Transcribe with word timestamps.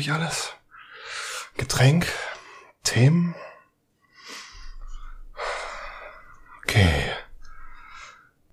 Habe 0.00 0.08
ich 0.08 0.12
alles? 0.14 0.54
Getränk? 1.58 2.06
Themen? 2.84 3.34
Okay. 6.62 7.10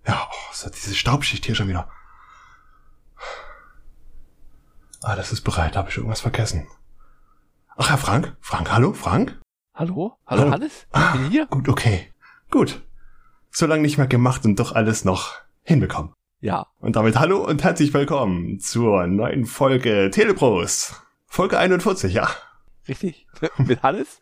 Ja, 0.05 0.27
oh, 0.29 0.69
diese 0.75 0.93
Staubschicht 0.93 1.45
hier 1.45 1.55
schon 1.55 1.69
wieder. 1.69 1.89
Ah, 5.01 5.15
das 5.15 5.31
ist 5.31 5.39
bereit. 5.45 5.77
Habe 5.77 5.89
ich 5.89 5.95
irgendwas 5.95 6.19
vergessen? 6.19 6.67
Ach, 7.77 7.91
Herr 7.91 7.97
Frank? 7.97 8.35
Frank, 8.41 8.69
hallo? 8.69 8.91
Frank? 8.91 9.39
Hallo? 9.73 10.17
Hallo, 10.25 10.41
hallo? 10.41 10.51
Hannes? 10.51 10.85
Ah, 10.91 11.13
bin 11.13 11.29
hier? 11.29 11.45
Gut, 11.45 11.69
okay. 11.69 12.13
Gut. 12.51 12.85
So 13.51 13.67
lange 13.67 13.83
nicht 13.83 13.97
mehr 13.97 14.07
gemacht 14.07 14.43
und 14.43 14.59
doch 14.59 14.73
alles 14.73 15.05
noch 15.05 15.35
hinbekommen. 15.63 16.11
Ja. 16.41 16.67
Und 16.79 16.97
damit 16.97 17.17
hallo 17.17 17.37
und 17.45 17.63
herzlich 17.63 17.93
willkommen 17.93 18.59
zur 18.59 19.07
neuen 19.07 19.45
Folge 19.45 20.11
Telepros. 20.11 21.06
Folge 21.27 21.57
41, 21.59 22.13
ja. 22.13 22.29
Richtig. 22.87 23.27
mit 23.57 23.83
Hannes? 23.83 24.19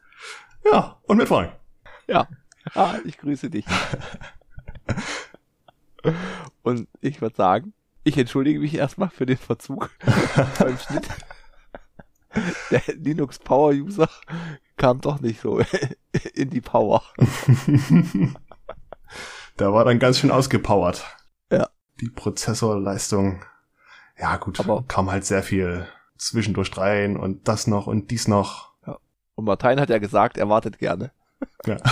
Ja, 0.69 0.97
und 1.03 1.17
mit 1.17 1.27
Frank. 1.27 1.53
Ja. 2.07 2.27
Ah, 2.73 2.95
ich 3.05 3.17
grüße 3.17 3.49
dich. 3.49 3.65
und 6.63 6.87
ich 7.01 7.21
würde 7.21 7.35
sagen, 7.35 7.73
ich 8.03 8.17
entschuldige 8.17 8.59
mich 8.59 8.75
erstmal 8.75 9.09
für 9.09 9.25
den 9.25 9.37
Verzug 9.37 9.91
beim 10.59 10.77
Schnitt. 10.77 11.07
Der 12.69 12.81
Linux 12.95 13.39
Power 13.39 13.71
User 13.71 14.09
kam 14.77 14.99
doch 14.99 15.21
nicht 15.21 15.39
so 15.41 15.59
in 16.33 16.49
die 16.49 16.61
Power. 16.61 17.01
da 19.57 19.73
war 19.73 19.85
dann 19.85 19.99
ganz 19.99 20.19
schön 20.19 20.31
ausgepowert. 20.31 21.05
Ja. 21.51 21.69
Die 22.01 22.09
Prozessorleistung. 22.09 23.45
Ja, 24.17 24.37
gut, 24.37 24.59
Aber 24.59 24.83
kam 24.87 25.11
halt 25.11 25.25
sehr 25.25 25.43
viel 25.43 25.87
zwischendurch 26.17 26.75
rein 26.77 27.17
und 27.17 27.47
das 27.47 27.67
noch 27.67 27.87
und 27.87 28.11
dies 28.11 28.27
noch. 28.27 28.73
Ja. 28.85 28.97
Und 29.35 29.45
Martin 29.45 29.79
hat 29.79 29.89
ja 29.89 29.99
gesagt, 29.99 30.37
er 30.37 30.49
wartet 30.49 30.77
gerne. 30.79 31.11
Ja. 31.65 31.77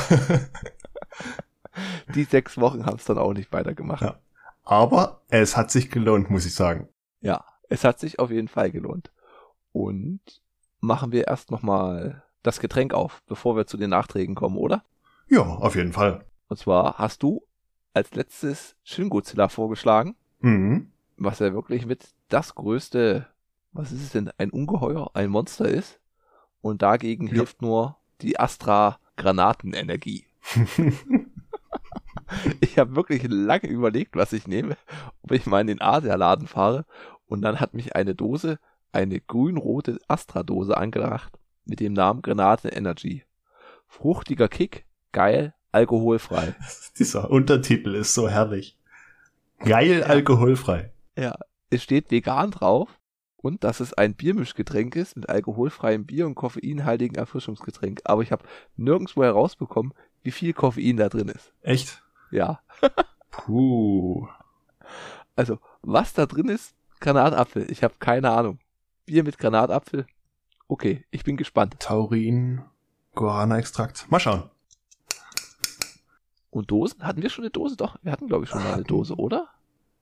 Die 2.15 2.23
sechs 2.23 2.57
Wochen 2.57 2.85
haben 2.85 2.97
es 2.97 3.05
dann 3.05 3.17
auch 3.17 3.33
nicht 3.33 3.51
weitergemacht. 3.51 4.03
Ja. 4.03 4.19
Aber 4.63 5.21
es 5.29 5.57
hat 5.57 5.71
sich 5.71 5.89
gelohnt, 5.89 6.29
muss 6.29 6.45
ich 6.45 6.53
sagen. 6.53 6.87
Ja, 7.21 7.43
es 7.69 7.83
hat 7.83 7.99
sich 7.99 8.19
auf 8.19 8.31
jeden 8.31 8.47
Fall 8.47 8.71
gelohnt. 8.71 9.11
Und 9.71 10.21
machen 10.79 11.11
wir 11.11 11.27
erst 11.27 11.51
nochmal 11.51 12.23
das 12.43 12.59
Getränk 12.59 12.93
auf, 12.93 13.23
bevor 13.25 13.55
wir 13.55 13.65
zu 13.65 13.77
den 13.77 13.89
Nachträgen 13.89 14.35
kommen, 14.35 14.57
oder? 14.57 14.83
Ja, 15.27 15.41
auf 15.41 15.75
jeden 15.75 15.93
Fall. 15.93 16.25
Und 16.47 16.57
zwar 16.57 16.97
hast 16.97 17.23
du 17.23 17.41
als 17.93 18.13
letztes 18.13 18.75
Shingodzilla 18.83 19.47
vorgeschlagen, 19.47 20.15
mhm. 20.39 20.91
was 21.17 21.39
ja 21.39 21.53
wirklich 21.53 21.85
mit 21.85 22.09
das 22.29 22.55
größte, 22.55 23.27
was 23.73 23.91
ist 23.91 24.03
es 24.03 24.11
denn, 24.11 24.31
ein 24.37 24.51
Ungeheuer, 24.51 25.11
ein 25.13 25.29
Monster 25.29 25.67
ist. 25.67 25.99
Und 26.61 26.81
dagegen 26.81 27.27
ja. 27.27 27.33
hilft 27.33 27.61
nur 27.61 27.97
die 28.21 28.39
Astra 28.39 28.99
Granatenenergie. 29.17 30.25
ich 32.61 32.77
habe 32.77 32.95
wirklich 32.95 33.23
lange 33.27 33.67
überlegt, 33.67 34.15
was 34.15 34.33
ich 34.33 34.47
nehme, 34.47 34.77
ob 35.23 35.31
ich 35.31 35.45
mal 35.45 35.61
in 35.61 35.67
den 35.67 35.81
Asia-Laden 35.81 36.47
fahre. 36.47 36.85
Und 37.25 37.41
dann 37.41 37.59
hat 37.59 37.73
mich 37.73 37.95
eine 37.95 38.15
Dose, 38.15 38.59
eine 38.91 39.19
grün-rote 39.19 39.99
Astra-Dose 40.07 40.77
angelacht 40.77 41.37
mit 41.65 41.79
dem 41.79 41.93
Namen 41.93 42.21
Granate 42.21 42.69
Energy. 42.69 43.23
Fruchtiger 43.87 44.47
Kick, 44.47 44.85
geil, 45.11 45.53
alkoholfrei. 45.71 46.55
Dieser 46.97 47.29
Untertitel 47.29 47.95
ist 47.95 48.13
so 48.13 48.29
herrlich. 48.29 48.77
Geil, 49.59 49.99
ja. 49.99 50.05
alkoholfrei. 50.05 50.91
Ja, 51.17 51.35
es 51.69 51.83
steht 51.83 52.11
vegan 52.11 52.51
drauf 52.51 52.89
und 53.43 53.65
dass 53.65 53.81
es 53.81 53.93
ein 53.93 54.15
Biermischgetränk 54.15 54.95
ist 54.95 55.17
mit 55.17 55.27
alkoholfreiem 55.27 56.05
Bier 56.05 56.25
und 56.25 56.33
koffeinhaltigen 56.33 57.17
Erfrischungsgetränk. 57.17 57.99
Aber 58.05 58.23
ich 58.23 58.31
habe 58.31 58.45
nirgendwo 58.77 59.21
herausbekommen, 59.21 59.93
wie 60.23 60.31
viel 60.31 60.53
Koffein 60.53 60.95
da 60.95 61.09
drin 61.09 61.27
ist. 61.27 61.51
Echt? 61.61 62.01
Ja. 62.31 62.61
Puh. 63.31 64.27
Also, 65.35 65.59
was 65.81 66.13
da 66.13 66.25
drin 66.25 66.47
ist, 66.47 66.73
Granatapfel. 67.01 67.69
Ich 67.69 67.83
habe 67.83 67.95
keine 67.99 68.31
Ahnung. 68.31 68.59
Bier 69.05 69.25
mit 69.25 69.37
Granatapfel. 69.37 70.07
Okay, 70.69 71.03
ich 71.11 71.25
bin 71.25 71.35
gespannt. 71.35 71.75
Taurin, 71.79 72.61
Guarana-Extrakt. 73.13 74.09
Mal 74.09 74.21
schauen. 74.21 74.49
Und 76.49 76.71
Dosen? 76.71 77.03
Hatten 77.03 77.21
wir 77.21 77.29
schon 77.29 77.43
eine 77.43 77.51
Dose? 77.51 77.75
Doch, 77.75 77.97
wir 78.03 78.13
hatten, 78.13 78.27
glaube 78.27 78.45
ich, 78.45 78.49
schon 78.49 78.63
mal 78.63 78.73
eine 78.73 78.83
Dose, 78.83 79.15
oder? 79.15 79.49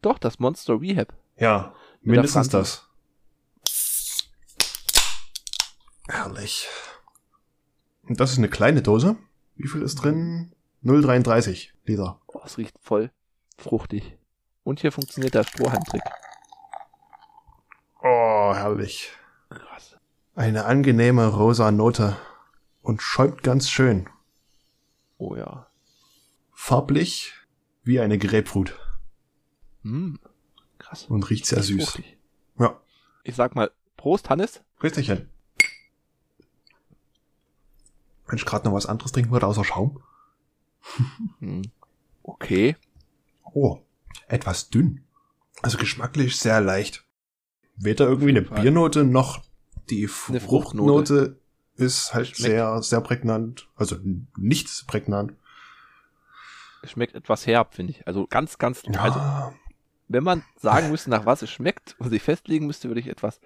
Doch, 0.03 0.19
das 0.19 0.37
Monster 0.37 0.79
Rehab. 0.79 1.13
Ja, 1.37 1.73
mindestens 2.03 2.49
das. 2.49 2.90
Herrlich. 6.11 6.67
Und 8.07 8.19
das 8.19 8.31
ist 8.31 8.37
eine 8.37 8.49
kleine 8.49 8.81
Dose. 8.81 9.15
Wie 9.55 9.67
viel 9.67 9.81
ist 9.81 9.95
drin? 9.95 10.53
0,33 10.83 11.69
Liter. 11.85 12.19
Oh, 12.27 12.41
es 12.43 12.57
riecht 12.57 12.77
voll 12.81 13.11
fruchtig. 13.61 14.17
Und 14.63 14.81
hier 14.81 14.91
funktioniert 14.91 15.33
der 15.33 15.43
Strohhalmtrick. 15.43 16.01
Oh, 18.03 18.53
herrlich. 18.53 19.11
Krass. 19.49 19.97
Eine 20.35 20.65
angenehme 20.65 21.27
rosa 21.27 21.71
Note. 21.71 22.17
Und 22.81 23.01
schäumt 23.01 23.43
ganz 23.43 23.69
schön. 23.69 24.09
Oh 25.17 25.35
ja. 25.35 25.67
Farblich 26.51 27.33
wie 27.83 27.99
eine 27.99 28.17
Grapefruit. 28.17 28.77
Mm, 29.83 30.15
krass. 30.79 31.05
Und 31.05 31.29
riecht 31.29 31.45
sehr 31.45 31.61
süß. 31.61 31.83
Fruchtig. 31.83 32.17
Ja. 32.59 32.79
Ich 33.23 33.35
sag 33.35 33.55
mal, 33.55 33.71
Prost, 33.97 34.29
Hannes. 34.29 34.61
Prösterchen. 34.77 35.29
Wenn 38.31 38.37
ich 38.37 38.45
gerade 38.45 38.65
noch 38.65 38.73
was 38.73 38.85
anderes 38.85 39.11
trinken 39.11 39.31
würde, 39.31 39.45
außer 39.45 39.65
Schaum. 39.65 40.01
Hm. 41.39 41.63
okay. 42.23 42.77
Oh, 43.53 43.79
etwas 44.29 44.69
dünn. 44.69 45.03
Also 45.61 45.77
geschmacklich 45.77 46.39
sehr 46.39 46.61
leicht. 46.61 47.03
Weder 47.75 48.07
irgendwie 48.07 48.29
eine 48.29 48.41
Biernote 48.41 49.03
noch 49.03 49.43
die 49.89 50.07
Fruchtnote, 50.07 50.45
Fruchtnote 50.45 51.39
ist 51.75 52.13
halt 52.13 52.27
Schmeckt. 52.27 52.37
sehr, 52.37 52.81
sehr 52.81 53.01
prägnant. 53.01 53.67
Also 53.75 53.97
nicht 54.37 54.87
prägnant. 54.87 55.33
Es 56.83 56.91
schmeckt 56.91 57.13
etwas 57.13 57.45
herb, 57.45 57.75
finde 57.75 57.91
ich. 57.91 58.07
Also 58.07 58.27
ganz, 58.27 58.57
ganz, 58.57 58.83
ja. 58.85 59.01
also 59.01 59.53
wenn 60.07 60.23
man 60.23 60.45
sagen 60.55 60.89
müsste, 60.89 61.09
nach 61.09 61.25
was 61.25 61.41
es 61.41 61.49
schmeckt 61.49 61.97
und 61.99 62.09
sich 62.09 62.21
festlegen 62.21 62.65
müsste, 62.65 62.87
würde 62.87 63.01
ich 63.01 63.07
etwas 63.07 63.41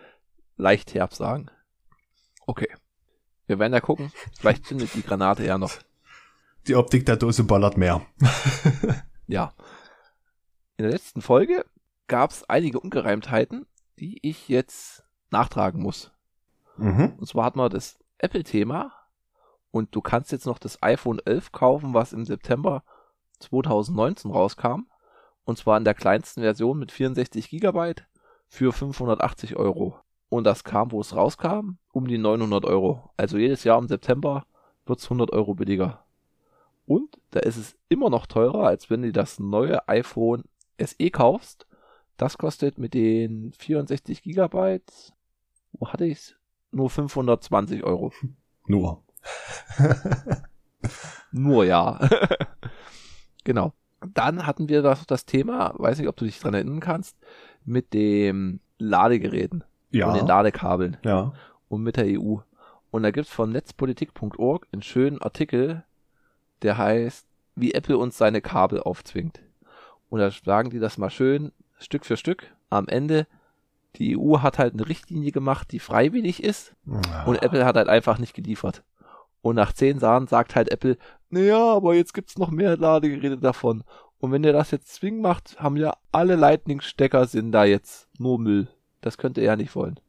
leicht 0.57 0.93
herb 0.93 1.15
sagen. 1.15 1.49
Okay. 2.45 2.69
Wir 3.47 3.59
werden 3.59 3.73
ja 3.73 3.81
gucken. 3.81 4.11
Vielleicht 4.37 4.67
findet 4.67 4.93
die 4.95 5.03
Granate 5.03 5.45
ja 5.45 5.57
noch. 5.57 5.73
Die 6.67 6.75
Optik 6.75 7.05
der 7.05 7.17
Dose 7.17 7.43
ballert 7.43 7.77
mehr. 7.77 8.01
ja. 9.27 9.53
In 10.77 10.83
der 10.83 10.91
letzten 10.91 11.21
Folge 11.21 11.65
gab 12.07 12.31
es 12.31 12.49
einige 12.49 12.79
Ungereimtheiten, 12.79 13.65
die 13.99 14.19
ich 14.21 14.49
jetzt 14.49 15.03
nachtragen 15.29 15.81
muss. 15.81 16.11
Mhm. 16.77 17.13
Und 17.17 17.27
zwar 17.27 17.45
hatten 17.45 17.59
wir 17.59 17.69
das 17.69 17.99
Apple-Thema 18.17 18.91
und 19.71 19.95
du 19.95 20.01
kannst 20.01 20.31
jetzt 20.31 20.45
noch 20.45 20.57
das 20.57 20.81
iPhone 20.81 21.19
11 21.23 21.51
kaufen, 21.51 21.93
was 21.93 22.13
im 22.13 22.25
September 22.25 22.83
2019 23.39 24.31
rauskam. 24.31 24.87
Und 25.43 25.57
zwar 25.57 25.77
in 25.77 25.83
der 25.83 25.93
kleinsten 25.93 26.41
Version 26.41 26.79
mit 26.79 26.91
64 26.91 27.49
Gigabyte 27.49 28.07
für 28.47 28.73
580 28.73 29.55
Euro. 29.55 29.99
Und 30.29 30.43
das 30.43 30.63
kam, 30.63 30.91
wo 30.91 31.01
es 31.01 31.15
rauskam, 31.15 31.77
um 31.91 32.07
die 32.07 32.17
900 32.17 32.65
Euro. 32.65 33.11
Also 33.17 33.37
jedes 33.37 33.63
Jahr 33.63 33.79
im 33.79 33.87
September 33.87 34.45
wird 34.85 34.99
es 34.99 35.05
100 35.05 35.31
Euro 35.31 35.55
billiger. 35.55 36.03
Und 36.85 37.19
da 37.31 37.39
ist 37.39 37.57
es 37.57 37.77
immer 37.89 38.09
noch 38.09 38.25
teurer, 38.25 38.67
als 38.67 38.89
wenn 38.89 39.01
du 39.01 39.11
das 39.11 39.39
neue 39.39 39.87
iPhone 39.87 40.43
SE 40.79 41.09
kaufst. 41.09 41.67
Das 42.17 42.37
kostet 42.37 42.77
mit 42.77 42.93
den 42.93 43.51
64 43.53 44.21
Gigabyte, 44.21 45.13
wo 45.73 45.87
hatte 45.89 46.05
ich's? 46.05 46.35
Nur 46.71 46.89
520 46.89 47.83
Euro. 47.83 48.11
Nur. 48.67 49.03
Nur 51.31 51.65
ja. 51.65 51.99
genau. 53.43 53.73
Dann 54.13 54.45
hatten 54.45 54.69
wir 54.69 54.81
das, 54.81 55.05
das 55.07 55.25
Thema, 55.25 55.73
weiß 55.77 55.97
nicht, 55.97 56.07
ob 56.07 56.15
du 56.15 56.25
dich 56.25 56.39
dran 56.39 56.53
erinnern 56.53 56.79
kannst, 56.79 57.17
mit 57.63 57.93
dem 57.93 58.59
Ladegeräten 58.77 59.63
ja. 59.91 60.07
und 60.07 60.17
den 60.17 60.27
Ladekabeln 60.27 60.97
ja. 61.03 61.33
und 61.69 61.83
mit 61.83 61.97
der 61.97 62.05
EU. 62.05 62.37
Und 62.91 63.03
da 63.03 63.11
gibt's 63.11 63.31
von 63.31 63.51
netzpolitik.org 63.51 64.67
einen 64.71 64.81
schönen 64.81 65.21
Artikel, 65.21 65.83
der 66.61 66.77
heißt, 66.77 67.27
wie 67.55 67.73
Apple 67.73 67.97
uns 67.97 68.17
seine 68.17 68.41
Kabel 68.41 68.81
aufzwingt. 68.81 69.41
Und 70.09 70.19
da 70.19 70.29
sagen 70.31 70.69
die 70.69 70.79
das 70.79 70.97
mal 70.97 71.09
schön, 71.09 71.51
Stück 71.77 72.05
für 72.05 72.17
Stück. 72.17 72.53
Am 72.69 72.87
Ende, 72.87 73.27
die 73.95 74.17
EU 74.17 74.39
hat 74.39 74.59
halt 74.59 74.73
eine 74.73 74.87
Richtlinie 74.87 75.31
gemacht, 75.31 75.71
die 75.71 75.79
freiwillig 75.79 76.43
ist. 76.43 76.73
Ja. 76.85 77.23
Und 77.25 77.41
Apple 77.41 77.65
hat 77.65 77.75
halt 77.75 77.89
einfach 77.89 78.17
nicht 78.17 78.33
geliefert. 78.33 78.83
Und 79.41 79.55
nach 79.55 79.73
zehn 79.73 79.99
Jahren 79.99 80.27
sagt 80.27 80.55
halt 80.55 80.71
Apple, 80.71 80.97
naja, 81.29 81.73
aber 81.75 81.95
jetzt 81.95 82.13
gibt's 82.13 82.37
noch 82.37 82.49
mehr 82.49 82.77
Ladegeräte 82.77 83.37
davon. 83.37 83.83
Und 84.19 84.31
wenn 84.31 84.43
ihr 84.43 84.53
das 84.53 84.71
jetzt 84.71 84.93
zwingen 84.95 85.21
macht, 85.21 85.59
haben 85.59 85.77
ja 85.77 85.93
alle 86.11 86.35
Lightning-Stecker 86.35 87.27
sind 87.27 87.51
da 87.51 87.65
jetzt 87.65 88.07
nur 88.17 88.39
Müll. 88.39 88.69
Das 89.05 89.19
könnt 89.19 89.37
ihr 89.37 89.43
ja 89.43 89.55
nicht 89.55 89.75
wollen. 89.75 89.99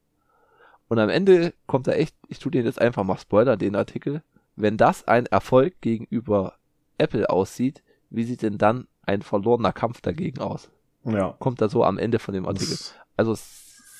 Und 0.89 0.99
am 0.99 1.11
Ende 1.11 1.53
kommt 1.67 1.87
da 1.87 1.93
echt, 1.93 2.17
ich 2.29 2.39
tue 2.39 2.51
den 2.51 2.65
jetzt 2.65 2.81
einfach 2.81 3.05
mal 3.05 3.19
Spoiler, 3.19 3.59
den 3.59 3.77
Artikel. 3.77 4.23
Wenn 4.55 4.79
das 4.79 5.07
ein 5.07 5.27
Erfolg 5.27 5.83
gegenüber 5.83 6.55
Apple 6.97 7.29
aussieht, 7.29 7.83
wie 8.09 8.25
sieht 8.25 8.41
denn 8.41 8.57
dann 8.57 8.89
ein 9.03 9.21
verlorener 9.21 9.75
Kampf 9.75 10.01
dagegen 10.01 10.41
aus? 10.41 10.71
Ja. 11.05 11.37
Kommt 11.41 11.61
da 11.61 11.69
so 11.69 11.85
am 11.85 11.99
Ende 11.99 12.19
von 12.19 12.33
dem 12.33 12.47
Artikel. 12.47 12.79
Also 13.19 13.37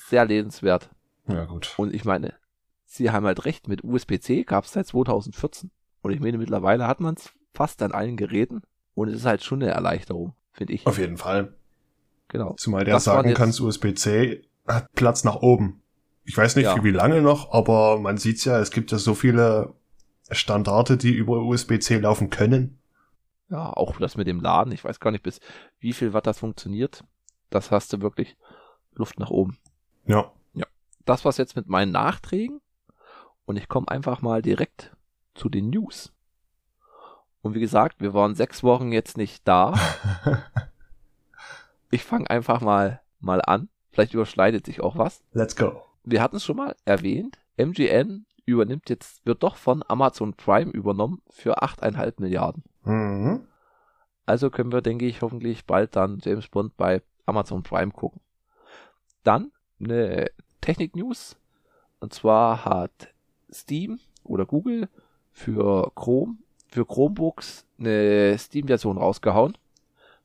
sehr 0.07 0.25
lesenswert. 0.25 0.89
Ja, 1.27 1.45
gut. 1.45 1.75
Und 1.77 1.93
ich 1.93 2.03
meine, 2.03 2.33
sie 2.85 3.11
haben 3.11 3.27
halt 3.27 3.45
recht, 3.45 3.67
mit 3.67 3.83
USB-C 3.83 4.45
gab 4.45 4.65
es 4.65 4.73
seit 4.73 4.87
2014. 4.87 5.69
Und 6.01 6.11
ich 6.11 6.19
meine, 6.19 6.39
mittlerweile 6.39 6.87
hat 6.87 7.01
man 7.01 7.13
es 7.13 7.29
fast 7.53 7.83
an 7.83 7.91
allen 7.91 8.17
Geräten. 8.17 8.63
Und 8.95 9.09
es 9.09 9.17
ist 9.17 9.25
halt 9.25 9.43
schon 9.43 9.61
eine 9.61 9.71
Erleichterung, 9.71 10.33
finde 10.53 10.73
ich. 10.73 10.87
Auf 10.87 10.97
jeden 10.97 11.17
Fall. 11.17 11.53
Genau. 12.29 12.55
Zumal 12.57 12.83
der 12.83 12.95
das 12.95 13.03
sagen 13.03 13.35
kannst, 13.35 13.61
USB-C 13.61 14.41
hat 14.67 14.91
Platz 14.93 15.23
nach 15.23 15.37
oben. 15.37 15.81
Ich 16.23 16.37
weiß 16.37 16.55
nicht, 16.57 16.65
ja. 16.65 16.75
für 16.75 16.83
wie 16.83 16.91
lange 16.91 17.21
noch, 17.21 17.53
aber 17.53 17.99
man 17.99 18.17
sieht's 18.17 18.43
ja, 18.45 18.59
es 18.59 18.71
gibt 18.71 18.91
ja 18.91 18.97
so 18.97 19.15
viele 19.15 19.73
Standarte, 20.29 20.97
die 20.97 21.13
über 21.13 21.37
USB-C 21.39 21.99
laufen 21.99 22.29
können. 22.29 22.79
Ja, 23.49 23.71
auch 23.71 23.97
das 23.97 24.17
mit 24.17 24.27
dem 24.27 24.41
Laden. 24.41 24.73
Ich 24.73 24.83
weiß 24.83 24.99
gar 24.99 25.11
nicht, 25.11 25.23
bis 25.23 25.39
wie 25.79 25.93
viel 25.93 26.13
Watt 26.13 26.27
das 26.27 26.39
funktioniert. 26.39 27.03
Das 27.49 27.71
hast 27.71 27.93
du 27.93 28.01
wirklich 28.01 28.35
Luft 28.93 29.19
nach 29.19 29.29
oben. 29.29 29.57
Ja. 30.05 30.31
Ja. 30.53 30.65
Das 31.05 31.23
war's 31.23 31.37
jetzt 31.37 31.55
mit 31.55 31.67
meinen 31.67 31.91
Nachträgen. 31.91 32.59
Und 33.45 33.55
ich 33.55 33.69
komme 33.69 33.87
einfach 33.87 34.21
mal 34.21 34.41
direkt 34.41 34.91
zu 35.33 35.47
den 35.47 35.69
News. 35.69 36.11
Und 37.41 37.53
wie 37.53 37.61
gesagt, 37.61 38.01
wir 38.01 38.13
waren 38.13 38.35
sechs 38.35 38.63
Wochen 38.63 38.91
jetzt 38.91 39.15
nicht 39.15 39.47
da. 39.47 39.73
ich 41.89 42.03
fange 42.03 42.29
einfach 42.29 42.59
mal, 42.59 42.99
mal 43.21 43.41
an. 43.41 43.69
Vielleicht 43.97 44.13
überschneidet 44.13 44.63
sich 44.63 44.79
auch 44.81 44.95
was. 44.95 45.23
Let's 45.33 45.55
go. 45.55 45.81
Wir 46.03 46.21
hatten 46.21 46.35
es 46.35 46.45
schon 46.45 46.57
mal 46.57 46.75
erwähnt. 46.85 47.39
MGN 47.57 48.27
übernimmt 48.45 48.91
jetzt, 48.91 49.25
wird 49.25 49.41
doch 49.41 49.55
von 49.55 49.83
Amazon 49.87 50.35
Prime 50.35 50.69
übernommen 50.69 51.23
für 51.31 51.63
8,5 51.63 52.13
Milliarden. 52.19 52.63
Mhm. 52.83 53.47
Also 54.27 54.51
können 54.51 54.71
wir, 54.71 54.81
denke 54.81 55.07
ich, 55.07 55.23
hoffentlich 55.23 55.65
bald 55.65 55.95
dann 55.95 56.19
James 56.21 56.47
Bond 56.47 56.77
bei 56.77 57.01
Amazon 57.25 57.63
Prime 57.63 57.91
gucken. 57.91 58.21
Dann 59.23 59.51
eine 59.83 60.27
Technik-News. 60.61 61.35
Und 61.99 62.13
zwar 62.13 62.65
hat 62.65 63.09
Steam 63.51 63.99
oder 64.23 64.45
Google 64.45 64.89
für 65.31 65.91
Chrome, 65.95 66.35
für 66.67 66.85
Chromebooks 66.85 67.65
eine 67.79 68.37
Steam-Version 68.37 68.99
rausgehauen. 68.99 69.57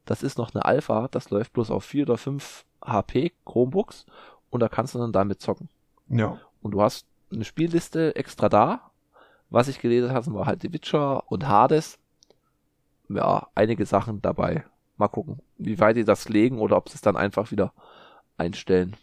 Das 0.05 0.23
ist 0.23 0.37
noch 0.37 0.55
eine 0.55 0.67
Alpha, 0.67 1.09
das 1.09 1.31
läuft 1.31 1.55
bloß 1.55 1.71
auf 1.71 1.85
4 1.85 2.03
oder 2.03 2.19
5 2.19 2.67
HP 2.85 3.33
Chromebooks 3.45 4.07
und 4.51 4.61
da 4.61 4.69
kannst 4.69 4.95
du 4.95 4.99
dann 4.99 5.13
damit 5.13 5.41
zocken. 5.41 5.69
Ja. 6.09 6.39
Und 6.61 6.73
du 6.73 6.83
hast 6.83 7.07
eine 7.33 7.45
Spielliste 7.45 8.15
extra 8.17 8.49
da. 8.49 8.91
Was 9.51 9.69
ich 9.69 9.81
gelesen 9.81 10.13
habe, 10.13 10.33
war 10.35 10.47
halt 10.47 10.63
The 10.63 10.73
Witcher 10.73 11.31
und 11.31 11.47
Hades. 11.47 11.99
Ja, 13.09 13.49
einige 13.55 13.85
Sachen 13.87 14.23
dabei. 14.23 14.65
Mal 14.97 15.09
gucken, 15.09 15.41
wie 15.59 15.79
weit 15.79 15.97
die 15.97 16.05
das 16.05 16.29
legen 16.29 16.59
oder 16.59 16.77
ob 16.77 16.89
sie 16.89 16.95
es 16.95 17.01
dann 17.01 17.17
einfach 17.17 17.51
wieder 17.51 17.73
einstellen. 18.37 18.97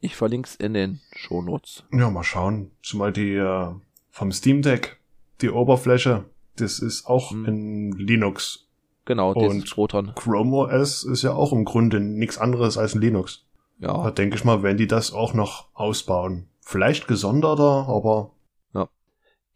Ich 0.00 0.16
verlinke 0.16 0.48
es 0.48 0.56
in 0.56 0.74
den 0.74 1.00
Shownotes. 1.12 1.84
Ja, 1.92 2.10
mal 2.10 2.22
schauen. 2.22 2.70
Zumal 2.82 3.12
die 3.12 3.34
äh, 3.34 3.74
vom 4.10 4.32
Steam 4.32 4.62
Deck, 4.62 4.98
die 5.40 5.50
Oberfläche, 5.50 6.24
das 6.56 6.78
ist 6.78 7.06
auch 7.06 7.30
hm. 7.30 7.44
in 7.44 7.92
Linux. 7.92 8.66
Genau, 9.04 9.32
und 9.32 9.68
Proton. 9.70 10.12
Chrome 10.14 10.56
OS 10.56 11.04
ist 11.04 11.22
ja 11.22 11.32
auch 11.32 11.52
im 11.52 11.64
Grunde 11.64 12.00
nichts 12.00 12.38
anderes 12.38 12.78
als 12.78 12.94
ein 12.94 13.00
Linux. 13.00 13.44
Ja. 13.78 14.02
Da 14.02 14.10
denke 14.10 14.36
ich 14.36 14.44
mal, 14.44 14.62
wenn 14.62 14.76
die 14.76 14.86
das 14.86 15.12
auch 15.12 15.34
noch 15.34 15.68
ausbauen. 15.74 16.48
Vielleicht 16.60 17.08
gesonderter, 17.08 17.88
aber. 17.88 18.32
Ja. 18.74 18.88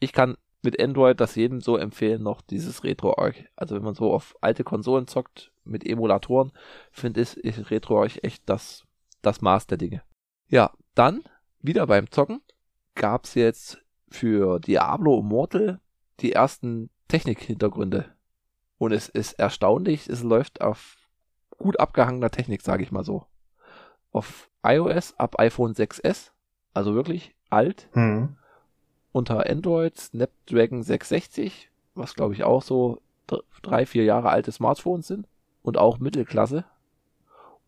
Ich 0.01 0.13
kann 0.13 0.37
mit 0.63 0.81
Android 0.81 1.21
das 1.21 1.35
jedem 1.35 1.61
so 1.61 1.77
empfehlen, 1.77 2.23
noch 2.23 2.41
dieses 2.41 2.83
RetroArch. 2.85 3.45
Also 3.55 3.77
wenn 3.77 3.85
man 3.85 3.95
so 3.95 4.13
auf 4.13 4.35
alte 4.41 4.65
Konsolen 4.65 5.07
zockt 5.07 5.53
mit 5.65 5.87
Emulatoren, 5.87 6.53
finde 6.91 7.21
ich, 7.21 7.45
ich 7.45 7.71
RetroArch 7.71 8.21
echt 8.23 8.43
das, 8.47 8.85
das 9.21 9.43
Maß 9.43 9.67
der 9.67 9.79
Dinge. 9.79 10.03
Ja, 10.49 10.73
dann 10.95 11.23
wieder 11.61 11.87
beim 11.87 12.11
Zocken 12.11 12.41
gab 12.95 13.25
es 13.25 13.35
jetzt 13.35 13.83
für 14.09 14.59
Diablo 14.59 15.21
Immortal 15.21 15.81
die 16.21 16.33
ersten 16.33 16.91
Technik-Hintergründe. 17.09 18.14
Und 18.85 18.93
es 18.93 19.09
ist 19.09 19.33
erstaunlich, 19.39 20.11
es 20.11 20.23
läuft 20.23 20.61
auf 20.61 20.97
gut 21.57 21.81
abgehangener 21.81 22.31
Technik, 22.31 22.61
sage 22.61 22.83
ich 22.83 22.93
mal 22.93 23.03
so. 23.03 23.25
Auf 24.13 24.51
iOS 24.63 25.15
ab 25.17 25.39
iPhone 25.39 25.73
6S, 25.73 26.33
also 26.75 26.95
wirklich 26.95 27.35
alt. 27.49 27.89
Hm. 27.95 28.37
Unter 29.11 29.49
Android 29.49 29.99
Snapdragon 29.99 30.83
660, 30.83 31.71
was 31.95 32.15
glaube 32.15 32.35
ich 32.35 32.45
auch 32.45 32.61
so 32.61 33.01
drei, 33.63 33.87
vier 33.87 34.05
Jahre 34.05 34.29
alte 34.29 34.53
Smartphones 34.53 35.07
sind. 35.07 35.27
Und 35.63 35.79
auch 35.79 35.99
Mittelklasse. 35.99 36.67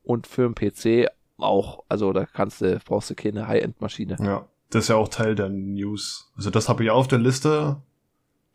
Und 0.03 0.27
für 0.27 0.45
einen 0.45 0.55
PC 0.55 1.09
auch, 1.39 1.85
also 1.89 2.13
da 2.13 2.27
kannst 2.27 2.61
du, 2.61 2.79
brauchst 2.85 3.09
du 3.09 3.15
keine 3.15 3.49
High-End-Maschine. 3.49 4.19
Ja, 4.21 4.47
das 4.69 4.85
ist 4.85 4.89
ja 4.89 4.97
auch 4.97 5.09
Teil 5.09 5.35
der 5.35 5.49
News. 5.49 6.31
Also 6.37 6.51
das 6.51 6.69
habe 6.69 6.85
ich 6.85 6.91
auf 6.91 7.09
der 7.09 7.21
Liste, 7.21 7.81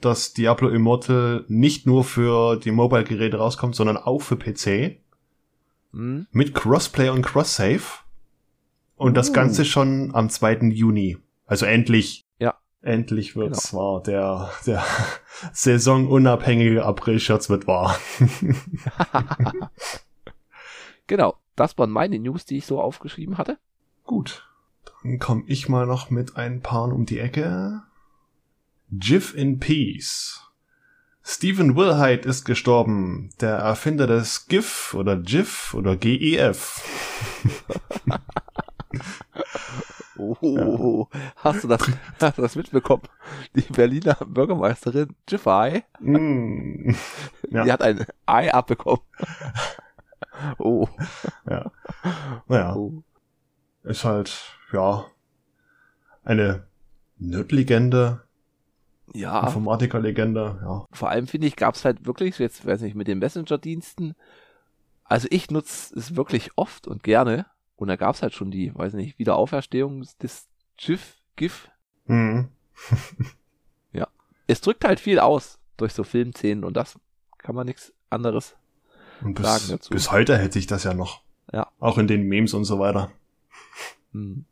dass 0.06 0.34
Diablo 0.34 0.70
Immortal 0.70 1.46
nicht 1.48 1.86
nur 1.86 2.04
für 2.04 2.58
die 2.58 2.72
Mobile-Geräte 2.72 3.38
rauskommt, 3.38 3.76
sondern 3.76 3.98
auch 3.98 4.22
für 4.22 4.38
PC. 4.38 5.00
Mhm. 5.92 6.28
Mit 6.32 6.54
Crossplay 6.54 7.10
und 7.10 7.26
Cross-Save. 7.26 7.82
Und 8.96 9.12
uh. 9.12 9.14
das 9.14 9.34
Ganze 9.34 9.66
schon 9.66 10.14
am 10.14 10.30
2. 10.30 10.70
Juni. 10.72 11.18
Also 11.46 11.66
endlich. 11.66 12.24
Ja. 12.40 12.56
Endlich 12.82 13.36
wird's 13.36 13.72
genau. 13.72 13.82
wahr. 13.82 14.04
Der, 14.04 14.52
der 14.66 14.84
saisonunabhängige 15.54 16.86
April-Scherz 16.86 17.50
wird 17.50 17.68
wahr. 17.68 17.98
genau. 21.08 21.36
Das 21.56 21.78
waren 21.78 21.92
meine 21.92 22.18
News, 22.18 22.46
die 22.46 22.58
ich 22.58 22.66
so 22.66 22.82
aufgeschrieben 22.82 23.38
hatte. 23.38 23.58
Gut. 24.04 24.48
Dann 25.04 25.20
komme 25.20 25.44
ich 25.48 25.68
mal 25.68 25.86
noch 25.86 26.10
mit 26.10 26.38
ein 26.38 26.62
paar 26.62 26.92
um 26.92 27.06
die 27.06 27.20
Ecke. 27.20 27.84
GIF 28.92 29.34
in 29.34 29.60
Peace. 29.60 30.42
Stephen 31.24 31.78
Wilhite 31.78 32.28
ist 32.28 32.44
gestorben, 32.44 33.30
der 33.40 33.56
Erfinder 33.56 34.06
des 34.06 34.48
GIF 34.48 34.94
oder 34.94 35.16
GIF 35.16 35.74
oder 35.74 35.96
GEF. 35.96 36.82
oh, 40.18 41.08
ja. 41.14 41.20
hast, 41.38 41.64
du 41.64 41.70
das, 41.70 41.90
hast 42.20 42.38
du 42.38 42.42
das 42.42 42.56
mitbekommen? 42.58 43.04
Die 43.56 43.62
Berliner 43.62 44.18
Bürgermeisterin 44.26 45.16
Giffey, 45.26 45.84
mm, 46.00 46.94
ja. 47.50 47.64
die 47.64 47.72
hat 47.72 47.82
ein 47.82 48.06
Ei 48.26 48.54
abbekommen. 48.54 49.02
Oh. 50.58 50.88
Ja. 51.50 51.72
Naja. 52.48 52.76
Oh. 52.76 53.04
Ist 53.84 54.04
halt, 54.04 54.58
ja, 54.74 55.06
eine 56.24 56.66
Nerd-Legende. 57.20 58.24
Ja. 59.14 59.46
Informatiker-Legende, 59.46 60.60
ja. 60.62 60.86
Vor 60.92 61.10
allem 61.10 61.28
finde 61.28 61.48
ich, 61.48 61.56
gab 61.56 61.76
es 61.76 61.86
halt 61.86 62.06
wirklich, 62.06 62.38
jetzt 62.40 62.66
weiß 62.66 62.82
nicht, 62.82 62.96
mit 62.96 63.08
den 63.08 63.20
Messenger-Diensten, 63.20 64.16
also 65.04 65.28
ich 65.30 65.52
nutze 65.52 65.98
es 66.00 66.16
wirklich 66.16 66.52
oft 66.56 66.88
und 66.88 67.04
gerne. 67.04 67.46
Und 67.76 67.90
da 67.90 67.96
gab 67.96 68.16
es 68.16 68.22
halt 68.22 68.34
schon 68.34 68.52
die, 68.52 68.74
weiß 68.74 68.94
nicht, 68.94 69.20
Wiederauferstehung 69.20 70.06
des 70.22 70.48
GIF, 70.78 71.18
GIF. 71.36 71.70
Mhm. 72.06 72.50
ja. 73.92 74.08
Es 74.48 74.62
drückt 74.62 74.86
halt 74.86 75.00
viel 75.00 75.20
aus 75.20 75.60
durch 75.78 75.94
so 75.94 76.04
Filmszenen 76.04 76.64
und 76.64 76.78
das 76.78 76.98
kann 77.40 77.56
man 77.56 77.66
nichts 77.66 77.92
anderes 78.10 78.56
und 79.22 79.34
bis, 79.34 79.46
sagen 79.46 79.66
dazu. 79.70 79.90
Bis 79.90 80.12
heute 80.12 80.38
hätte 80.38 80.60
ich 80.60 80.68
das 80.68 80.84
ja 80.84 80.94
noch. 80.94 81.22
Ja. 81.52 81.68
Auch 81.80 81.98
in 81.98 82.08
den 82.08 82.24
Memes 82.28 82.54
und 82.54 82.64
so 82.64 82.80
weiter. 82.80 83.12
Hm. 84.14 84.46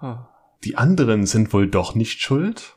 oh. 0.00 0.16
Die 0.64 0.76
anderen 0.76 1.26
sind 1.26 1.52
wohl 1.52 1.68
doch 1.68 1.94
nicht 1.94 2.20
schuld? 2.20 2.76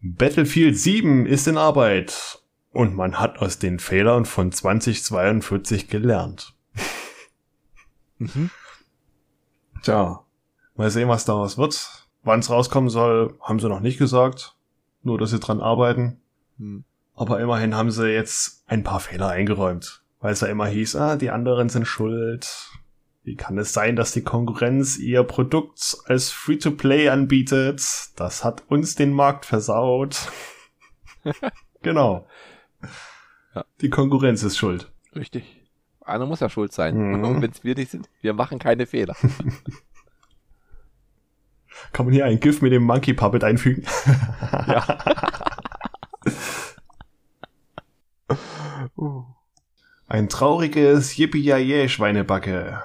Battlefield 0.00 0.78
7 0.78 1.26
ist 1.26 1.48
in 1.48 1.58
Arbeit 1.58 2.40
und 2.70 2.94
man 2.94 3.18
hat 3.18 3.38
aus 3.38 3.58
den 3.58 3.80
Fehlern 3.80 4.24
von 4.24 4.52
2042 4.52 5.88
gelernt. 5.88 6.54
mhm. 8.18 8.50
Tja, 9.82 10.24
mal 10.76 10.90
sehen, 10.90 11.08
was 11.08 11.24
daraus 11.24 11.58
wird. 11.58 12.06
Wann 12.22 12.40
es 12.40 12.50
rauskommen 12.50 12.90
soll, 12.90 13.34
haben 13.40 13.58
sie 13.58 13.68
noch 13.68 13.80
nicht 13.80 13.98
gesagt. 13.98 14.56
Nur, 15.02 15.18
dass 15.18 15.30
sie 15.30 15.40
dran 15.40 15.60
arbeiten. 15.60 16.20
Mhm. 16.58 16.84
Aber 17.14 17.40
immerhin 17.40 17.74
haben 17.74 17.90
sie 17.90 18.08
jetzt 18.08 18.62
ein 18.68 18.84
paar 18.84 19.00
Fehler 19.00 19.28
eingeräumt. 19.28 20.02
Weil 20.20 20.32
es 20.32 20.40
ja 20.40 20.48
immer 20.48 20.66
hieß, 20.66 20.94
ah, 20.94 21.16
die 21.16 21.30
anderen 21.30 21.68
sind 21.68 21.86
schuld. 21.86 22.70
Wie 23.28 23.36
kann 23.36 23.58
es 23.58 23.74
sein, 23.74 23.94
dass 23.94 24.12
die 24.12 24.22
Konkurrenz 24.22 24.96
ihr 24.96 25.22
Produkt 25.22 25.98
als 26.06 26.30
Free-to-Play 26.30 27.10
anbietet? 27.10 27.82
Das 28.16 28.42
hat 28.42 28.64
uns 28.70 28.94
den 28.94 29.12
Markt 29.12 29.44
versaut. 29.44 30.32
genau. 31.82 32.26
Ja. 33.54 33.66
Die 33.82 33.90
Konkurrenz 33.90 34.42
ist 34.44 34.56
schuld. 34.56 34.90
Richtig. 35.14 35.60
Einer 36.00 36.24
muss 36.24 36.40
ja 36.40 36.48
schuld 36.48 36.72
sein. 36.72 36.96
Mhm. 36.96 37.22
Und 37.22 37.42
wenn 37.42 37.50
es 37.50 37.62
wir 37.64 37.74
nicht 37.74 37.90
sind, 37.90 38.08
wir 38.22 38.32
machen 38.32 38.58
keine 38.58 38.86
Fehler. 38.86 39.14
Kann 41.92 42.06
man 42.06 42.14
hier 42.14 42.24
ein 42.24 42.40
GIF 42.40 42.62
mit 42.62 42.72
dem 42.72 42.84
Monkey 42.84 43.12
Puppet 43.12 43.44
einfügen? 43.44 43.84
ja. 44.66 44.98
Ein 50.06 50.30
trauriges 50.30 51.18
Yippie 51.18 51.88
Schweinebacke. 51.90 52.84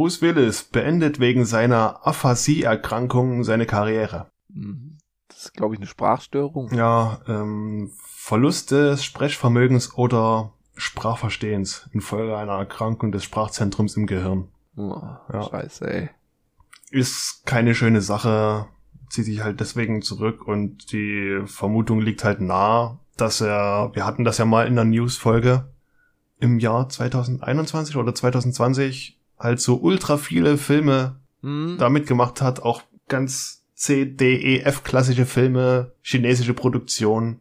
Bruce 0.00 0.22
Willis 0.22 0.64
beendet 0.64 1.20
wegen 1.20 1.44
seiner 1.44 2.06
Aphasie-Erkrankung 2.06 3.44
seine 3.44 3.66
Karriere. 3.66 4.30
Mhm. 4.48 4.96
Das 5.28 5.44
ist, 5.44 5.52
glaube 5.52 5.74
ich, 5.74 5.78
eine 5.78 5.86
Sprachstörung. 5.86 6.72
Ja, 6.72 7.20
ähm, 7.28 7.90
Verlust 7.98 8.70
des 8.70 9.04
Sprechvermögens 9.04 9.92
oder 9.98 10.54
Sprachverstehens 10.74 11.90
infolge 11.92 12.34
einer 12.34 12.54
Erkrankung 12.54 13.12
des 13.12 13.24
Sprachzentrums 13.24 13.94
im 13.98 14.06
Gehirn. 14.06 14.48
Oh, 14.74 15.02
ja. 15.34 15.42
Scheiße, 15.42 15.92
ey. 15.92 16.08
Ist 16.90 17.42
keine 17.44 17.74
schöne 17.74 18.00
Sache, 18.00 18.68
zieht 19.10 19.26
sich 19.26 19.44
halt 19.44 19.60
deswegen 19.60 20.00
zurück 20.00 20.48
und 20.48 20.92
die 20.92 21.42
Vermutung 21.44 22.00
liegt 22.00 22.24
halt 22.24 22.40
nah, 22.40 22.98
dass 23.18 23.42
er, 23.42 23.90
wir 23.92 24.06
hatten 24.06 24.24
das 24.24 24.38
ja 24.38 24.46
mal 24.46 24.66
in 24.66 24.76
der 24.76 24.86
News-Folge, 24.86 25.70
im 26.38 26.58
Jahr 26.58 26.88
2021 26.88 27.96
oder 27.96 28.14
2020 28.14 29.19
halt 29.40 29.60
so 29.60 29.76
ultra 29.76 30.18
viele 30.18 30.58
Filme 30.58 31.16
hm. 31.42 31.76
damit 31.78 32.06
gemacht 32.06 32.42
hat, 32.42 32.60
auch 32.60 32.82
ganz 33.08 33.64
C, 33.74 34.04
D, 34.04 34.36
E, 34.36 34.60
F 34.60 34.84
klassische 34.84 35.26
Filme, 35.26 35.92
chinesische 36.02 36.54
Produktion. 36.54 37.40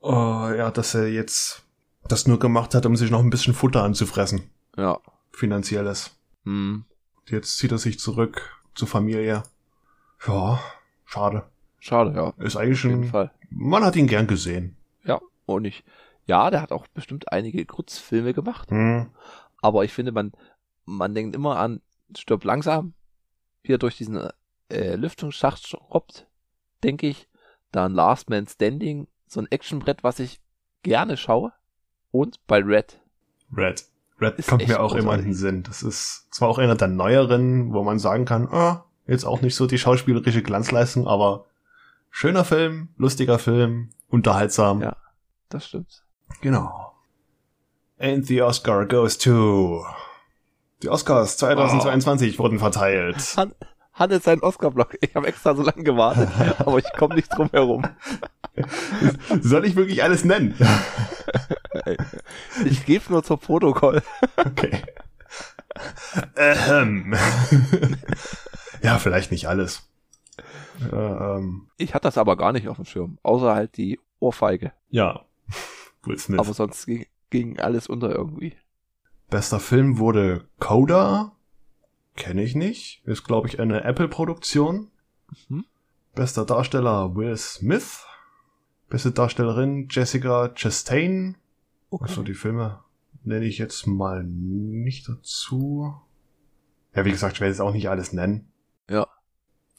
Uh, 0.00 0.54
ja, 0.56 0.70
dass 0.70 0.94
er 0.94 1.08
jetzt 1.08 1.64
das 2.04 2.28
nur 2.28 2.38
gemacht 2.38 2.74
hat, 2.74 2.86
um 2.86 2.96
sich 2.96 3.10
noch 3.10 3.18
ein 3.18 3.30
bisschen 3.30 3.52
Futter 3.52 3.82
anzufressen. 3.82 4.48
Ja. 4.76 5.00
Finanzielles. 5.32 6.16
Hm. 6.44 6.84
Jetzt 7.26 7.58
zieht 7.58 7.72
er 7.72 7.78
sich 7.78 7.98
zurück 7.98 8.62
zur 8.74 8.88
Familie. 8.88 9.42
Ja, 10.26 10.60
schade. 11.04 11.44
Schade, 11.80 12.12
ja. 12.14 12.32
Ist 12.42 12.56
eigentlich 12.56 12.80
schon. 12.80 13.10
Man 13.50 13.84
hat 13.84 13.96
ihn 13.96 14.06
gern 14.06 14.26
gesehen. 14.26 14.76
Ja, 15.04 15.20
und 15.46 15.64
ich 15.64 15.84
ja, 16.28 16.50
der 16.50 16.60
hat 16.60 16.72
auch 16.72 16.86
bestimmt 16.88 17.32
einige 17.32 17.64
Kurzfilme 17.64 18.34
gemacht. 18.34 18.70
Mhm. 18.70 19.08
Aber 19.60 19.84
ich 19.84 19.92
finde, 19.92 20.12
man, 20.12 20.32
man 20.84 21.14
denkt 21.14 21.34
immer 21.34 21.58
an 21.58 21.80
Stirb 22.16 22.44
langsam, 22.44 22.94
wie 23.62 23.72
er 23.72 23.78
durch 23.78 23.96
diesen 23.96 24.30
äh, 24.70 24.94
Lüftungsschacht 24.94 25.74
robbt, 25.90 26.26
denke 26.82 27.08
ich. 27.08 27.28
Dann 27.70 27.92
Last 27.92 28.30
Man 28.30 28.46
Standing, 28.46 29.08
so 29.26 29.40
ein 29.40 29.50
Actionbrett, 29.50 30.02
was 30.02 30.20
ich 30.20 30.40
gerne 30.82 31.16
schaue. 31.16 31.52
Und 32.10 32.46
bei 32.46 32.58
Red. 32.62 33.00
Red. 33.54 33.84
Red 34.20 34.38
ist 34.38 34.48
kommt 34.48 34.66
mir 34.66 34.80
auch 34.80 34.92
großartig. 34.92 35.04
immer 35.04 35.14
in 35.18 35.24
den 35.24 35.34
Sinn. 35.34 35.62
Das 35.62 35.82
ist 35.82 36.28
zwar 36.30 36.48
auch 36.48 36.58
einer 36.58 36.74
der 36.74 36.88
neueren, 36.88 37.72
wo 37.72 37.82
man 37.82 37.98
sagen 37.98 38.24
kann, 38.24 38.48
ah, 38.48 38.84
jetzt 39.06 39.24
auch 39.24 39.42
nicht 39.42 39.54
so 39.54 39.66
die 39.66 39.78
schauspielerische 39.78 40.42
Glanzleistung, 40.42 41.06
aber 41.06 41.46
schöner 42.10 42.44
Film, 42.44 42.88
lustiger 42.96 43.38
Film, 43.38 43.90
unterhaltsam. 44.08 44.80
Ja, 44.80 44.96
das 45.50 45.66
stimmt. 45.66 46.04
Genau. 46.40 46.87
And 47.98 48.26
the 48.26 48.42
Oscar 48.42 48.86
goes 48.86 49.18
to. 49.18 49.84
Die 50.82 50.88
Oscars 50.88 51.36
2022 51.38 52.36
oh. 52.38 52.44
wurden 52.44 52.58
verteilt. 52.58 53.34
Han 53.36 53.52
Hannes 53.92 54.22
sein 54.22 54.40
Oscar-Block. 54.40 54.96
Ich 55.00 55.16
habe 55.16 55.26
extra 55.26 55.56
so 55.56 55.62
lange 55.62 55.82
gewartet, 55.82 56.28
aber 56.60 56.78
ich 56.78 56.92
komme 56.96 57.16
nicht 57.16 57.36
drum 57.36 57.48
herum. 57.50 57.82
Soll 59.40 59.64
ich 59.64 59.74
wirklich 59.74 60.04
alles 60.04 60.24
nennen? 60.24 60.54
ich 62.64 62.86
gebe 62.86 63.04
nur 63.08 63.24
zur 63.24 63.40
Protokoll. 63.40 64.02
Okay. 64.36 64.82
Ähm. 66.36 67.16
ja, 68.82 68.98
vielleicht 68.98 69.32
nicht 69.32 69.48
alles. 69.48 69.88
Ähm. 70.92 71.68
Ich 71.76 71.94
hatte 71.94 72.04
das 72.04 72.18
aber 72.18 72.36
gar 72.36 72.52
nicht 72.52 72.68
auf 72.68 72.76
dem 72.76 72.84
Schirm, 72.84 73.18
außer 73.24 73.52
halt 73.52 73.76
die 73.76 73.98
Ohrfeige. 74.20 74.72
Ja, 74.90 75.24
Will 76.04 76.18
Smith. 76.18 76.38
Aber 76.38 76.54
sonst 76.54 76.86
ging, 76.86 77.06
ging 77.30 77.58
alles 77.58 77.86
unter 77.86 78.10
irgendwie. 78.10 78.56
Bester 79.30 79.60
Film 79.60 79.98
wurde 79.98 80.48
Coda. 80.58 81.32
Kenne 82.16 82.42
ich 82.42 82.54
nicht. 82.54 83.02
Ist, 83.04 83.24
glaube 83.24 83.48
ich, 83.48 83.60
eine 83.60 83.84
Apple-Produktion. 83.84 84.90
Mhm. 85.48 85.64
Bester 86.14 86.44
Darsteller 86.44 87.14
Will 87.14 87.36
Smith. 87.36 88.04
Beste 88.88 89.12
Darstellerin 89.12 89.88
Jessica 89.90 90.48
Chastain. 90.54 91.36
Okay. 91.90 92.04
Also 92.08 92.22
die 92.22 92.34
Filme 92.34 92.80
nenne 93.22 93.44
ich 93.44 93.58
jetzt 93.58 93.86
mal 93.86 94.24
nicht 94.24 95.08
dazu. 95.08 95.94
Ja, 96.94 97.04
wie 97.04 97.10
gesagt, 97.10 97.34
ich 97.34 97.40
werde 97.40 97.52
jetzt 97.52 97.60
auch 97.60 97.72
nicht 97.72 97.88
alles 97.88 98.12
nennen. 98.12 98.50
Ja. 98.88 99.06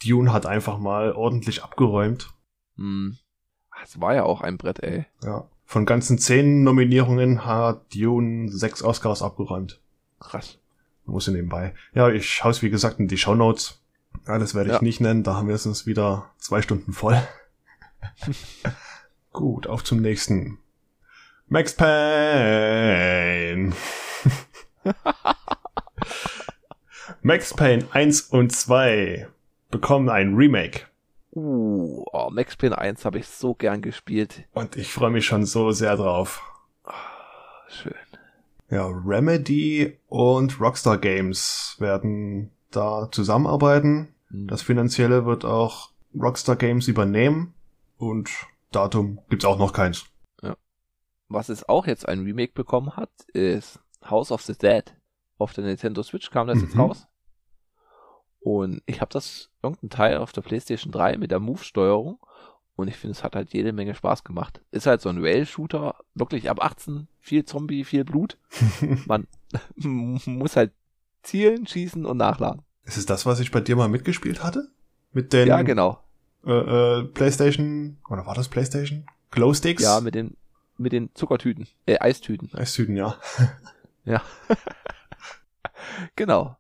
Dune 0.06 0.32
hat 0.32 0.46
einfach 0.46 0.78
mal 0.78 1.12
ordentlich 1.12 1.64
abgeräumt. 1.64 2.34
Hm. 2.76 3.18
Es 3.84 4.00
war 4.00 4.14
ja 4.14 4.24
auch 4.24 4.42
ein 4.42 4.58
Brett, 4.58 4.82
ey. 4.84 5.06
Ja. 5.24 5.50
Von 5.70 5.86
ganzen 5.86 6.18
zehn 6.18 6.64
Nominierungen 6.64 7.46
hat 7.46 7.94
Dune 7.94 8.52
sechs 8.52 8.82
Oscars 8.82 9.22
abgeräumt. 9.22 9.80
Krass. 10.20 10.58
Muss 11.06 11.28
ich 11.28 11.34
nebenbei. 11.36 11.76
Ja, 11.94 12.10
ich 12.10 12.28
schaue 12.28 12.50
es 12.50 12.64
wie 12.64 12.72
gesagt 12.72 13.00
in 13.00 13.08
die 13.08 13.20
Show 13.20 13.36
Notes. 13.36 13.80
Alles 14.26 14.56
werde 14.56 14.72
ich 14.72 14.78
ja. 14.78 14.82
nicht 14.82 15.00
nennen, 15.00 15.22
da 15.22 15.36
haben 15.36 15.48
wir 15.48 15.54
es 15.54 15.68
uns 15.68 15.86
wieder 15.86 16.32
zwei 16.40 16.64
Stunden 16.64 16.92
voll. 16.92 17.22
Gut, 19.32 19.68
auf 19.68 19.84
zum 19.84 20.02
nächsten. 20.02 20.58
Max 21.50 21.76
Payne. 21.76 22.02
Max 27.22 27.54
Payne 27.54 27.86
1 27.92 28.22
und 28.22 28.52
2 28.56 29.28
bekommen 29.70 30.10
ein 30.10 30.34
Remake. 30.34 30.88
Uh, 31.32 32.04
oh, 32.12 32.30
Max 32.32 32.56
Payne 32.56 32.78
1 32.78 33.06
habe 33.06 33.20
ich 33.20 33.28
so 33.28 33.54
gern 33.54 33.82
gespielt. 33.82 34.46
Und 34.54 34.76
ich 34.76 34.92
freue 34.92 35.12
mich 35.12 35.26
schon 35.26 35.46
so 35.46 35.72
sehr 35.72 35.96
drauf. 35.96 36.42
Oh, 36.86 36.92
schön. 37.70 37.94
Ja, 38.70 38.88
Remedy 38.88 40.00
und 40.08 40.60
Rockstar 40.60 40.98
Games 40.98 41.76
werden 41.80 42.52
da 42.72 43.10
zusammenarbeiten. 43.12 44.14
Mhm. 44.30 44.48
Das 44.48 44.62
Finanzielle 44.62 45.26
wird 45.26 45.46
auch 45.46 45.92
Rockstar 46.20 46.56
Games 46.56 46.88
übernehmen. 46.88 47.54
Und 47.98 48.30
Datum 48.72 49.20
gibt's 49.30 49.46
auch 49.46 49.60
noch 49.60 49.74
keins. 49.74 50.06
Ja. 50.42 50.56
Was 51.28 51.50
es 51.50 51.68
auch 51.68 51.86
jetzt 51.88 52.08
ein 52.08 52.24
Remake 52.24 52.54
bekommen 52.54 52.96
hat, 52.96 53.12
ist 53.34 53.80
House 54.08 54.32
of 54.32 54.42
the 54.42 54.56
Dead. 54.56 54.84
Auf 55.38 55.54
der 55.54 55.64
Nintendo 55.64 56.04
Switch 56.04 56.30
kam 56.32 56.48
das 56.48 56.58
mhm. 56.58 56.64
jetzt 56.64 56.78
raus. 56.78 57.08
Und 58.42 58.82
ich 58.86 59.02
habe 59.02 59.12
das 59.12 59.50
irgendein 59.62 59.90
Teil 59.90 60.18
auf 60.18 60.32
der 60.32 60.42
PlayStation 60.42 60.92
3 60.92 61.18
mit 61.18 61.32
der 61.32 61.40
Move-Steuerung 61.40 62.20
und 62.80 62.88
ich 62.88 62.96
finde, 62.96 63.12
es 63.12 63.24
hat 63.26 63.36
halt 63.36 63.52
jede 63.54 63.74
Menge 63.74 63.94
Spaß 63.94 64.24
gemacht. 64.24 64.62
Ist 64.72 64.88
halt 64.88 65.02
so 65.02 65.10
ein 65.10 65.18
Rail-Shooter, 65.20 65.96
wirklich 66.16 66.50
ab 66.50 66.64
18, 66.64 67.10
viel 67.20 67.44
Zombie, 67.44 67.84
viel 67.84 68.06
Blut. 68.06 68.38
Man 69.06 69.28
muss 69.76 70.56
halt 70.56 70.72
zielen, 71.22 71.68
schießen 71.68 72.06
und 72.06 72.16
nachladen. 72.18 72.62
Ist 72.86 72.98
es 72.98 73.06
das, 73.06 73.26
was 73.26 73.42
ich 73.42 73.52
bei 73.52 73.60
dir 73.60 73.76
mal 73.76 73.90
mitgespielt 73.90 74.42
hatte? 74.42 74.70
Mit 75.12 75.34
den 75.34 75.48
ja, 75.48 75.62
genau. 75.62 76.00
Äh, 76.46 76.52
äh, 76.52 77.04
PlayStation, 77.04 77.98
oder 78.10 78.26
war 78.26 78.34
das 78.34 78.48
PlayStation? 78.48 79.06
Glowsticks? 79.32 79.84
Ja, 79.84 80.00
mit 80.00 80.16
den 80.16 80.38
mit 80.78 80.94
den 80.94 81.14
Zuckertüten, 81.14 81.68
äh, 81.86 82.00
Eistüten. 82.00 82.50
Eistüten, 82.54 82.96
ja. 82.96 83.18
ja. 84.06 84.22
genau. 86.16 86.56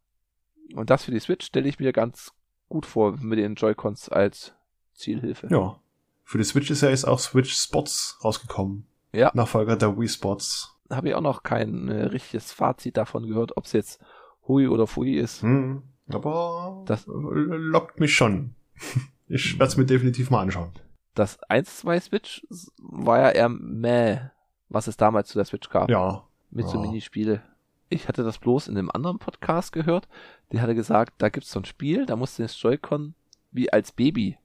Und 0.75 0.89
das 0.89 1.03
für 1.03 1.11
die 1.11 1.19
Switch 1.19 1.45
stelle 1.45 1.67
ich 1.67 1.79
mir 1.79 1.91
ganz 1.93 2.33
gut 2.67 2.85
vor 2.85 3.17
mit 3.17 3.39
den 3.39 3.55
Joy-Cons 3.55 4.09
als 4.09 4.53
Zielhilfe. 4.93 5.47
Ja. 5.49 5.79
Für 6.23 6.38
die 6.38 6.43
Switch 6.43 6.69
ist 6.69 6.81
ja 6.81 6.89
jetzt 6.89 7.07
auch 7.07 7.19
Switch 7.19 7.53
Spots 7.53 8.19
rausgekommen. 8.23 8.85
Ja. 9.11 9.31
Nachfolger 9.33 9.75
der 9.75 9.97
Wii 9.97 10.07
Spots. 10.07 10.75
Habe 10.89 11.09
ich 11.09 11.15
auch 11.15 11.21
noch 11.21 11.43
kein 11.43 11.89
äh, 11.89 12.05
richtiges 12.05 12.51
Fazit 12.51 12.97
davon 12.97 13.27
gehört, 13.27 13.57
ob 13.57 13.65
es 13.65 13.73
jetzt 13.73 13.99
Hui 14.47 14.67
oder 14.67 14.88
Fui 14.88 15.13
ist. 15.13 15.41
Hm, 15.41 15.83
aber 16.07 16.83
das 16.85 17.05
lockt 17.07 17.99
mich 17.99 18.15
schon. 18.15 18.55
Ich 19.31 19.59
werde 19.59 19.65
es 19.65 19.77
mir 19.77 19.85
definitiv 19.85 20.31
mal 20.31 20.41
anschauen. 20.41 20.71
Das 21.13 21.39
1-2 21.43 21.99
Switch 21.99 22.47
war 22.79 23.19
ja 23.19 23.29
eher 23.29 23.47
meh, 23.47 24.21
was 24.69 24.88
es 24.88 24.97
damals 24.97 25.29
zu 25.29 25.38
der 25.38 25.45
Switch 25.45 25.69
gab. 25.69 25.88
Ja. 25.88 26.23
Mit 26.49 26.65
ja. 26.65 26.71
so 26.71 26.79
Minispiele 26.81 27.43
ich 27.89 28.08
hatte 28.08 28.24
das 28.24 28.38
bloß 28.38 28.67
in 28.67 28.77
einem 28.77 28.91
anderen 28.91 29.19
Podcast 29.19 29.72
gehört. 29.72 30.08
Die 30.51 30.62
hatte 30.62 30.75
gesagt, 30.75 31.13
da 31.17 31.29
gibt's 31.29 31.51
so 31.51 31.60
ein 31.60 31.65
Spiel, 31.65 32.05
da 32.05 32.15
musst 32.15 32.38
du 32.38 32.43
das 32.43 32.60
Joy-Con 32.62 33.15
wie 33.51 33.72
als 33.72 33.91
Baby 33.91 34.38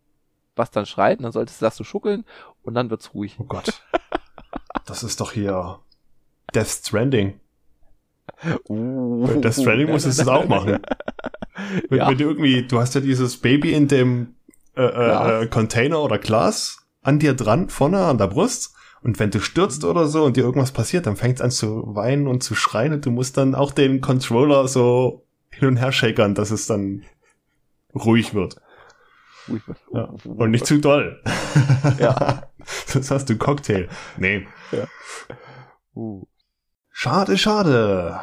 was 0.56 0.70
dann 0.70 0.86
schreit, 0.86 1.18
und 1.18 1.24
dann 1.24 1.32
solltest 1.32 1.60
du 1.60 1.66
das 1.66 1.76
so 1.76 1.84
schuckeln 1.84 2.24
und 2.62 2.74
dann 2.74 2.90
wird's 2.90 3.14
ruhig. 3.14 3.36
Oh 3.38 3.44
Gott. 3.44 3.82
Das 4.86 5.02
ist 5.02 5.20
doch 5.20 5.32
hier 5.32 5.78
Death 6.54 6.68
Stranding. 6.68 7.40
Uh, 8.68 9.26
Bei 9.26 9.34
Death 9.34 9.54
Stranding 9.54 9.90
musstest 9.90 10.18
du 10.18 10.22
es 10.22 10.28
auch 10.28 10.46
machen. 10.46 10.78
Wenn, 11.88 11.98
ja. 11.98 12.08
wenn, 12.08 12.18
du 12.18 12.24
irgendwie, 12.24 12.66
du 12.66 12.80
hast 12.80 12.96
ja 12.96 13.00
dieses 13.00 13.36
Baby 13.36 13.74
in 13.74 13.86
dem 13.86 14.34
äh, 14.76 14.82
äh, 14.82 15.42
äh 15.42 15.46
Container 15.46 16.00
oder 16.00 16.18
Glas 16.18 16.84
an 17.00 17.20
dir 17.20 17.34
dran, 17.34 17.68
vorne 17.68 18.04
an 18.04 18.18
der 18.18 18.26
Brust. 18.26 18.74
Und 19.04 19.18
wenn 19.18 19.30
du 19.30 19.38
stürzt 19.38 19.84
oder 19.84 20.08
so 20.08 20.24
und 20.24 20.38
dir 20.38 20.44
irgendwas 20.44 20.72
passiert, 20.72 21.06
dann 21.06 21.16
fängt 21.16 21.36
es 21.36 21.42
an 21.42 21.50
zu 21.50 21.94
weinen 21.94 22.26
und 22.26 22.42
zu 22.42 22.54
schreien 22.54 22.94
und 22.94 23.04
du 23.04 23.10
musst 23.10 23.36
dann 23.36 23.54
auch 23.54 23.70
den 23.70 24.00
Controller 24.00 24.66
so 24.66 25.26
hin 25.50 25.68
und 25.68 25.76
her 25.76 25.92
shakern, 25.92 26.34
dass 26.34 26.50
es 26.50 26.66
dann 26.66 27.04
ruhig 27.94 28.32
wird. 28.32 28.56
Ja. 29.92 30.04
Und 30.24 30.50
nicht 30.50 30.66
zu 30.66 30.80
doll. 30.80 31.22
Ja. 31.98 32.44
Sonst 32.86 33.10
hast 33.10 33.28
du 33.28 33.36
Cocktail. 33.36 33.90
Nee. 34.16 34.46
Ja. 34.72 34.86
Uh. 35.94 36.24
Schade, 36.90 37.36
schade. 37.36 38.20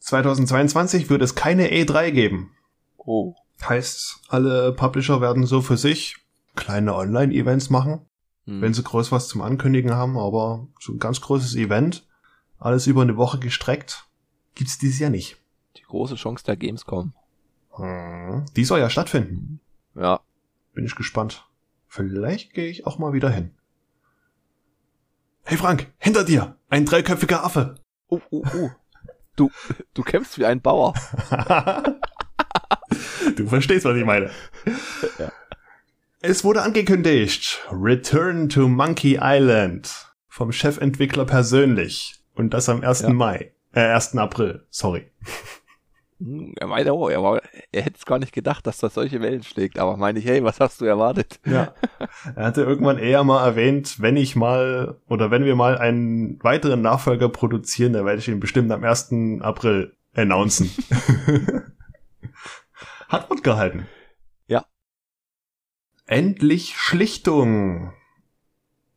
2022 0.00 1.08
wird 1.10 1.22
es 1.22 1.36
keine 1.36 1.70
E3 1.70 2.10
geben. 2.10 2.50
Oh. 2.98 3.34
Heißt, 3.62 4.18
alle 4.28 4.72
Publisher 4.72 5.20
werden 5.20 5.46
so 5.46 5.60
für 5.60 5.76
sich 5.76 6.16
kleine 6.56 6.96
Online-Events 6.96 7.70
machen, 7.70 8.00
hm. 8.46 8.62
wenn 8.62 8.74
sie 8.74 8.82
groß 8.82 9.12
was 9.12 9.28
zum 9.28 9.42
Ankündigen 9.42 9.92
haben, 9.92 10.18
aber 10.18 10.66
so 10.80 10.92
ein 10.92 10.98
ganz 10.98 11.20
großes 11.20 11.54
Event, 11.56 12.06
alles 12.58 12.86
über 12.86 13.02
eine 13.02 13.16
Woche 13.16 13.38
gestreckt, 13.38 14.08
gibt's 14.54 14.78
dieses 14.78 14.98
Jahr 14.98 15.10
nicht. 15.10 15.36
Die 15.76 15.82
große 15.82 16.14
Chance 16.14 16.44
der 16.44 16.56
Gamescom. 16.56 17.12
Hm. 17.72 18.46
Die 18.56 18.64
soll 18.64 18.80
ja 18.80 18.88
stattfinden. 18.88 19.60
Ja. 19.94 20.20
Bin 20.72 20.84
ich 20.84 20.94
gespannt. 20.94 21.48
Vielleicht 21.88 22.54
gehe 22.54 22.68
ich 22.68 22.86
auch 22.86 22.98
mal 22.98 23.12
wieder 23.12 23.30
hin. 23.30 23.54
Hey 25.44 25.56
Frank, 25.56 25.92
hinter 25.98 26.24
dir! 26.24 26.56
Ein 26.68 26.86
dreiköpfiger 26.86 27.44
Affe! 27.44 27.76
Oh, 28.08 28.20
oh, 28.30 28.42
oh. 28.54 28.70
Du, 29.36 29.50
du 29.94 30.02
kämpfst 30.02 30.38
wie 30.38 30.46
ein 30.46 30.60
Bauer. 30.60 30.94
du 33.36 33.46
verstehst, 33.46 33.84
was 33.84 33.96
ich 33.96 34.04
meine. 34.04 34.30
Ja. 35.18 35.30
Es 36.28 36.42
wurde 36.42 36.62
angekündigt. 36.62 37.64
Return 37.70 38.48
to 38.48 38.66
Monkey 38.66 39.16
Island. 39.22 40.12
Vom 40.26 40.50
Chefentwickler 40.50 41.24
persönlich. 41.24 42.16
Und 42.34 42.52
das 42.52 42.68
am 42.68 42.82
1. 42.82 43.02
Ja. 43.02 43.10
Mai. 43.10 43.52
Äh, 43.72 43.92
1. 43.92 44.16
April. 44.16 44.66
Sorry. 44.68 45.06
Hm, 46.18 46.54
er 46.56 46.66
meinte, 46.66 46.96
oh, 46.96 47.08
er, 47.08 47.22
war, 47.22 47.40
er 47.70 47.82
hätte 47.82 47.98
es 47.98 48.06
gar 48.06 48.18
nicht 48.18 48.32
gedacht, 48.32 48.66
dass 48.66 48.78
das 48.78 48.94
solche 48.94 49.20
Wellen 49.20 49.44
schlägt. 49.44 49.78
Aber 49.78 49.96
meine 49.96 50.18
ich, 50.18 50.24
hey, 50.24 50.42
was 50.42 50.58
hast 50.58 50.80
du 50.80 50.84
erwartet? 50.84 51.38
Ja. 51.44 51.74
Er 52.34 52.46
hatte 52.46 52.62
irgendwann 52.62 52.98
eher 52.98 53.22
mal 53.22 53.46
erwähnt, 53.46 54.00
wenn 54.00 54.16
ich 54.16 54.34
mal 54.34 55.00
oder 55.08 55.30
wenn 55.30 55.44
wir 55.44 55.54
mal 55.54 55.78
einen 55.78 56.42
weiteren 56.42 56.82
Nachfolger 56.82 57.28
produzieren, 57.28 57.92
dann 57.92 58.04
werde 58.04 58.18
ich 58.18 58.26
ihn 58.26 58.40
bestimmt 58.40 58.72
am 58.72 58.82
1. 58.82 59.42
April 59.42 59.94
announcen. 60.12 60.72
Hat 63.08 63.30
Wort 63.30 63.44
gehalten. 63.44 63.86
Endlich 66.06 66.76
Schlichtung. 66.76 67.92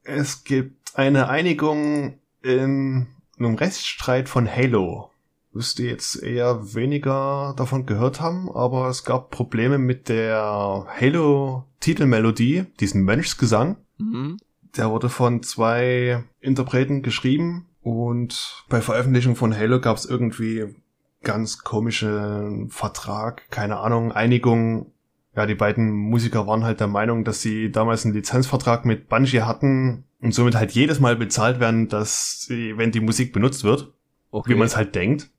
Es 0.04 0.44
gibt 0.44 0.96
eine 0.98 1.30
Einigung 1.30 2.20
in 2.42 3.08
einem 3.38 3.56
Rechtsstreit 3.56 4.30
von 4.30 4.50
Halo 4.50 5.10
wüsste 5.52 5.84
jetzt 5.84 6.22
eher 6.22 6.76
weniger 6.76 7.54
davon 7.58 7.86
gehört 7.86 8.22
haben, 8.22 8.50
aber 8.52 8.88
es 8.88 9.04
gab 9.04 9.32
Probleme 9.32 9.78
mit 9.78 10.10
der 10.10 10.86
Halo-Titelmelodie, 11.00 12.66
diesen 12.80 13.04
Mönchsgesang. 13.04 13.78
Mhm. 13.98 14.38
Der 14.78 14.92
wurde 14.92 15.10
von 15.10 15.42
zwei 15.42 16.24
Interpreten 16.40 17.02
geschrieben 17.02 17.68
und 17.82 18.64
bei 18.70 18.82
Veröffentlichung 18.82 19.36
von 19.36 19.56
Halo 19.56 19.82
gab 19.82 19.98
es 19.98 20.06
irgendwie 20.06 20.76
ganz 21.24 21.64
komischen 21.64 22.70
Vertrag, 22.70 23.50
keine 23.50 23.78
Ahnung, 23.78 24.12
Einigung. 24.12 24.92
Ja, 25.36 25.46
die 25.46 25.56
beiden 25.56 25.92
Musiker 25.92 26.48
waren 26.48 26.64
halt 26.64 26.80
der 26.80 26.88
Meinung, 26.88 27.24
dass 27.24 27.42
sie 27.42 27.72
damals 27.72 28.04
einen 28.04 28.16
Lizenzvertrag 28.16 28.86
mit 28.86 29.10
Bungie 29.10 29.42
hatten 29.42 30.06
und 30.22 30.34
somit 30.34 30.56
halt 30.56 30.72
jedes 30.72 31.00
Mal 31.00 31.16
bezahlt 31.16 31.60
werden, 31.60 31.88
dass 31.88 32.42
sie, 32.42 32.78
wenn 32.78 32.92
die 32.92 33.00
Musik 33.00 33.32
benutzt 33.32 33.64
wird, 33.64 33.94
okay. 34.32 34.52
wie 34.52 34.56
man 34.56 34.68
es 34.68 34.76
halt 34.76 34.96
denkt. 34.96 35.30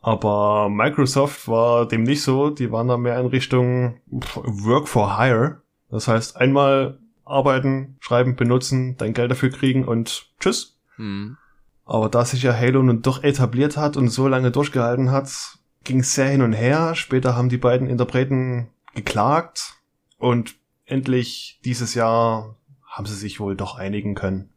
Aber 0.00 0.68
Microsoft 0.68 1.48
war 1.48 1.86
dem 1.86 2.02
nicht 2.02 2.22
so. 2.22 2.50
Die 2.50 2.70
waren 2.70 2.88
da 2.88 2.96
mehr 2.96 3.18
in 3.18 3.26
Richtung 3.26 4.00
Work 4.06 4.88
for 4.88 5.18
Hire. 5.18 5.62
Das 5.90 6.08
heißt, 6.08 6.36
einmal 6.36 6.98
arbeiten, 7.24 7.96
schreiben, 8.00 8.36
benutzen, 8.36 8.96
dein 8.96 9.12
Geld 9.12 9.30
dafür 9.30 9.50
kriegen 9.50 9.84
und 9.84 10.30
tschüss. 10.40 10.78
Mhm. 10.96 11.36
Aber 11.84 12.08
da 12.08 12.24
sich 12.24 12.42
ja 12.42 12.54
Halo 12.54 12.82
nun 12.82 13.02
doch 13.02 13.24
etabliert 13.24 13.76
hat 13.76 13.96
und 13.96 14.08
so 14.08 14.28
lange 14.28 14.50
durchgehalten 14.50 15.10
hat, 15.10 15.58
ging 15.84 16.00
es 16.00 16.14
sehr 16.14 16.28
hin 16.28 16.42
und 16.42 16.52
her. 16.52 16.94
Später 16.94 17.34
haben 17.34 17.48
die 17.48 17.56
beiden 17.56 17.88
Interpreten 17.88 18.68
geklagt 18.94 19.74
und 20.18 20.56
endlich 20.84 21.60
dieses 21.64 21.94
Jahr 21.94 22.56
haben 22.86 23.06
sie 23.06 23.14
sich 23.14 23.40
wohl 23.40 23.56
doch 23.56 23.76
einigen 23.76 24.14
können. 24.14 24.50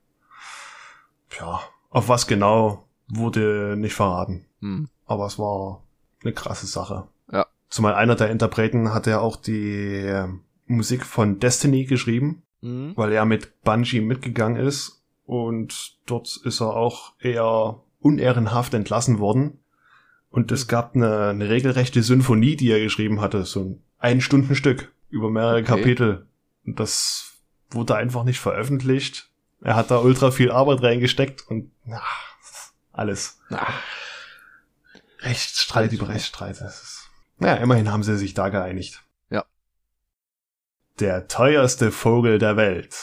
Tja, 1.29 1.61
auf 1.89 2.09
was 2.09 2.27
genau 2.27 2.85
wurde 3.07 3.75
nicht 3.77 3.93
verraten. 3.93 4.45
Mhm 4.59 4.89
aber 5.11 5.25
es 5.25 5.37
war 5.37 5.83
eine 6.23 6.33
krasse 6.33 6.65
Sache. 6.65 7.07
Ja. 7.31 7.45
Zumal 7.69 7.95
einer 7.95 8.15
der 8.15 8.31
Interpreten 8.31 8.93
hat 8.93 9.07
ja 9.07 9.19
auch 9.19 9.35
die 9.35 9.97
äh, 9.97 10.27
Musik 10.67 11.05
von 11.05 11.39
Destiny 11.39 11.83
geschrieben, 11.83 12.43
mhm. 12.61 12.93
weil 12.95 13.11
er 13.11 13.25
mit 13.25 13.61
Bungie 13.63 13.99
mitgegangen 13.99 14.55
ist 14.55 15.03
und 15.25 15.97
dort 16.05 16.39
ist 16.45 16.61
er 16.61 16.77
auch 16.77 17.13
eher 17.19 17.81
unehrenhaft 17.99 18.73
entlassen 18.73 19.19
worden. 19.19 19.59
Und 20.29 20.53
es 20.53 20.69
gab 20.69 20.95
eine, 20.95 21.27
eine 21.27 21.49
regelrechte 21.49 22.03
Symphonie, 22.03 22.55
die 22.55 22.71
er 22.71 22.79
geschrieben 22.79 23.19
hatte, 23.19 23.43
so 23.43 23.59
ein 23.59 23.83
Ein-Stunden-Stück 24.01 24.91
über 25.09 25.29
mehrere 25.29 25.59
okay. 25.59 25.63
Kapitel. 25.63 26.27
Und 26.65 26.79
das 26.79 27.33
wurde 27.69 27.95
einfach 27.95 28.23
nicht 28.23 28.39
veröffentlicht. 28.39 29.29
Er 29.61 29.75
hat 29.75 29.91
da 29.91 29.99
ultra 29.99 30.31
viel 30.31 30.51
Arbeit 30.51 30.81
reingesteckt 30.81 31.47
und 31.47 31.71
ach, 31.91 32.71
alles. 32.91 33.39
Ach. 33.51 33.81
Rechtsstreit 35.19 35.93
über 35.93 36.09
Rechtsstreit. 36.09 36.59
Das 36.61 36.81
ist, 36.81 37.09
ja, 37.39 37.55
immerhin 37.55 37.91
haben 37.91 38.03
sie 38.03 38.17
sich 38.17 38.33
da 38.33 38.49
geeinigt. 38.49 39.03
Ja. 39.29 39.45
Der 40.99 41.27
teuerste 41.27 41.91
Vogel 41.91 42.39
der 42.39 42.57
Welt. 42.57 42.95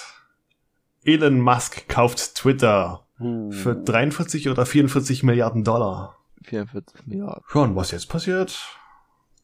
Elon 1.05 1.41
Musk 1.41 1.89
kauft 1.89 2.35
Twitter 2.35 3.07
uh. 3.21 3.53
für 3.53 3.77
43 3.77 4.49
oder 4.49 4.67
44 4.67 5.23
Milliarden 5.23 5.63
Dollar. 5.63 6.17
44 6.43 7.07
Milliarden. 7.07 7.45
Schon, 7.47 7.77
was 7.77 7.93
jetzt 7.93 8.09
passiert? 8.09 8.78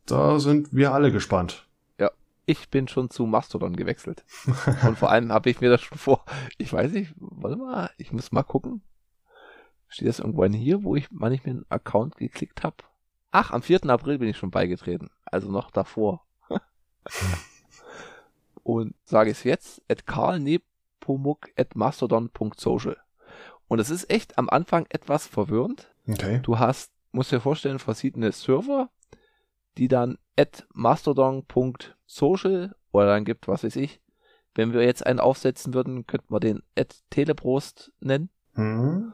Da 0.06 0.38
sind 0.38 0.74
wir 0.74 0.92
alle 0.92 1.12
gespannt. 1.12 1.66
Ja, 1.98 2.10
ich 2.46 2.68
bin 2.68 2.88
schon 2.88 3.10
zu 3.10 3.26
Mastodon 3.26 3.76
gewechselt. 3.76 4.24
Und 4.86 4.98
vor 4.98 5.10
allem 5.10 5.32
habe 5.32 5.50
ich 5.50 5.60
mir 5.60 5.70
das 5.70 5.82
schon 5.82 5.98
vor, 5.98 6.24
ich 6.58 6.72
weiß 6.72 6.92
nicht, 6.92 7.14
warte 7.16 7.56
mal, 7.56 7.90
ich 7.96 8.12
muss 8.12 8.32
mal 8.32 8.42
gucken. 8.42 8.82
Steht 9.88 10.08
das 10.08 10.18
irgendwann 10.18 10.52
hier, 10.52 10.82
wo 10.82 10.96
ich, 10.96 11.08
wann 11.10 11.32
ich 11.32 11.44
mir 11.44 11.52
einen 11.52 11.66
Account 11.68 12.16
geklickt 12.16 12.62
habe? 12.64 12.76
Ach, 13.30 13.50
am 13.50 13.62
4. 13.62 13.86
April 13.86 14.18
bin 14.18 14.28
ich 14.28 14.36
schon 14.36 14.50
beigetreten. 14.50 15.10
Also 15.24 15.50
noch 15.50 15.70
davor. 15.70 16.24
Und 18.62 18.94
sage 19.04 19.30
es 19.30 19.44
jetzt, 19.44 19.82
at 19.88 20.06
karlnepomuk 20.06 21.50
at 21.56 21.76
mastodon.social. 21.76 22.96
Und 23.68 23.78
es 23.78 23.90
ist 23.90 24.10
echt 24.10 24.38
am 24.38 24.48
Anfang 24.48 24.86
etwas 24.88 25.26
verwirrend. 25.26 25.92
Okay. 26.06 26.40
Du 26.42 26.58
hast, 26.58 26.92
musst 27.12 27.32
dir 27.32 27.40
vorstellen, 27.40 27.78
verschiedene 27.78 28.32
Server, 28.32 28.90
die 29.78 29.88
dann 29.88 30.18
at 30.38 30.66
mastodon.social 30.72 32.74
oder 32.92 33.06
dann 33.06 33.24
gibt, 33.24 33.48
was 33.48 33.64
weiß 33.64 33.76
ich. 33.76 34.00
Wenn 34.54 34.72
wir 34.72 34.84
jetzt 34.84 35.04
einen 35.04 35.20
aufsetzen 35.20 35.74
würden, 35.74 36.06
könnten 36.06 36.32
wir 36.32 36.40
den 36.40 36.62
at 36.78 36.96
teleprost 37.10 37.92
nennen. 38.00 38.30
Mhm. 38.54 39.12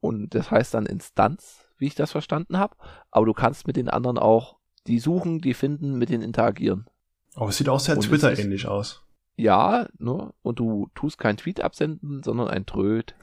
Und 0.00 0.34
das 0.34 0.50
heißt 0.50 0.74
dann 0.74 0.86
Instanz, 0.86 1.66
wie 1.78 1.86
ich 1.86 1.94
das 1.94 2.12
verstanden 2.12 2.58
habe. 2.58 2.76
Aber 3.10 3.26
du 3.26 3.32
kannst 3.32 3.66
mit 3.66 3.76
den 3.76 3.88
anderen 3.88 4.18
auch 4.18 4.56
die 4.86 4.98
suchen, 4.98 5.40
die 5.40 5.54
finden, 5.54 5.98
mit 5.98 6.10
denen 6.10 6.22
interagieren. 6.22 6.86
Aber 7.34 7.48
es 7.48 7.58
sieht 7.58 7.68
auch 7.68 7.80
sehr 7.80 7.98
Twitter-ähnlich 7.98 8.66
aus. 8.66 9.02
Ja, 9.36 9.88
ne? 9.98 10.32
Und 10.42 10.58
du 10.58 10.90
tust 10.94 11.18
kein 11.18 11.36
Tweet 11.36 11.60
absenden, 11.60 12.22
sondern 12.22 12.48
ein 12.48 12.66
Tröd. 12.66 13.14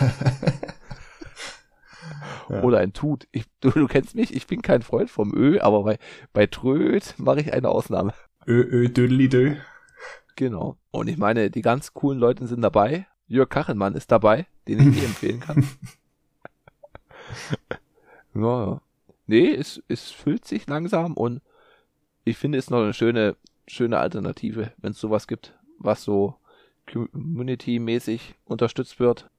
ja. 2.48 2.62
Oder 2.62 2.78
ein 2.78 2.92
Tut. 2.92 3.26
Ich, 3.32 3.44
du, 3.60 3.70
du, 3.70 3.86
kennst 3.86 4.14
mich, 4.14 4.34
ich 4.34 4.46
bin 4.46 4.62
kein 4.62 4.82
Freund 4.82 5.10
vom 5.10 5.34
Ö, 5.34 5.60
aber 5.60 5.82
bei, 5.82 5.98
bei 6.32 6.46
Tröd 6.46 7.14
mache 7.18 7.40
ich 7.40 7.52
eine 7.52 7.68
Ausnahme. 7.68 8.12
Ö, 8.46 8.62
Ö, 8.62 8.88
Dödeli, 8.88 9.28
Dö. 9.28 9.56
Genau. 10.36 10.76
Und 10.90 11.08
ich 11.08 11.18
meine, 11.18 11.50
die 11.50 11.62
ganz 11.62 11.92
coolen 11.92 12.18
Leute 12.18 12.46
sind 12.46 12.62
dabei. 12.62 13.06
Jörg 13.26 13.48
Kachelmann 13.48 13.94
ist 13.94 14.10
dabei, 14.10 14.46
den 14.66 14.80
ich 14.80 14.98
dir 14.98 15.06
empfehlen 15.06 15.40
kann. 15.40 15.64
ja, 18.34 18.80
nee, 19.26 19.54
es, 19.54 19.82
es 19.88 20.10
füllt 20.10 20.44
sich 20.44 20.66
langsam 20.66 21.14
und 21.14 21.42
ich 22.24 22.36
finde 22.36 22.58
es 22.58 22.70
noch 22.70 22.82
eine 22.82 22.92
schöne, 22.92 23.36
schöne 23.68 23.98
Alternative, 23.98 24.72
wenn 24.78 24.92
es 24.92 25.00
sowas 25.00 25.28
gibt, 25.28 25.54
was 25.78 26.02
so 26.02 26.36
Community-mäßig 26.90 28.34
unterstützt 28.44 28.98
wird. 28.98 29.30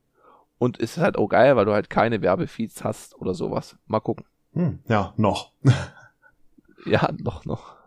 Und 0.62 0.80
es 0.80 0.98
ist 0.98 0.98
halt 1.00 1.18
auch 1.18 1.28
geil, 1.28 1.56
weil 1.56 1.66
du 1.66 1.74
halt 1.74 1.90
keine 1.90 2.22
Werbefeeds 2.22 2.84
hast 2.84 3.16
oder 3.16 3.34
sowas. 3.34 3.80
Mal 3.88 4.00
gucken. 4.00 4.28
Hm, 4.54 4.78
ja, 4.88 5.12
noch. 5.18 5.54
ja, 6.86 7.10
noch, 7.18 7.46
noch. 7.46 7.78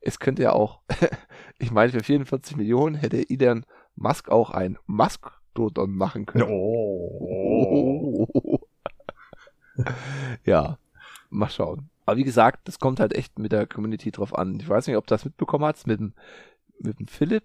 Es 0.00 0.18
könnte 0.18 0.42
ja 0.42 0.52
auch, 0.52 0.80
ich 1.60 1.70
meine, 1.70 1.92
für 1.92 2.02
44 2.02 2.56
Millionen 2.56 2.96
hätte 2.96 3.30
Elon 3.30 3.64
Musk 3.94 4.30
auch 4.30 4.50
ein 4.50 4.78
Mastodon 4.86 5.94
machen 5.94 6.26
könnte. 6.26 6.48
Oh. 6.50 8.26
ja, 10.44 10.78
mal 11.30 11.50
schauen. 11.50 11.88
Aber 12.04 12.16
wie 12.16 12.24
gesagt, 12.24 12.66
das 12.66 12.80
kommt 12.80 12.98
halt 12.98 13.14
echt 13.14 13.38
mit 13.38 13.52
der 13.52 13.68
Community 13.68 14.10
drauf 14.10 14.36
an. 14.36 14.58
Ich 14.58 14.68
weiß 14.68 14.88
nicht, 14.88 14.96
ob 14.96 15.06
du 15.06 15.14
das 15.14 15.24
mitbekommen 15.24 15.66
hast 15.66 15.86
mit 15.86 16.00
dem, 16.00 16.14
mit 16.80 16.98
dem 16.98 17.06
Philipp. 17.06 17.44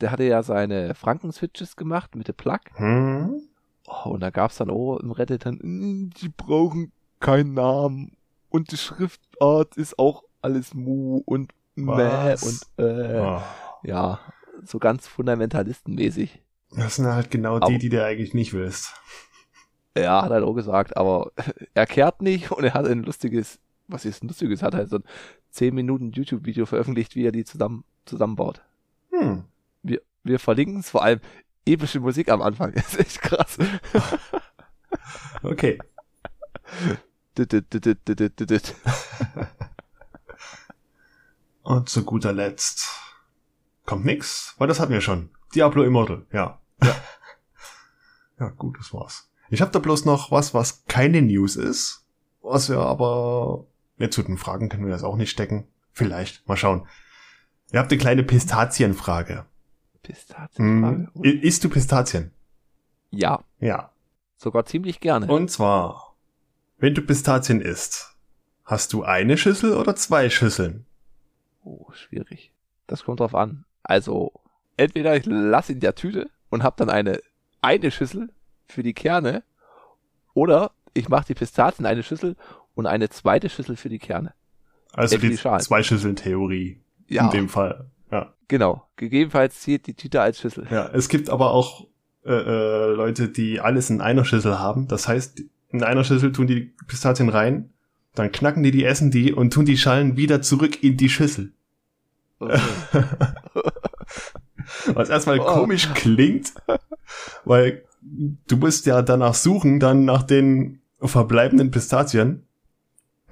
Der 0.00 0.10
hatte 0.10 0.24
ja 0.24 0.42
seine 0.42 0.96
Franken-Switches 0.96 1.76
gemacht 1.76 2.16
mit 2.16 2.26
dem 2.26 2.34
Plug. 2.34 2.58
Hm? 2.74 3.40
Oh, 3.90 4.10
und 4.10 4.20
da 4.20 4.30
gab's 4.30 4.56
dann 4.56 4.70
auch 4.70 4.98
im 4.98 5.10
Reddit 5.12 5.46
dann, 5.46 5.54
"Mm, 5.62 6.10
die 6.20 6.28
brauchen 6.28 6.92
keinen 7.20 7.54
Namen. 7.54 8.16
Und 8.50 8.70
die 8.72 8.76
Schriftart 8.76 9.76
ist 9.76 9.98
auch 9.98 10.24
alles 10.42 10.74
Mu 10.74 11.22
und 11.24 11.52
Was? 11.76 12.42
und 12.42 12.84
äh, 12.84 13.18
Oh. 13.20 13.40
ja, 13.82 14.20
so 14.64 14.78
ganz 14.78 15.06
fundamentalistenmäßig. 15.06 16.42
Das 16.70 16.96
sind 16.96 17.06
halt 17.06 17.30
genau 17.30 17.56
Aber- 17.56 17.66
die, 17.68 17.78
die 17.78 17.88
du 17.88 18.04
eigentlich 18.04 18.34
nicht 18.34 18.52
willst. 18.52 18.92
Ja, 19.96 20.22
hat 20.22 20.30
er 20.30 20.44
auch 20.44 20.54
gesagt, 20.54 20.96
aber 20.96 21.32
er 21.74 21.86
kehrt 21.86 22.22
nicht 22.22 22.50
und 22.52 22.62
er 22.64 22.74
hat 22.74 22.86
ein 22.86 23.02
lustiges, 23.02 23.58
was 23.88 24.04
ist 24.04 24.22
ein 24.22 24.28
lustiges, 24.28 24.62
hat 24.62 24.74
halt 24.74 24.90
so 24.90 24.96
ein 24.96 25.04
10 25.50 25.74
Minuten 25.74 26.12
YouTube-Video 26.12 26.66
veröffentlicht, 26.66 27.16
wie 27.16 27.24
er 27.26 27.32
die 27.32 27.44
zusammen, 27.44 27.84
zusammenbaut. 28.04 28.62
Hm. 29.10 29.44
Wir, 29.82 30.00
wir 30.24 30.38
verlinken 30.38 30.80
es, 30.80 30.90
vor 30.90 31.02
allem 31.02 31.20
epische 31.72 32.00
Musik 32.00 32.28
am 32.28 32.42
Anfang, 32.42 32.72
das 32.74 32.94
ist 32.94 33.00
echt 33.00 33.22
krass. 33.22 33.58
Okay. 35.42 35.78
Und 41.62 41.88
zu 41.88 42.04
guter 42.04 42.32
Letzt 42.32 42.88
kommt 43.84 44.04
nix, 44.04 44.54
weil 44.58 44.68
das 44.68 44.80
hatten 44.80 44.92
wir 44.92 45.00
schon. 45.00 45.30
Diablo 45.54 45.82
Immortal, 45.84 46.26
ja. 46.32 46.60
Ja. 46.82 46.96
ja, 48.40 48.48
gut, 48.50 48.78
das 48.78 48.92
war's. 48.92 49.30
Ich 49.50 49.60
habe 49.60 49.70
da 49.70 49.78
bloß 49.78 50.04
noch 50.04 50.30
was, 50.30 50.52
was 50.52 50.84
keine 50.86 51.22
News 51.22 51.56
ist, 51.56 52.04
was 52.42 52.68
wir 52.68 52.80
aber 52.80 53.66
jetzt 53.96 54.14
zu 54.14 54.22
den 54.22 54.36
Fragen 54.38 54.68
können 54.68 54.84
wir 54.84 54.92
das 54.92 55.04
auch 55.04 55.16
nicht 55.16 55.30
stecken. 55.30 55.66
Vielleicht, 55.92 56.46
mal 56.48 56.56
schauen. 56.56 56.86
Ihr 57.72 57.80
habt 57.80 57.90
eine 57.90 58.00
kleine 58.00 58.22
Pistazienfrage. 58.22 59.46
Pistazienfrage. 60.02 61.08
Hm. 61.14 61.24
I- 61.24 61.38
Isst 61.40 61.64
du 61.64 61.68
Pistazien? 61.68 62.30
Ja, 63.10 63.42
Ja. 63.60 63.90
sogar 64.36 64.64
ziemlich 64.66 65.00
gerne. 65.00 65.26
Und 65.26 65.50
zwar, 65.50 66.14
wenn 66.78 66.94
du 66.94 67.02
Pistazien 67.02 67.60
isst, 67.60 68.14
hast 68.64 68.92
du 68.92 69.02
eine 69.02 69.36
Schüssel 69.38 69.74
oder 69.74 69.96
zwei 69.96 70.28
Schüsseln? 70.30 70.84
Oh, 71.64 71.90
schwierig. 71.92 72.52
Das 72.86 73.04
kommt 73.04 73.20
drauf 73.20 73.34
an. 73.34 73.64
Also, 73.82 74.32
entweder 74.76 75.16
ich 75.16 75.24
lasse 75.26 75.72
in 75.72 75.80
der 75.80 75.94
Tüte 75.94 76.30
und 76.50 76.62
habe 76.62 76.76
dann 76.78 76.90
eine, 76.90 77.20
eine 77.62 77.90
Schüssel 77.90 78.30
für 78.66 78.82
die 78.82 78.94
Kerne, 78.94 79.42
oder 80.34 80.70
ich 80.94 81.08
mache 81.08 81.26
die 81.28 81.34
Pistazien 81.34 81.84
in 81.84 81.90
eine 81.90 82.02
Schüssel 82.02 82.36
und 82.74 82.86
eine 82.86 83.08
zweite 83.08 83.48
Schüssel 83.48 83.76
für 83.76 83.88
die 83.88 83.98
Kerne. 83.98 84.34
Also 84.92 85.16
die 85.18 85.30
die 85.30 85.36
zwei 85.36 85.82
Schüsseln 85.82 86.16
Theorie 86.16 86.80
Ja, 87.08 87.24
in 87.24 87.30
dem 87.30 87.48
Fall. 87.48 87.86
Ja. 88.10 88.32
genau. 88.48 88.84
Gegebenenfalls 88.96 89.60
zählt 89.60 89.86
die 89.86 89.94
Tüte 89.94 90.20
als 90.20 90.40
Schüssel. 90.40 90.66
ja. 90.70 90.88
Es 90.92 91.08
gibt 91.08 91.28
aber 91.30 91.50
auch 91.52 91.86
äh, 92.24 92.32
äh, 92.32 92.86
Leute, 92.94 93.28
die 93.28 93.60
alles 93.60 93.90
in 93.90 94.00
einer 94.00 94.24
Schüssel 94.24 94.58
haben. 94.58 94.88
Das 94.88 95.06
heißt, 95.08 95.42
in 95.70 95.82
einer 95.82 96.04
Schüssel 96.04 96.32
tun 96.32 96.46
die 96.46 96.72
Pistazien 96.86 97.28
rein, 97.28 97.70
dann 98.14 98.32
knacken 98.32 98.62
die 98.62 98.70
die, 98.70 98.84
essen 98.84 99.10
die 99.10 99.32
und 99.32 99.52
tun 99.52 99.64
die 99.66 99.76
Schalen 99.76 100.16
wieder 100.16 100.40
zurück 100.42 100.82
in 100.82 100.96
die 100.96 101.08
Schüssel. 101.08 101.52
Okay. 102.40 102.58
Was 104.94 105.08
erstmal 105.08 105.40
Oh. 105.40 105.44
komisch 105.44 105.88
klingt, 105.94 106.52
weil 107.44 107.84
du 108.02 108.56
musst 108.56 108.86
ja 108.86 109.02
danach 109.02 109.34
suchen, 109.34 109.80
dann 109.80 110.04
nach 110.04 110.22
den 110.22 110.80
verbleibenden 111.00 111.70
Pistazien, 111.70 112.46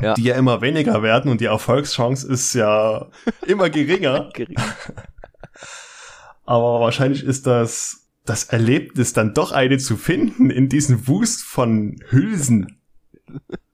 Ja. 0.01 0.15
die 0.15 0.25
ja 0.25 0.35
immer 0.35 0.61
weniger 0.61 1.03
werden 1.03 1.31
und 1.31 1.41
die 1.41 1.47
Erfolgschance 1.47 2.31
ist 2.31 2.53
ja 2.55 3.09
immer 3.47 3.71
geringer. 3.71 4.31
Gering. 4.35 4.57
Aber 6.45 6.81
wahrscheinlich 6.81 7.25
ist 7.25 7.47
das 7.47 8.07
das 8.27 8.45
Erlebnis 8.45 9.13
dann 9.13 9.35
doch 9.35 9.53
eine 9.53 9.79
zu 9.79 9.97
finden 9.97 10.51
in 10.51 10.69
diesem 10.69 11.07
Wust 11.09 11.43
von 11.43 11.97
Hülsen. 12.11 12.81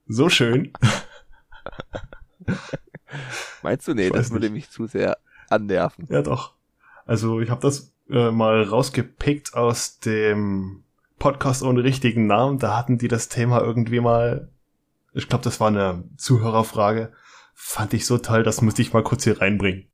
So 0.07 0.29
schön. 0.29 0.71
Meinst 3.63 3.87
du, 3.87 3.93
nee, 3.93 4.09
das 4.09 4.31
würde 4.31 4.49
nicht. 4.49 4.53
mich 4.53 4.69
zu 4.69 4.87
sehr 4.87 5.17
annerven. 5.49 6.07
Ja, 6.09 6.21
doch. 6.21 6.53
Also 7.05 7.41
ich 7.41 7.49
habe 7.49 7.61
das 7.61 7.93
äh, 8.09 8.31
mal 8.31 8.63
rausgepickt 8.63 9.55
aus 9.55 9.99
dem 9.99 10.83
Podcast 11.19 11.63
ohne 11.63 11.83
richtigen 11.83 12.27
Namen. 12.27 12.59
Da 12.59 12.77
hatten 12.77 12.97
die 12.97 13.07
das 13.07 13.29
Thema 13.29 13.61
irgendwie 13.61 13.99
mal. 13.99 14.49
Ich 15.13 15.29
glaube, 15.29 15.43
das 15.43 15.59
war 15.59 15.67
eine 15.67 16.03
Zuhörerfrage. 16.17 17.13
Fand 17.53 17.93
ich 17.93 18.05
so 18.05 18.17
toll, 18.17 18.43
das 18.43 18.61
musste 18.61 18.81
ich 18.81 18.93
mal 18.93 19.03
kurz 19.03 19.23
hier 19.23 19.39
reinbringen. 19.39 19.89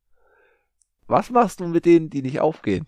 Was 1.08 1.30
machst 1.30 1.60
du 1.60 1.68
mit 1.68 1.86
denen, 1.86 2.10
die 2.10 2.22
nicht 2.22 2.40
aufgehen? 2.40 2.88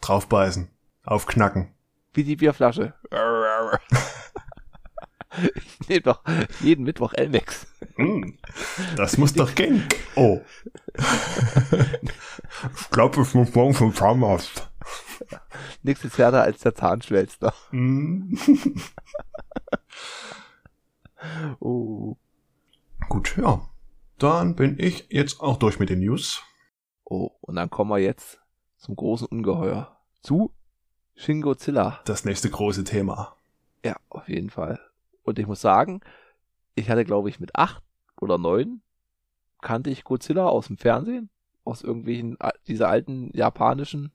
Draufbeißen. 0.00 0.70
Aufknacken. 1.04 1.74
Wie 2.14 2.24
die 2.24 2.36
Bierflasche. 2.36 2.94
ich 5.54 5.88
nehme 5.88 6.00
doch 6.02 6.22
jeden 6.60 6.84
Mittwoch 6.84 7.12
Elmex. 7.12 7.66
Mm, 7.96 8.30
das 8.96 9.18
muss 9.18 9.34
doch 9.34 9.54
gehen. 9.54 9.86
Oh. 10.14 10.40
ich 12.76 12.90
glaube, 12.90 13.20
es 13.20 13.34
muss 13.34 13.54
morgen 13.54 13.74
vom 13.74 13.94
Zahnarzt. 13.94 14.70
Nichts 15.82 16.04
ist 16.04 16.18
härter 16.18 16.42
als 16.42 16.60
der 16.60 16.74
Zahnschwälzer. 16.74 17.52
Oh. 21.60 22.16
Gut, 23.08 23.36
ja. 23.36 23.60
Dann 24.18 24.56
bin 24.56 24.78
ich 24.78 25.06
jetzt 25.10 25.40
auch 25.40 25.56
durch 25.56 25.78
mit 25.78 25.90
den 25.90 26.00
News. 26.00 26.42
Oh, 27.04 27.30
und 27.40 27.56
dann 27.56 27.70
kommen 27.70 27.90
wir 27.90 27.98
jetzt 27.98 28.40
zum 28.76 28.96
großen 28.96 29.26
Ungeheuer. 29.26 29.96
Zu 30.22 30.52
Shin 31.14 31.40
Godzilla. 31.40 32.00
Das 32.04 32.24
nächste 32.24 32.50
große 32.50 32.84
Thema. 32.84 33.34
Ja, 33.84 33.96
auf 34.08 34.28
jeden 34.28 34.50
Fall. 34.50 34.78
Und 35.22 35.38
ich 35.38 35.46
muss 35.46 35.60
sagen, 35.60 36.00
ich 36.74 36.90
hatte, 36.90 37.04
glaube 37.04 37.28
ich, 37.28 37.40
mit 37.40 37.56
acht 37.56 37.82
oder 38.20 38.38
neun 38.38 38.82
kannte 39.60 39.90
ich 39.90 40.04
Godzilla 40.04 40.46
aus 40.46 40.68
dem 40.68 40.76
Fernsehen, 40.76 41.28
aus 41.64 41.82
irgendwelchen, 41.82 42.38
dieser 42.66 42.88
alten 42.88 43.30
japanischen, 43.34 44.12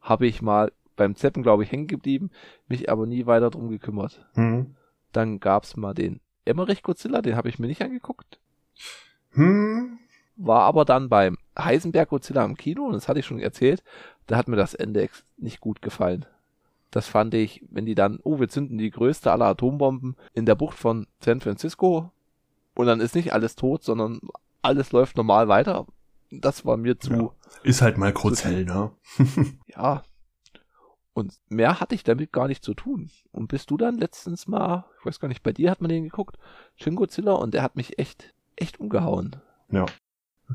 habe 0.00 0.26
ich 0.26 0.42
mal 0.42 0.72
beim 0.96 1.16
Zeppen, 1.16 1.42
glaube 1.42 1.64
ich, 1.64 1.72
hängen 1.72 1.88
geblieben, 1.88 2.30
mich 2.68 2.90
aber 2.90 3.06
nie 3.06 3.26
weiter 3.26 3.50
drum 3.50 3.68
gekümmert. 3.68 4.24
Hm. 4.34 4.76
Dann 5.14 5.38
gab's 5.38 5.76
mal 5.76 5.94
den 5.94 6.20
Emmerich 6.44 6.82
Godzilla, 6.82 7.22
den 7.22 7.36
habe 7.36 7.48
ich 7.48 7.58
mir 7.58 7.68
nicht 7.68 7.82
angeguckt. 7.82 8.40
Hm. 9.30 9.98
War 10.36 10.62
aber 10.62 10.84
dann 10.84 11.08
beim 11.08 11.38
Heisenberg 11.56 12.08
Godzilla 12.08 12.44
im 12.44 12.56
Kino, 12.56 12.84
und 12.84 12.94
das 12.94 13.08
hatte 13.08 13.20
ich 13.20 13.26
schon 13.26 13.38
erzählt, 13.38 13.82
da 14.26 14.36
hat 14.36 14.48
mir 14.48 14.56
das 14.56 14.74
Ende 14.74 15.08
nicht 15.36 15.60
gut 15.60 15.82
gefallen. 15.82 16.26
Das 16.90 17.06
fand 17.06 17.34
ich, 17.34 17.64
wenn 17.70 17.86
die 17.86 17.94
dann, 17.94 18.18
oh, 18.24 18.40
wir 18.40 18.48
zünden 18.48 18.76
die 18.76 18.90
größte 18.90 19.30
aller 19.30 19.46
Atombomben 19.46 20.16
in 20.32 20.46
der 20.46 20.56
Bucht 20.56 20.76
von 20.76 21.06
San 21.20 21.40
Francisco 21.40 22.10
und 22.74 22.86
dann 22.86 23.00
ist 23.00 23.14
nicht 23.14 23.32
alles 23.32 23.54
tot, 23.54 23.84
sondern 23.84 24.20
alles 24.62 24.92
läuft 24.92 25.16
normal 25.16 25.46
weiter. 25.48 25.86
Das 26.30 26.64
war 26.64 26.76
mir 26.76 26.98
zu, 26.98 27.32
Ist 27.62 27.82
halt 27.82 27.98
mal 27.98 28.12
kurz 28.12 28.44
hell, 28.44 28.64
ne? 28.64 28.90
ja. 29.66 30.02
Und 31.14 31.32
mehr 31.48 31.78
hatte 31.78 31.94
ich 31.94 32.02
damit 32.02 32.32
gar 32.32 32.48
nicht 32.48 32.64
zu 32.64 32.74
tun. 32.74 33.08
Und 33.30 33.46
bis 33.46 33.66
du 33.66 33.76
dann 33.76 33.98
letztens 33.98 34.48
mal, 34.48 34.84
ich 34.98 35.06
weiß 35.06 35.20
gar 35.20 35.28
nicht, 35.28 35.44
bei 35.44 35.52
dir 35.52 35.70
hat 35.70 35.80
man 35.80 35.88
den 35.88 36.02
geguckt, 36.02 36.36
Shin 36.74 36.96
Godzilla, 36.96 37.32
und 37.32 37.54
der 37.54 37.62
hat 37.62 37.76
mich 37.76 37.98
echt, 38.00 38.34
echt 38.56 38.80
umgehauen. 38.80 39.36
Ja. 39.70 39.86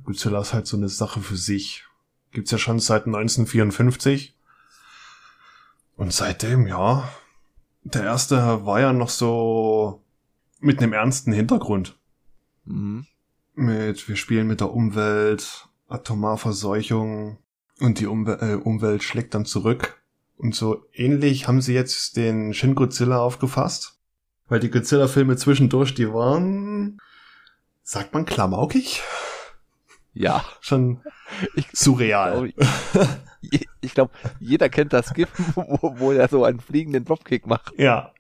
Godzilla 0.04 0.42
ist 0.42 0.54
halt 0.54 0.68
so 0.68 0.76
eine 0.76 0.90
Sache 0.90 1.22
für 1.22 1.38
sich. 1.38 1.86
Gibt's 2.32 2.52
ja 2.52 2.58
schon 2.58 2.80
seit 2.80 3.06
1954. 3.06 4.36
Und 5.96 6.14
seitdem, 6.14 6.68
ja. 6.68 7.10
Der 7.84 8.04
erste 8.04 8.66
war 8.66 8.82
ja 8.82 8.92
noch 8.92 9.10
so 9.10 10.04
mit 10.60 10.80
einem 10.80 10.92
ernsten 10.92 11.32
Hintergrund. 11.32 11.98
Mhm. 12.66 13.08
Mit, 13.56 14.08
wir 14.10 14.18
spielen 14.18 14.48
mit 14.48 14.60
der 14.60 14.74
Umwelt, 14.74 15.68
Atomarverseuchung 15.88 17.38
und 17.80 18.00
die 18.00 18.08
Umwel 18.08 18.38
äh, 18.42 18.56
Umwelt 18.56 19.04
schlägt 19.04 19.34
dann 19.34 19.46
zurück. 19.46 19.99
Und 20.40 20.56
so 20.56 20.86
ähnlich 20.94 21.48
haben 21.48 21.62
sie 21.62 21.74
jetzt 21.74 22.16
den 22.18 22.54
Shin 22.54 22.74
Godzilla 22.74 23.20
aufgefasst. 23.20 24.00
Weil 24.48 24.60
die 24.62 24.72
Godzilla-Filme 24.72 25.36
zwischendurch, 25.36 25.94
die 25.94 26.12
waren, 26.12 27.00
sagt 27.84 28.14
man, 28.14 28.26
klamaukig? 28.26 29.04
Ja. 30.14 30.44
Schon 30.62 31.02
Ich 31.56 31.68
surreal. 31.74 32.52
glaube, 32.52 33.18
je- 33.42 33.68
ich 33.82 33.94
glaube, 33.94 34.12
jeder 34.40 34.70
kennt 34.70 34.94
das 34.94 35.14
GIF, 35.14 35.30
wo, 35.56 35.94
wo 36.00 36.12
er 36.14 36.28
so 36.30 36.46
einen 36.46 36.60
fliegenden 36.62 37.06
Dropkick 37.06 37.46
macht. 37.46 37.74
Ja. 37.78 38.14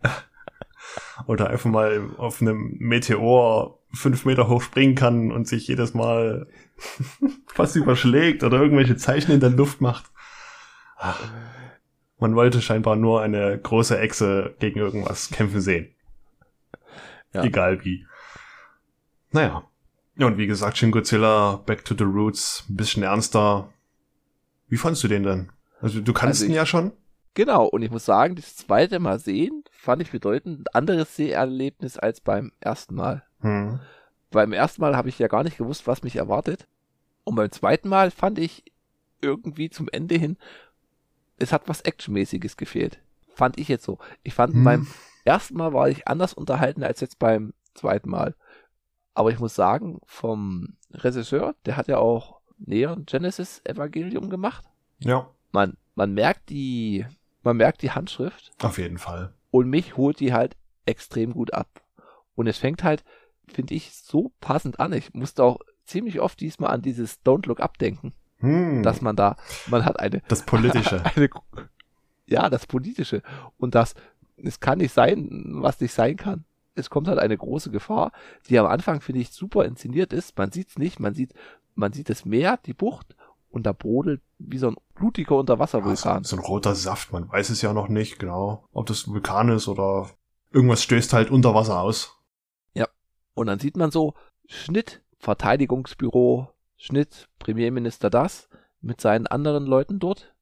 Oder 1.26 1.50
einfach 1.50 1.70
mal 1.70 2.10
auf 2.18 2.42
einem 2.42 2.76
Meteor 2.80 3.80
fünf 3.94 4.26
Meter 4.26 4.48
hoch 4.50 4.62
springen 4.62 4.94
kann 4.96 5.32
und 5.32 5.48
sich 5.48 5.68
jedes 5.68 5.94
Mal 5.94 6.48
fast 7.48 7.76
überschlägt 7.76 8.44
oder 8.44 8.60
irgendwelche 8.62 8.98
Zeichen 8.98 9.32
in 9.32 9.40
der 9.40 9.50
Luft 9.52 9.82
macht. 9.82 10.06
Man 12.20 12.36
wollte 12.36 12.62
scheinbar 12.62 12.96
nur 12.96 13.22
eine 13.22 13.58
große 13.58 13.98
Echse 13.98 14.56
gegen 14.60 14.80
irgendwas 14.80 15.30
kämpfen 15.32 15.62
sehen. 15.62 15.90
Ja. 17.34 17.44
Egal 17.44 17.84
wie. 17.86 18.06
Naja. 19.32 19.64
Ja, 20.16 20.28
und 20.28 20.38
wie 20.38 20.48
gesagt, 20.48 20.78
Shin 20.78 20.92
Godzilla, 20.92 21.62
Back 21.66 21.86
to 21.86 21.96
the 21.98 22.04
Roots, 22.04 22.66
ein 22.70 22.76
bisschen 22.76 23.04
ernster. 23.04 23.70
Wie 24.68 24.78
fandst 24.78 25.04
du 25.04 25.08
den 25.08 25.24
denn? 25.24 25.52
Also 25.82 26.02
du 26.02 26.12
kannst 26.12 26.42
also 26.42 26.52
ihn 26.52 26.56
ja 26.56 26.66
schon. 26.66 26.92
Genau, 27.36 27.66
und 27.66 27.84
ich 27.84 27.92
muss 27.92 28.06
sagen, 28.06 28.36
das 28.36 28.58
zweite 28.58 29.00
Mal 29.00 29.20
sehen, 29.20 29.64
fand 29.72 30.02
ich 30.02 30.12
bedeutend 30.12 30.60
ein 30.60 30.74
anderes 30.74 31.16
Seherlebnis 31.16 31.98
als 31.98 32.20
beim 32.20 32.52
ersten 32.60 32.96
Mal. 32.96 33.24
Hm. 33.40 33.80
Beim 34.32 34.52
ersten 34.52 34.82
Mal 34.82 34.98
habe 34.98 35.08
ich 35.08 35.20
ja 35.20 35.28
gar 35.28 35.44
nicht 35.44 35.58
gewusst, 35.58 35.88
was 35.88 36.04
mich 36.04 36.18
erwartet. 36.18 36.68
Und 37.24 37.36
beim 37.36 37.52
zweiten 37.52 37.88
Mal 37.88 38.12
fand 38.12 38.40
ich 38.40 38.66
irgendwie 39.22 39.70
zum 39.70 39.88
Ende 39.90 40.16
hin, 40.16 40.38
es 41.40 41.52
hat 41.52 41.68
was 41.68 41.82
Actionmäßiges 41.82 42.58
gefehlt. 42.58 43.00
Fand 43.34 43.58
ich 43.60 43.68
jetzt 43.68 43.86
so. 43.86 43.98
Ich 44.24 44.34
fand 44.34 44.54
hm. 44.54 44.64
beim 44.64 44.88
ersten 45.26 45.58
Mal 45.58 45.74
war 45.74 45.90
ich 45.90 46.08
anders 46.08 46.34
unterhalten 46.34 46.84
als 46.84 47.00
jetzt 47.00 47.20
beim 47.20 47.54
zweiten 47.74 48.10
Mal. 48.10 48.36
Aber 49.14 49.32
ich 49.32 49.40
muss 49.40 49.56
sagen, 49.56 50.00
vom 50.06 50.76
Regisseur, 50.92 51.56
der 51.66 51.78
hat 51.78 51.88
ja 51.88 51.98
auch 51.98 52.40
Neon 52.58 53.06
Genesis 53.06 53.62
Evangelium 53.66 54.30
gemacht. 54.30 54.66
Ja. 55.00 55.30
Man, 55.52 55.78
man 55.96 56.14
merkt 56.14 56.50
die, 56.50 57.06
man 57.44 57.58
merkt 57.58 57.82
die 57.82 57.92
Handschrift. 57.92 58.52
Auf 58.62 58.78
jeden 58.78 58.98
Fall. 58.98 59.34
Und 59.52 59.70
mich 59.70 59.98
holt 59.98 60.20
die 60.20 60.34
halt 60.34 60.56
extrem 60.86 61.34
gut 61.34 61.54
ab. 61.54 61.82
Und 62.36 62.48
es 62.48 62.58
fängt 62.58 62.84
halt, 62.84 63.04
finde 63.48 63.74
ich, 63.74 63.96
so 63.96 64.32
passend 64.40 64.80
an. 64.80 64.94
Ich 64.94 65.14
musste 65.14 65.44
auch 65.44 65.60
ziemlich 65.86 66.20
oft 66.20 66.40
diesmal 66.40 66.72
an 66.72 66.82
dieses 66.82 67.24
Don't 67.26 67.48
Look 67.48 67.60
Up 67.60 67.78
denken. 67.78 68.14
Hm. 68.40 68.84
Dass 68.84 69.02
man 69.02 69.16
da, 69.16 69.36
man 69.68 69.86
hat 69.86 70.00
eine. 70.00 70.22
Das 70.28 70.44
Politische. 70.44 71.04
Eine, 71.16 71.30
ja, 72.26 72.50
das 72.50 72.68
Politische. 72.68 73.22
Und 73.58 73.76
das, 73.76 73.96
es 74.38 74.60
kann 74.60 74.78
nicht 74.78 74.94
sein, 74.94 75.28
was 75.56 75.82
nicht 75.82 75.94
sein 75.94 76.16
kann. 76.16 76.46
Es 76.76 76.90
kommt 76.90 77.08
halt 77.08 77.20
eine 77.20 77.38
große 77.38 77.72
Gefahr, 77.72 78.12
die 78.48 78.58
am 78.58 78.68
Anfang, 78.68 79.02
finde 79.02 79.22
ich, 79.22 79.32
super 79.32 79.66
inszeniert 79.66 80.14
ist. 80.14 80.38
Man 80.38 80.52
sieht 80.52 80.70
es 80.70 80.78
nicht, 80.78 81.00
man 81.00 81.14
sieht, 81.14 81.34
man 81.76 81.92
sieht 81.92 82.10
das 82.10 82.24
Meer, 82.24 82.60
die 82.66 82.74
Bucht, 82.74 83.16
und 83.52 83.66
da 83.66 83.74
brodelt 83.74 84.22
wie 84.38 84.58
so 84.58 84.70
ein 84.70 84.78
blutiger 84.96 85.36
Unterwasservulkan. 85.36 86.18
Ja, 86.18 86.24
so, 86.24 86.36
so 86.36 86.42
ein 86.42 86.46
roter 86.46 86.76
Saft, 86.76 87.12
man 87.12 87.30
weiß 87.30 87.50
es 87.50 87.62
ja 87.62 87.74
noch 87.74 87.90
nicht 87.90 88.20
genau, 88.20 88.66
ob 88.72 88.86
das 88.86 89.08
ein 89.08 89.14
Vulkan 89.14 89.50
ist 89.50 89.68
oder 89.68 90.10
irgendwas 90.52 90.84
stößt 90.84 91.14
halt 91.14 91.32
unter 91.32 91.54
Wasser 91.54 91.82
aus. 91.82 92.18
Ja, 92.74 92.88
und 93.34 93.48
dann 93.48 93.60
sieht 93.60 93.78
man 93.78 93.92
so 93.92 94.14
Schnitt, 94.46 95.02
Verteidigungsbüro, 95.18 96.50
Schnitt, 96.80 97.28
Premierminister 97.40 98.10
das, 98.10 98.50
mit 98.82 99.02
seinen 99.02 99.28
anderen 99.28 99.66
Leuten 99.66 100.00
dort. 100.00 100.34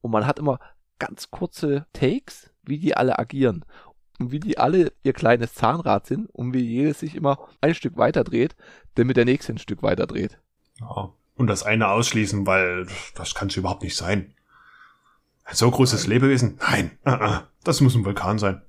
Und 0.00 0.10
man 0.10 0.26
hat 0.26 0.38
immer 0.38 0.58
ganz 0.98 1.30
kurze 1.30 1.86
Takes, 1.92 2.50
wie 2.62 2.78
die 2.78 2.96
alle 2.96 3.18
agieren. 3.18 3.64
Und 4.18 4.32
wie 4.32 4.40
die 4.40 4.56
alle 4.56 4.92
ihr 5.02 5.12
kleines 5.12 5.52
Zahnrad 5.52 6.06
sind 6.06 6.30
und 6.30 6.54
wie 6.54 6.60
jedes 6.60 7.00
sich 7.00 7.14
immer 7.14 7.46
ein 7.60 7.74
Stück 7.74 7.98
weiter 7.98 8.24
dreht, 8.24 8.56
damit 8.94 9.18
der 9.18 9.26
nächste 9.26 9.52
ein 9.52 9.58
Stück 9.58 9.82
weiter 9.82 10.06
dreht. 10.06 10.38
Ja, 10.80 11.12
und 11.36 11.46
das 11.46 11.62
eine 11.62 11.88
ausschließen, 11.88 12.46
weil 12.46 12.86
das 13.14 13.34
kann 13.34 13.48
es 13.48 13.56
überhaupt 13.56 13.82
nicht 13.82 13.96
sein. 13.96 14.34
Ein 15.44 15.54
so 15.54 15.70
großes 15.70 16.04
Nein. 16.04 16.10
Lebewesen? 16.10 16.58
Nein, 16.58 16.98
uh 17.04 17.10
-uh. 17.10 17.42
das 17.62 17.82
muss 17.82 17.94
ein 17.94 18.06
Vulkan 18.06 18.38
sein. 18.38 18.62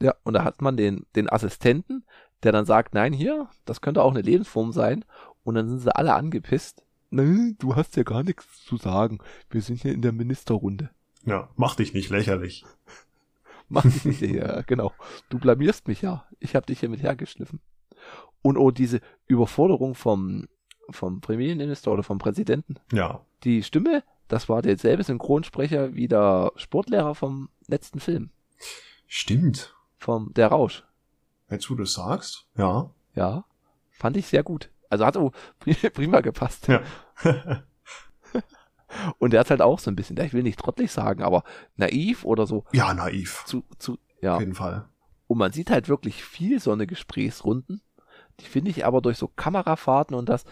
Ja, 0.00 0.14
und 0.22 0.34
da 0.34 0.44
hat 0.44 0.62
man 0.62 0.76
den, 0.76 1.06
den 1.16 1.28
Assistenten, 1.28 2.04
der 2.44 2.52
dann 2.52 2.66
sagt, 2.66 2.94
nein, 2.94 3.12
hier, 3.12 3.48
das 3.64 3.80
könnte 3.80 4.02
auch 4.02 4.10
eine 4.10 4.20
Lebensform 4.20 4.72
sein. 4.72 5.04
Und 5.42 5.56
dann 5.56 5.68
sind 5.68 5.80
sie 5.80 5.94
alle 5.94 6.14
angepisst. 6.14 6.84
Nein, 7.10 7.56
du 7.58 7.76
hast 7.76 7.96
ja 7.96 8.02
gar 8.02 8.22
nichts 8.22 8.64
zu 8.64 8.76
sagen. 8.76 9.18
Wir 9.50 9.62
sind 9.62 9.80
hier 9.80 9.92
in 9.92 10.02
der 10.02 10.12
Ministerrunde. 10.12 10.90
Ja, 11.24 11.48
mach 11.56 11.76
dich 11.76 11.94
nicht 11.94 12.10
lächerlich. 12.10 12.64
mach 13.68 13.82
dich 13.82 14.04
nicht 14.04 14.20
ja, 14.20 14.62
genau. 14.62 14.92
Du 15.28 15.38
blamierst 15.38 15.88
mich 15.88 16.02
ja. 16.02 16.26
Ich 16.38 16.54
hab 16.54 16.66
dich 16.66 16.80
hier 16.80 16.88
mit 16.88 17.02
hergeschliffen. 17.02 17.60
Und 18.42 18.58
oh, 18.58 18.70
diese 18.70 19.00
Überforderung 19.26 19.94
vom, 19.94 20.46
vom 20.90 21.20
Premierminister 21.20 21.92
oder 21.92 22.02
vom 22.02 22.18
Präsidenten. 22.18 22.76
Ja. 22.92 23.24
Die 23.44 23.62
Stimme, 23.62 24.02
das 24.28 24.48
war 24.48 24.60
derselbe 24.60 25.02
Synchronsprecher 25.02 25.94
wie 25.94 26.08
der 26.08 26.52
Sportlehrer 26.56 27.14
vom 27.14 27.48
letzten 27.66 28.00
Film. 28.00 28.30
Stimmt. 29.06 29.74
Vom 29.96 30.34
Der 30.34 30.48
Rausch. 30.48 30.84
Jetzt, 31.54 31.70
wo 31.70 31.74
du 31.74 31.84
sagst, 31.84 32.46
ja. 32.56 32.90
Ja. 33.14 33.44
Fand 33.90 34.16
ich 34.16 34.26
sehr 34.26 34.42
gut. 34.42 34.70
Also 34.90 35.06
hat 35.06 35.16
prima 35.94 36.20
gepasst. 36.20 36.68
Ja. 36.68 36.82
Und 39.18 39.32
der 39.32 39.40
hat 39.40 39.50
halt 39.50 39.62
auch 39.62 39.78
so 39.78 39.90
ein 39.90 39.96
bisschen, 39.96 40.16
ich 40.18 40.32
will 40.32 40.42
nicht 40.42 40.58
trottelig 40.58 40.92
sagen, 40.92 41.22
aber 41.22 41.42
naiv 41.76 42.24
oder 42.24 42.46
so. 42.46 42.64
Ja, 42.72 42.94
naiv. 42.94 43.44
Zu, 43.46 43.64
zu, 43.78 43.98
ja. 44.20 44.34
Auf 44.34 44.40
jeden 44.40 44.54
Fall. 44.54 44.84
Und 45.26 45.38
man 45.38 45.52
sieht 45.52 45.70
halt 45.70 45.88
wirklich 45.88 46.24
viel 46.24 46.60
so 46.60 46.72
eine 46.72 46.86
Gesprächsrunden. 46.86 47.80
Die 48.40 48.44
finde 48.46 48.70
ich 48.70 48.84
aber 48.84 49.00
durch 49.00 49.18
so 49.18 49.28
Kamerafahrten 49.28 50.16
und 50.16 50.28
das 50.28 50.44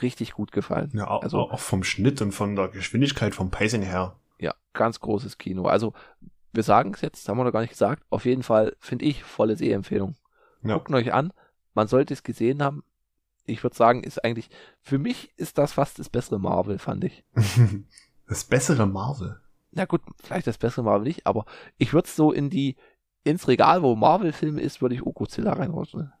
richtig 0.00 0.32
gut 0.32 0.52
gefallen. 0.52 0.90
Ja, 0.94 1.18
also, 1.18 1.38
auch 1.38 1.58
vom 1.58 1.84
Schnitt 1.84 2.22
und 2.22 2.32
von 2.32 2.56
der 2.56 2.68
Geschwindigkeit, 2.68 3.34
vom 3.34 3.50
Pacing 3.50 3.82
her. 3.82 4.16
Ja, 4.38 4.54
ganz 4.72 5.00
großes 5.00 5.38
Kino. 5.38 5.66
Also, 5.66 5.92
wir 6.52 6.62
sagen 6.62 6.92
es 6.94 7.00
jetzt, 7.00 7.28
haben 7.28 7.38
wir 7.38 7.44
noch 7.44 7.52
gar 7.52 7.60
nicht 7.60 7.70
gesagt. 7.70 8.04
Auf 8.10 8.24
jeden 8.24 8.42
Fall 8.42 8.76
finde 8.78 9.04
ich 9.04 9.24
volle 9.24 9.56
Sehempfehlung. 9.56 10.16
Ja. 10.62 10.74
Guckt 10.74 10.92
euch 10.92 11.12
an. 11.12 11.32
Man 11.74 11.88
sollte 11.88 12.14
es 12.14 12.22
gesehen 12.22 12.62
haben 12.62 12.84
ich 13.44 13.62
würde 13.62 13.76
sagen, 13.76 14.04
ist 14.04 14.24
eigentlich, 14.24 14.50
für 14.80 14.98
mich 14.98 15.32
ist 15.36 15.58
das 15.58 15.72
fast 15.72 15.98
das 15.98 16.08
bessere 16.08 16.38
Marvel, 16.38 16.78
fand 16.78 17.04
ich. 17.04 17.24
das 18.28 18.44
bessere 18.44 18.86
Marvel? 18.86 19.40
Na 19.72 19.84
gut, 19.84 20.02
vielleicht 20.22 20.46
das 20.46 20.58
bessere 20.58 20.84
Marvel 20.84 21.06
nicht, 21.06 21.26
aber 21.26 21.46
ich 21.78 21.92
würde 21.92 22.06
es 22.06 22.16
so 22.16 22.32
in 22.32 22.50
die, 22.50 22.76
ins 23.24 23.48
Regal, 23.48 23.82
wo 23.82 23.96
Marvel-Filme 23.96 24.60
ist, 24.60 24.82
würde 24.82 24.94
ich 24.94 25.00
Godzilla 25.02 25.54
reinrutschen. 25.54 26.12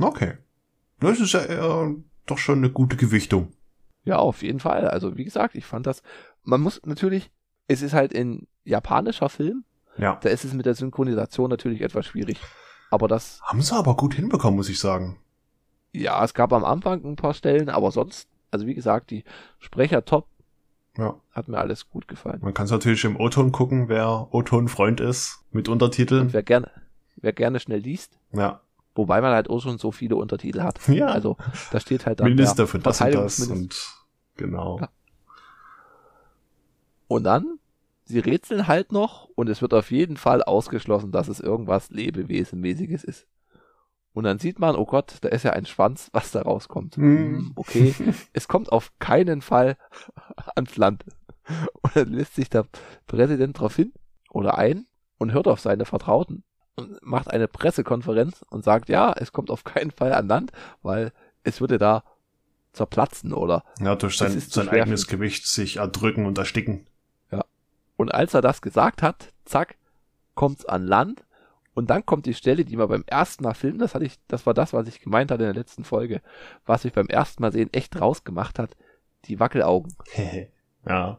Okay. 0.00 0.38
Das 1.00 1.20
ist 1.20 1.32
ja 1.32 1.40
eher 1.40 1.94
doch 2.26 2.38
schon 2.38 2.58
eine 2.58 2.70
gute 2.70 2.96
Gewichtung. 2.96 3.52
Ja, 4.04 4.16
auf 4.16 4.42
jeden 4.42 4.60
Fall. 4.60 4.88
Also, 4.88 5.16
wie 5.16 5.24
gesagt, 5.24 5.54
ich 5.54 5.64
fand 5.64 5.86
das, 5.86 6.02
man 6.42 6.60
muss 6.60 6.80
natürlich, 6.84 7.30
es 7.66 7.82
ist 7.82 7.92
halt 7.92 8.14
ein 8.14 8.46
japanischer 8.68 9.28
Film. 9.28 9.64
Ja. 9.96 10.18
Da 10.22 10.28
ist 10.28 10.44
es 10.44 10.52
mit 10.52 10.66
der 10.66 10.74
Synchronisation 10.74 11.50
natürlich 11.50 11.80
etwas 11.80 12.06
schwierig. 12.06 12.40
Aber 12.90 13.08
das. 13.08 13.40
Haben 13.42 13.62
sie 13.62 13.74
aber 13.74 13.96
gut 13.96 14.14
hinbekommen, 14.14 14.56
muss 14.56 14.68
ich 14.68 14.78
sagen. 14.78 15.18
Ja, 15.92 16.22
es 16.24 16.34
gab 16.34 16.52
am 16.52 16.64
Anfang 16.64 17.04
ein 17.04 17.16
paar 17.16 17.34
Stellen, 17.34 17.68
aber 17.68 17.90
sonst, 17.90 18.28
also 18.50 18.66
wie 18.66 18.74
gesagt, 18.74 19.10
die 19.10 19.24
Sprecher 19.58 20.04
top. 20.04 20.26
Ja. 20.96 21.16
Hat 21.30 21.48
mir 21.48 21.58
alles 21.58 21.88
gut 21.88 22.08
gefallen. 22.08 22.40
Man 22.42 22.54
kann 22.54 22.64
es 22.66 22.72
natürlich 22.72 23.04
im 23.04 23.18
O-Ton 23.18 23.52
gucken, 23.52 23.88
wer 23.88 24.28
O-Ton-Freund 24.32 25.00
ist, 25.00 25.44
mit 25.52 25.68
Untertiteln. 25.68 26.22
Und 26.22 26.32
wer 26.32 26.42
gerne, 26.42 26.70
wer 27.16 27.32
gerne 27.32 27.60
schnell 27.60 27.78
liest. 27.78 28.18
Ja. 28.32 28.60
Wobei 28.94 29.20
man 29.20 29.32
halt 29.32 29.48
auch 29.48 29.60
schon 29.60 29.78
so 29.78 29.92
viele 29.92 30.16
Untertitel 30.16 30.62
hat. 30.62 30.80
Ja. 30.88 31.06
Also, 31.06 31.36
da 31.70 31.78
steht 31.78 32.04
halt 32.04 32.18
dann. 32.18 32.28
Minister 32.28 32.66
für 32.66 32.80
das 32.80 33.00
und 33.00 33.14
das 33.14 33.40
und, 33.46 33.94
genau. 34.36 34.80
Ja. 34.80 34.88
Und 37.06 37.22
dann, 37.22 37.58
sie 38.08 38.18
rätseln 38.18 38.66
halt 38.66 38.92
noch 38.92 39.28
und 39.34 39.48
es 39.48 39.62
wird 39.62 39.74
auf 39.74 39.90
jeden 39.90 40.16
Fall 40.16 40.42
ausgeschlossen, 40.42 41.12
dass 41.12 41.28
es 41.28 41.40
irgendwas 41.40 41.90
Lebewesenmäßiges 41.90 43.04
ist. 43.04 43.26
Und 44.12 44.24
dann 44.24 44.38
sieht 44.38 44.58
man, 44.58 44.74
oh 44.74 44.86
Gott, 44.86 45.18
da 45.20 45.28
ist 45.28 45.44
ja 45.44 45.52
ein 45.52 45.66
Schwanz, 45.66 46.08
was 46.12 46.32
da 46.32 46.42
rauskommt. 46.42 46.96
Mm. 46.96 47.52
Okay, 47.54 47.94
es 48.32 48.48
kommt 48.48 48.72
auf 48.72 48.98
keinen 48.98 49.42
Fall 49.42 49.76
ans 50.56 50.76
Land. 50.76 51.04
Und 51.82 51.96
dann 51.96 52.12
lässt 52.12 52.34
sich 52.34 52.50
der 52.50 52.66
Präsident 53.06 53.56
darauf 53.56 53.76
hin 53.76 53.92
oder 54.30 54.58
ein 54.58 54.86
und 55.18 55.32
hört 55.32 55.48
auf 55.48 55.60
seine 55.60 55.84
Vertrauten 55.84 56.44
und 56.76 57.00
macht 57.02 57.30
eine 57.30 57.48
Pressekonferenz 57.48 58.44
und 58.50 58.64
sagt, 58.64 58.88
ja, 58.88 59.12
es 59.12 59.32
kommt 59.32 59.50
auf 59.50 59.64
keinen 59.64 59.90
Fall 59.90 60.12
an 60.12 60.28
Land, 60.28 60.52
weil 60.82 61.12
es 61.44 61.60
würde 61.60 61.78
da 61.78 62.04
zerplatzen 62.72 63.32
oder 63.32 63.64
ja, 63.80 63.96
durch 63.96 64.18
sein, 64.18 64.38
sein 64.38 64.68
eigenes 64.68 65.06
Gewicht 65.06 65.46
sich 65.46 65.76
erdrücken 65.76 66.26
und 66.26 66.38
ersticken. 66.38 66.86
Und 67.98 68.14
als 68.14 68.32
er 68.32 68.40
das 68.40 68.62
gesagt 68.62 69.02
hat, 69.02 69.34
zack, 69.44 69.76
kommt's 70.34 70.64
an 70.64 70.86
Land 70.86 71.24
und 71.74 71.90
dann 71.90 72.06
kommt 72.06 72.26
die 72.26 72.34
Stelle, 72.34 72.64
die 72.64 72.76
man 72.76 72.88
beim 72.88 73.02
ersten 73.06 73.42
Mal 73.42 73.54
filmen, 73.54 73.80
das 73.80 73.94
hatte 73.94 74.04
ich, 74.04 74.14
das 74.28 74.46
war 74.46 74.54
das, 74.54 74.72
was 74.72 74.86
ich 74.86 75.00
gemeint 75.00 75.32
hatte 75.32 75.42
in 75.42 75.52
der 75.52 75.60
letzten 75.60 75.82
Folge, 75.82 76.22
was 76.64 76.84
mich 76.84 76.92
beim 76.92 77.08
ersten 77.08 77.42
Mal 77.42 77.52
sehen 77.52 77.72
echt 77.72 78.00
rausgemacht 78.00 78.60
hat, 78.60 78.76
die 79.24 79.40
Wackelaugen. 79.40 79.92
ja. 80.88 81.18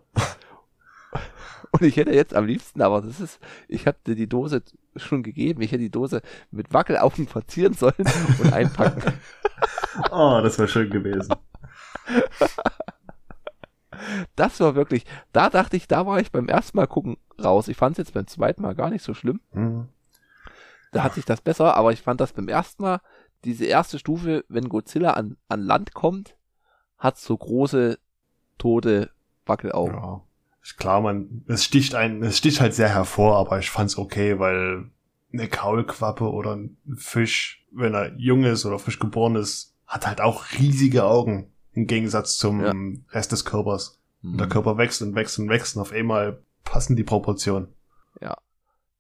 Und 1.71 1.81
ich 1.81 1.97
hätte 1.97 2.13
jetzt 2.13 2.33
am 2.33 2.45
liebsten, 2.45 2.81
aber 2.81 3.01
das 3.01 3.19
ist, 3.19 3.39
ich 3.67 3.85
hatte 3.85 4.15
die 4.15 4.27
Dose 4.27 4.63
schon 4.95 5.21
gegeben, 5.21 5.61
ich 5.61 5.73
hätte 5.73 5.83
die 5.83 5.91
Dose 5.91 6.21
mit 6.49 6.73
Wackelaugen 6.73 7.27
verzieren 7.27 7.73
sollen 7.73 7.93
und 8.41 8.53
einpacken. 8.53 9.13
oh, 10.11 10.39
das 10.41 10.57
wäre 10.57 10.69
schön 10.69 10.89
gewesen. 10.89 11.35
Das 14.35 14.59
war 14.59 14.75
wirklich, 14.75 15.05
da 15.31 15.49
dachte 15.49 15.77
ich, 15.77 15.87
da 15.87 16.05
war 16.05 16.19
ich 16.19 16.31
beim 16.31 16.47
ersten 16.47 16.77
Mal 16.77 16.87
gucken 16.87 17.17
raus. 17.41 17.67
Ich 17.67 17.77
fand 17.77 17.93
es 17.93 18.05
jetzt 18.05 18.13
beim 18.13 18.27
zweiten 18.27 18.61
Mal 18.61 18.75
gar 18.75 18.89
nicht 18.89 19.03
so 19.03 19.13
schlimm. 19.13 19.41
Mhm. 19.53 19.87
Da 20.91 21.03
hat 21.03 21.13
sich 21.13 21.25
das 21.25 21.41
besser, 21.41 21.75
aber 21.75 21.91
ich 21.91 22.01
fand 22.01 22.19
das 22.19 22.33
beim 22.33 22.47
ersten 22.47 22.83
Mal, 22.83 23.01
diese 23.45 23.65
erste 23.65 23.99
Stufe, 23.99 24.43
wenn 24.49 24.69
Godzilla 24.69 25.11
an, 25.11 25.37
an 25.47 25.61
Land 25.61 25.93
kommt, 25.93 26.35
hat 26.97 27.17
so 27.17 27.37
große, 27.37 27.99
tote 28.57 29.11
Wackelaugen. 29.45 29.95
Ja. 29.95 30.21
klar, 30.77 31.01
man, 31.01 31.43
es 31.47 31.63
sticht 31.63 31.95
ein, 31.95 32.21
es 32.23 32.37
sticht 32.37 32.59
halt 32.59 32.73
sehr 32.73 32.89
hervor, 32.89 33.37
aber 33.37 33.59
ich 33.59 33.69
fand's 33.69 33.97
okay, 33.97 34.39
weil 34.39 34.89
eine 35.31 35.47
Kaulquappe 35.47 36.29
oder 36.29 36.55
ein 36.55 36.77
Fisch, 36.95 37.65
wenn 37.71 37.93
er 37.93 38.13
jung 38.17 38.43
ist 38.43 38.65
oder 38.65 38.79
frisch 38.79 38.99
geboren 38.99 39.35
ist, 39.35 39.75
hat 39.85 40.07
halt 40.07 40.21
auch 40.21 40.45
riesige 40.57 41.05
Augen 41.05 41.51
im 41.73 41.87
Gegensatz 41.87 42.37
zum 42.37 42.61
ja. 42.61 42.73
Rest 43.11 43.31
des 43.31 43.45
Körpers. 43.45 43.98
Mhm. 44.21 44.37
Der 44.37 44.47
Körper 44.47 44.77
wächst 44.77 45.01
und 45.01 45.15
wächst 45.15 45.39
und 45.39 45.49
wächst 45.49 45.75
und 45.75 45.81
auf 45.81 45.91
einmal 45.91 46.41
passen 46.63 46.95
die 46.95 47.03
Proportionen. 47.03 47.73
Ja. 48.21 48.37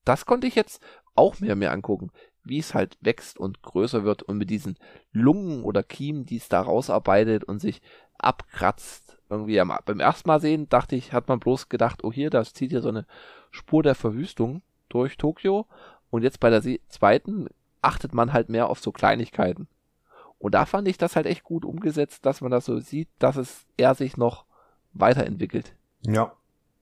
Das 0.05 0.25
konnte 0.25 0.47
ich 0.47 0.55
jetzt 0.55 0.81
auch 1.15 1.39
mehr 1.39 1.55
mehr 1.55 1.71
angucken, 1.71 2.11
wie 2.43 2.59
es 2.59 2.73
halt 2.73 2.97
wächst 3.01 3.37
und 3.37 3.61
größer 3.61 4.03
wird 4.03 4.23
und 4.23 4.37
mit 4.37 4.49
diesen 4.49 4.77
Lungen 5.11 5.63
oder 5.63 5.83
Kiemen, 5.83 6.25
die 6.25 6.37
es 6.37 6.49
da 6.49 6.61
rausarbeitet 6.61 7.43
und 7.43 7.59
sich 7.59 7.81
abkratzt. 8.17 9.17
Irgendwie 9.29 9.61
beim 9.85 9.99
ersten 9.99 10.27
Mal 10.27 10.41
sehen, 10.41 10.67
dachte 10.69 10.95
ich, 10.95 11.13
hat 11.13 11.27
man 11.27 11.39
bloß 11.39 11.69
gedacht, 11.69 12.03
oh 12.03 12.11
hier, 12.11 12.29
das 12.29 12.53
zieht 12.53 12.71
hier 12.71 12.81
so 12.81 12.89
eine 12.89 13.05
Spur 13.51 13.83
der 13.83 13.95
Verwüstung 13.95 14.63
durch 14.87 15.17
Tokio. 15.17 15.67
Und 16.09 16.23
jetzt 16.23 16.39
bei 16.39 16.49
der 16.49 16.63
zweiten 16.87 17.47
achtet 17.81 18.13
man 18.13 18.33
halt 18.33 18.49
mehr 18.49 18.69
auf 18.69 18.79
so 18.79 18.91
Kleinigkeiten. 18.91 19.67
Und 20.39 20.55
da 20.55 20.65
fand 20.65 20.87
ich 20.87 20.97
das 20.97 21.15
halt 21.15 21.25
echt 21.25 21.43
gut 21.43 21.65
umgesetzt, 21.65 22.25
dass 22.25 22.41
man 22.41 22.49
das 22.49 22.65
so 22.65 22.79
sieht, 22.79 23.09
dass 23.19 23.35
es 23.35 23.67
er 23.77 23.93
sich 23.93 24.17
noch 24.17 24.45
weiterentwickelt. 24.93 25.73
Ja, 26.01 26.33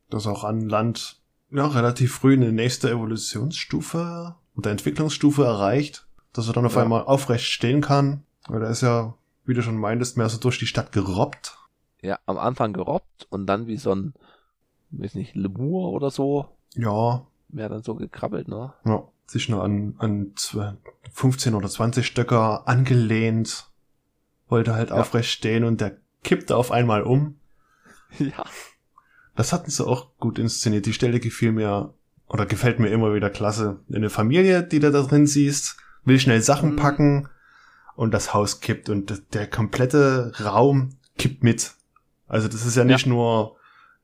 dass 0.09 0.27
auch 0.27 0.43
an 0.43 0.69
Land 0.69 1.21
ja, 1.49 1.65
relativ 1.67 2.13
früh 2.15 2.33
eine 2.33 2.51
nächste 2.51 2.89
Evolutionsstufe 2.89 4.35
oder 4.55 4.71
Entwicklungsstufe 4.71 5.43
erreicht, 5.43 6.07
dass 6.33 6.47
er 6.47 6.53
dann 6.53 6.65
auf 6.65 6.75
ja. 6.75 6.83
einmal 6.83 7.03
aufrecht 7.03 7.45
stehen 7.45 7.81
kann. 7.81 8.23
Weil 8.47 8.63
er 8.63 8.69
ist 8.69 8.81
ja, 8.81 9.13
wie 9.45 9.53
du 9.53 9.61
schon 9.61 9.77
meintest, 9.77 10.17
mehr 10.17 10.29
so 10.29 10.37
durch 10.37 10.59
die 10.59 10.67
Stadt 10.67 10.91
gerobbt. 10.91 11.57
Ja, 12.01 12.19
am 12.25 12.37
Anfang 12.37 12.73
gerobbt 12.73 13.27
und 13.29 13.47
dann 13.47 13.67
wie 13.67 13.77
so 13.77 13.93
ein, 13.93 14.13
weiß 14.91 15.15
nicht, 15.15 15.35
Lemur 15.35 15.91
oder 15.91 16.11
so. 16.11 16.49
Ja. 16.75 17.25
Wäre 17.49 17.69
dann 17.69 17.83
so 17.83 17.95
gekrabbelt, 17.95 18.47
ne? 18.47 18.73
Ja 18.85 19.03
sich 19.27 19.49
nur 19.49 19.63
an, 19.63 19.95
an 19.99 20.33
15 21.11 21.53
oder 21.53 21.69
20 21.69 22.05
Stöcker 22.05 22.67
angelehnt, 22.67 23.69
wollte 24.47 24.73
halt 24.73 24.89
ja. 24.89 24.95
aufrecht 24.95 25.29
stehen 25.29 25.63
und 25.63 25.81
der 25.81 25.97
kippte 26.23 26.55
auf 26.55 26.71
einmal 26.71 27.03
um. 27.03 27.35
Ja. 28.19 28.45
Das 29.35 29.53
hatten 29.53 29.69
sie 29.69 29.85
auch 29.85 30.17
gut 30.17 30.39
inszeniert. 30.39 30.87
Die 30.87 30.93
Stelle 30.93 31.19
gefiel 31.19 31.51
mir 31.51 31.93
oder 32.27 32.45
gefällt 32.45 32.79
mir 32.79 32.89
immer 32.89 33.13
wieder 33.13 33.29
klasse. 33.29 33.79
Eine 33.93 34.09
Familie, 34.09 34.63
die 34.63 34.79
du 34.79 34.91
da 34.91 35.03
drin 35.03 35.27
siehst, 35.27 35.77
will 36.03 36.19
schnell 36.19 36.41
Sachen 36.41 36.71
mhm. 36.71 36.75
packen 36.77 37.29
und 37.95 38.13
das 38.13 38.33
Haus 38.33 38.59
kippt 38.61 38.89
und 38.89 39.33
der 39.33 39.47
komplette 39.47 40.33
Raum 40.43 40.97
kippt 41.17 41.43
mit. 41.43 41.73
Also 42.27 42.47
das 42.47 42.65
ist 42.65 42.75
ja 42.75 42.83
nicht 42.83 43.05
ja. 43.05 43.09
nur 43.09 43.57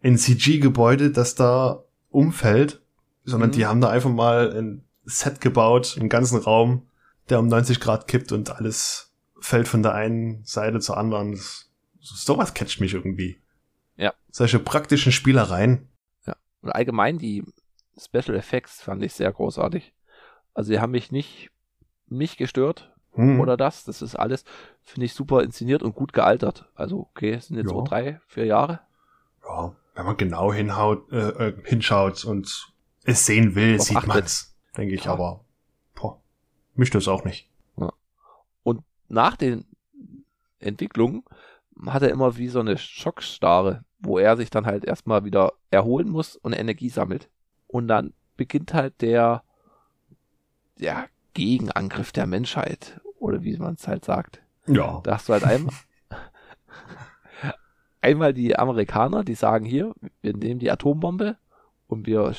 ein 0.03 0.17
CG-Gebäude, 0.17 1.11
das 1.11 1.35
da 1.35 1.83
umfällt, 2.09 2.81
sondern 3.25 3.49
mhm. 3.49 3.53
die 3.53 3.65
haben 3.65 3.81
da 3.81 3.89
einfach 3.89 4.09
mal 4.09 4.55
ein 4.55 4.83
Set 5.05 5.41
gebaut, 5.41 5.97
einen 5.99 6.09
ganzen 6.09 6.37
Raum, 6.37 6.83
der 7.29 7.39
um 7.39 7.47
90 7.47 7.79
Grad 7.79 8.07
kippt 8.07 8.31
und 8.31 8.51
alles 8.51 9.11
fällt 9.39 9.67
von 9.67 9.83
der 9.83 9.93
einen 9.93 10.43
Seite 10.45 10.79
zur 10.79 10.97
anderen. 10.97 11.39
Sowas 11.99 12.53
catcht 12.53 12.79
mich 12.79 12.93
irgendwie. 12.93 13.37
Ja. 13.95 14.13
Solche 14.32 14.60
praktischen 14.60 15.12
Spielereien. 15.12 15.89
Ja. 16.25 16.36
Und 16.62 16.71
allgemein 16.71 17.17
die 17.17 17.43
Special 17.97 18.36
Effects 18.36 18.82
fand 18.82 19.03
ich 19.03 19.13
sehr 19.13 19.32
großartig. 19.32 19.93
Also 20.53 20.71
die 20.71 20.79
haben 20.79 20.91
mich 20.91 21.12
nicht, 21.12 21.51
mich 22.08 22.38
gestört 22.38 22.93
hm. 23.13 23.39
oder 23.39 23.58
das. 23.58 23.84
Das 23.84 24.01
ist 24.01 24.15
alles, 24.15 24.45
finde 24.82 25.06
ich, 25.06 25.13
super 25.13 25.43
inszeniert 25.43 25.84
und 25.84 25.95
gut 25.95 26.13
gealtert. 26.13 26.69
Also, 26.75 27.08
okay, 27.12 27.34
es 27.34 27.47
sind 27.47 27.58
jetzt 27.58 27.69
ja. 27.69 27.75
so 27.75 27.84
drei, 27.84 28.19
vier 28.27 28.45
Jahre. 28.45 28.79
Ja, 29.47 29.75
wenn 29.95 30.06
man 30.06 30.17
genau 30.17 30.51
hinhaut, 30.51 31.12
äh, 31.12 31.49
äh 31.49 31.53
hinschaut 31.65 32.25
und 32.25 32.73
es 33.03 33.25
sehen 33.25 33.56
will, 33.56 33.79
Auf 33.79 33.86
sieht 33.86 34.08
man's 34.08 34.53
denke 34.77 34.95
ich, 34.95 35.06
ja. 35.06 35.13
aber 35.13 35.43
boah, 35.95 36.21
mischt 36.75 36.95
es 36.95 37.08
auch 37.08 37.23
nicht. 37.23 37.49
Ja. 37.77 37.91
Und 38.63 38.84
nach 39.08 39.38
den 39.38 39.65
Entwicklungen 40.60 41.23
hat 41.91 42.04
er 42.04 42.10
immer 42.10 42.38
wie 42.38 42.48
so 42.48 42.60
eine 42.60 42.78
Schockstarre, 42.78 43.84
wo 44.00 44.17
er 44.17 44.38
sich 44.38 44.50
dann 44.50 44.65
halt 44.65 44.86
erstmal 44.86 45.26
wieder 45.26 45.54
erholen 45.72 46.10
muss 46.10 46.36
und 46.36 46.54
Energie 46.54 46.89
sammelt. 46.89 47.30
Und 47.67 47.88
dann 47.88 48.13
beginnt 48.38 48.74
halt 48.74 49.02
der, 49.02 49.43
der 50.80 51.08
Gegenangriff 51.34 52.12
der 52.12 52.28
Menschheit, 52.28 53.00
oder 53.19 53.43
wie 53.43 53.58
man 53.58 53.76
es 53.76 53.88
halt 53.88 54.06
sagt. 54.06 54.41
Ja. 54.67 55.02
Da 55.04 55.15
hast 55.15 55.30
du 55.30 55.34
halt 55.34 55.43
einmal, 55.43 55.74
einmal 58.02 58.34
die 58.34 58.58
Amerikaner, 58.58 59.24
die 59.24 59.36
sagen 59.36 59.65
hier, 59.65 59.93
wir 60.22 60.36
nehmen 60.36 60.60
die 60.60 60.72
Atombombe 60.72 61.38
und 61.88 62.06
wir 62.06 62.34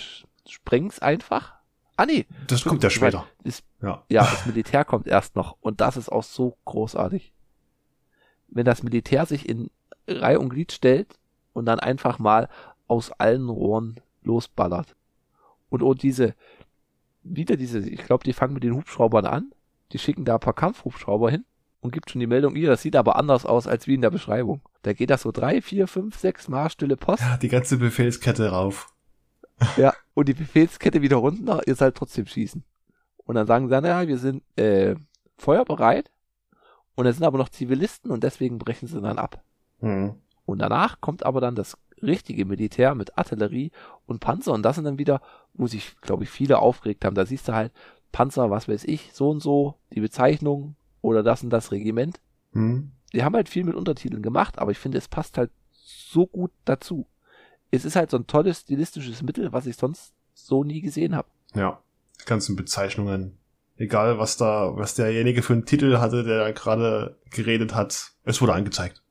sprengen 0.46 0.88
es 0.88 1.00
einfach. 1.00 1.54
Ah 1.96 2.06
nee. 2.06 2.26
Das 2.46 2.64
kommt 2.64 2.82
ja 2.82 2.90
später. 2.90 3.26
Ist, 3.44 3.64
ja. 3.80 4.02
ja, 4.08 4.22
das 4.22 4.46
Militär 4.46 4.84
kommt 4.84 5.06
erst 5.06 5.36
noch. 5.36 5.56
Und 5.60 5.80
das 5.80 5.96
ist 5.96 6.10
auch 6.10 6.24
so 6.24 6.56
großartig. 6.64 7.32
Wenn 8.48 8.64
das 8.64 8.82
Militär 8.82 9.26
sich 9.26 9.48
in 9.48 9.70
Reihe 10.06 10.38
und 10.38 10.50
Glied 10.50 10.72
stellt 10.72 11.18
und 11.52 11.66
dann 11.66 11.80
einfach 11.80 12.18
mal 12.18 12.48
aus 12.86 13.10
allen 13.12 13.48
Rohren 13.48 14.00
losballert. 14.22 14.94
Und 15.70 15.82
oh, 15.82 15.94
diese, 15.94 16.34
wieder 17.22 17.56
diese, 17.56 17.78
ich 17.80 18.04
glaube, 18.04 18.24
die 18.24 18.32
fangen 18.32 18.54
mit 18.54 18.62
den 18.62 18.74
Hubschraubern 18.74 19.26
an. 19.26 19.52
Die 19.92 19.98
schicken 19.98 20.24
da 20.24 20.34
ein 20.34 20.40
paar 20.40 20.54
Kampfhubschrauber 20.54 21.30
hin 21.30 21.44
und 21.80 21.92
gibt 21.92 22.10
schon 22.10 22.20
die 22.20 22.26
Meldung, 22.26 22.56
ihr, 22.56 22.68
das 22.68 22.82
sieht 22.82 22.96
aber 22.96 23.16
anders 23.16 23.44
aus 23.44 23.66
als 23.66 23.86
wie 23.86 23.94
in 23.94 24.00
der 24.00 24.10
Beschreibung. 24.10 24.62
Da 24.82 24.92
geht 24.92 25.10
das 25.10 25.22
so 25.22 25.32
drei, 25.32 25.60
vier, 25.60 25.86
fünf, 25.86 26.18
sechs 26.18 26.48
Mal 26.48 26.70
stille 26.70 26.96
Post. 26.96 27.22
Ja, 27.22 27.36
die 27.36 27.48
ganze 27.48 27.76
Befehlskette 27.76 28.50
rauf. 28.50 28.90
Ja, 29.76 29.94
und 30.14 30.28
die 30.28 30.34
Befehlskette 30.34 31.00
wieder 31.00 31.16
runter, 31.16 31.62
ihr 31.66 31.76
sollt 31.76 31.94
trotzdem 31.94 32.26
schießen. 32.26 32.64
Und 33.18 33.34
dann 33.36 33.46
sagen 33.46 33.66
sie 33.66 33.70
dann, 33.70 33.84
ja, 33.84 34.06
wir 34.06 34.18
sind 34.18 34.42
äh, 34.56 34.96
feuerbereit 35.36 36.10
und 36.94 37.06
es 37.06 37.16
sind 37.16 37.24
aber 37.24 37.38
noch 37.38 37.48
Zivilisten 37.48 38.10
und 38.10 38.24
deswegen 38.24 38.58
brechen 38.58 38.88
sie 38.88 39.00
dann 39.00 39.18
ab. 39.18 39.42
Mhm. 39.80 40.14
Und 40.46 40.58
danach 40.58 41.00
kommt 41.00 41.24
aber 41.24 41.40
dann 41.40 41.54
das 41.54 41.76
richtige 42.02 42.44
Militär 42.44 42.94
mit 42.94 43.16
Artillerie 43.16 43.70
und 44.06 44.20
Panzer 44.20 44.52
und 44.52 44.62
das 44.62 44.76
sind 44.76 44.84
dann 44.84 44.98
wieder, 44.98 45.22
wo 45.54 45.66
sich, 45.66 45.96
glaube 46.00 46.24
ich, 46.24 46.30
viele 46.30 46.58
aufgeregt 46.58 47.04
haben. 47.04 47.14
Da 47.14 47.24
siehst 47.24 47.48
du 47.48 47.54
halt 47.54 47.72
Panzer, 48.12 48.50
was 48.50 48.68
weiß 48.68 48.84
ich, 48.84 49.10
so 49.12 49.30
und 49.30 49.40
so, 49.40 49.76
die 49.92 50.00
Bezeichnung 50.00 50.76
oder 51.00 51.22
das 51.22 51.42
und 51.42 51.50
das 51.50 51.72
Regiment. 51.72 52.20
Mhm. 52.52 52.92
Die 53.12 53.24
haben 53.24 53.34
halt 53.34 53.48
viel 53.48 53.64
mit 53.64 53.74
Untertiteln 53.74 54.22
gemacht, 54.22 54.58
aber 54.58 54.70
ich 54.70 54.78
finde, 54.78 54.98
es 54.98 55.08
passt 55.08 55.38
halt 55.38 55.50
so 55.72 56.26
gut 56.26 56.50
dazu 56.64 57.06
es 57.74 57.84
ist 57.84 57.96
halt 57.96 58.10
so 58.10 58.16
ein 58.16 58.26
tolles 58.26 58.60
stilistisches 58.60 59.22
Mittel, 59.22 59.52
was 59.52 59.66
ich 59.66 59.76
sonst 59.76 60.12
so 60.34 60.64
nie 60.64 60.80
gesehen 60.80 61.14
habe. 61.14 61.28
Ja, 61.54 61.80
die 62.20 62.24
ganzen 62.24 62.56
Bezeichnungen. 62.56 63.36
Egal, 63.76 64.18
was 64.18 64.36
da, 64.36 64.76
was 64.76 64.94
derjenige 64.94 65.42
für 65.42 65.52
einen 65.52 65.66
Titel 65.66 65.98
hatte, 65.98 66.22
der 66.22 66.52
gerade 66.52 67.18
geredet 67.30 67.74
hat, 67.74 68.12
es 68.24 68.40
wurde 68.40 68.54
angezeigt. 68.54 69.02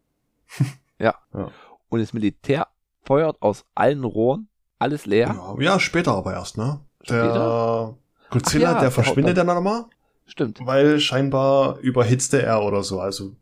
ja. 1.00 1.16
ja. 1.34 1.52
Und 1.90 2.00
das 2.00 2.14
Militär 2.14 2.68
feuert 3.04 3.42
aus 3.42 3.66
allen 3.76 4.04
Rohren 4.04 4.48
alles 4.80 5.06
leer. 5.06 5.28
Ja, 5.28 5.62
ja 5.62 5.80
später 5.80 6.14
aber 6.14 6.34
erst, 6.34 6.58
ne? 6.58 6.80
Der 7.10 7.96
Godzilla, 8.30 8.74
ja, 8.74 8.80
der 8.80 8.92
verschwindet 8.92 9.38
dann 9.38 9.48
nochmal. 9.48 9.86
Stimmt. 10.26 10.60
Weil 10.64 11.00
scheinbar 11.00 11.78
überhitzte 11.80 12.42
er 12.42 12.64
oder 12.64 12.84
so. 12.84 13.00
Also 13.00 13.36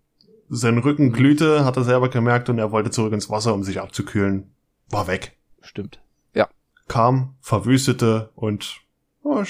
sein 0.49 0.77
Rücken 0.79 1.07
mhm. 1.07 1.13
glühte, 1.13 1.63
hat 1.65 1.77
er 1.77 1.83
selber 1.83 2.09
gemerkt 2.09 2.49
und 2.49 2.57
er 2.57 2.71
wollte 2.71 2.91
zurück 2.91 3.13
ins 3.13 3.29
Wasser, 3.29 3.53
um 3.53 3.63
sich 3.63 3.79
abzukühlen 3.79 4.53
war 4.89 5.07
weg. 5.07 5.37
Stimmt. 5.61 6.01
Ja. 6.33 6.49
Kam, 6.87 7.35
verwüstete 7.39 8.31
und 8.35 8.81
oh, 9.23 9.43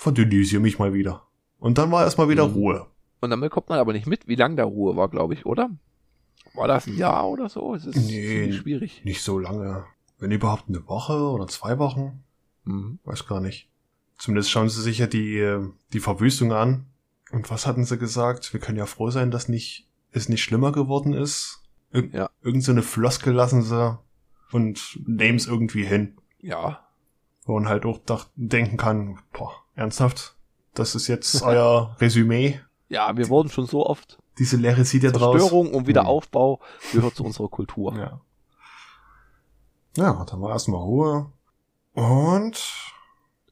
verdünnisiere 0.00 0.62
mich 0.62 0.78
mal 0.78 0.94
wieder. 0.94 1.26
Und 1.58 1.76
dann 1.76 1.90
war 1.90 2.04
erstmal 2.04 2.30
wieder 2.30 2.48
mhm. 2.48 2.54
Ruhe. 2.54 2.86
Und 3.20 3.28
dann 3.28 3.40
bekommt 3.40 3.68
man 3.68 3.78
aber 3.78 3.92
nicht 3.92 4.06
mit, 4.06 4.26
wie 4.26 4.34
lang 4.34 4.56
da 4.56 4.64
Ruhe 4.64 4.96
war, 4.96 5.10
glaube 5.10 5.34
ich, 5.34 5.44
oder? 5.44 5.68
War 6.54 6.68
das 6.68 6.86
ein 6.86 6.96
Jahr 6.96 7.28
oder 7.28 7.50
so? 7.50 7.74
Es 7.74 7.84
ist 7.84 7.96
nee, 7.96 8.50
schwierig. 8.50 9.04
Nicht 9.04 9.22
so 9.22 9.38
lange. 9.38 9.84
Wenn 10.18 10.30
überhaupt 10.30 10.68
eine 10.68 10.88
Woche 10.88 11.12
oder 11.12 11.48
zwei 11.48 11.78
Wochen. 11.78 12.24
Mhm. 12.64 12.98
Weiß 13.04 13.26
gar 13.26 13.42
nicht. 13.42 13.68
Zumindest 14.16 14.50
schauen 14.50 14.70
sie 14.70 14.80
sich 14.80 14.98
ja 14.98 15.06
die, 15.06 15.68
die 15.92 16.00
Verwüstung 16.00 16.52
an. 16.52 16.86
Und 17.30 17.50
was 17.50 17.66
hatten 17.66 17.84
sie 17.84 17.98
gesagt? 17.98 18.54
Wir 18.54 18.60
können 18.60 18.78
ja 18.78 18.86
froh 18.86 19.10
sein, 19.10 19.30
dass 19.30 19.48
nicht, 19.48 19.86
es 20.12 20.30
nicht 20.30 20.42
schlimmer 20.42 20.72
geworden 20.72 21.12
ist. 21.12 21.62
Ir 21.92 22.08
ja. 22.10 22.30
Irgend 22.40 22.64
so 22.64 22.72
eine 22.72 22.82
Floskel 22.82 23.34
lassen 23.34 23.62
sie 23.62 23.98
und 24.50 24.98
nehmen 25.06 25.36
es 25.36 25.46
irgendwie 25.46 25.84
hin. 25.84 26.16
Ja. 26.38 26.88
Wo 27.44 27.52
man 27.54 27.68
halt 27.68 27.84
auch 27.84 28.00
denken 28.36 28.78
kann, 28.78 29.18
boah, 29.32 29.52
ernsthaft? 29.74 30.36
Das 30.74 30.94
ist 30.94 31.08
jetzt 31.08 31.42
euer 31.42 31.96
Resümee? 32.00 32.60
Ja, 32.92 33.16
wir 33.16 33.28
wurden 33.28 33.50
schon 33.50 33.66
so 33.66 33.86
oft. 33.86 34.18
Diese 34.40 34.56
Lehre 34.56 34.84
sieht 34.84 35.04
ja 35.04 35.12
draus. 35.12 35.38
Zerstörung 35.38 35.72
und 35.72 35.86
Wiederaufbau 35.86 36.58
gehört 36.92 37.14
zu 37.14 37.22
unserer 37.22 37.46
Kultur. 37.46 37.96
Ja. 37.96 38.20
Ja, 39.96 40.24
dann 40.24 40.42
war 40.42 40.50
erstmal 40.50 40.80
Ruhe. 40.82 41.30
Und 41.94 42.60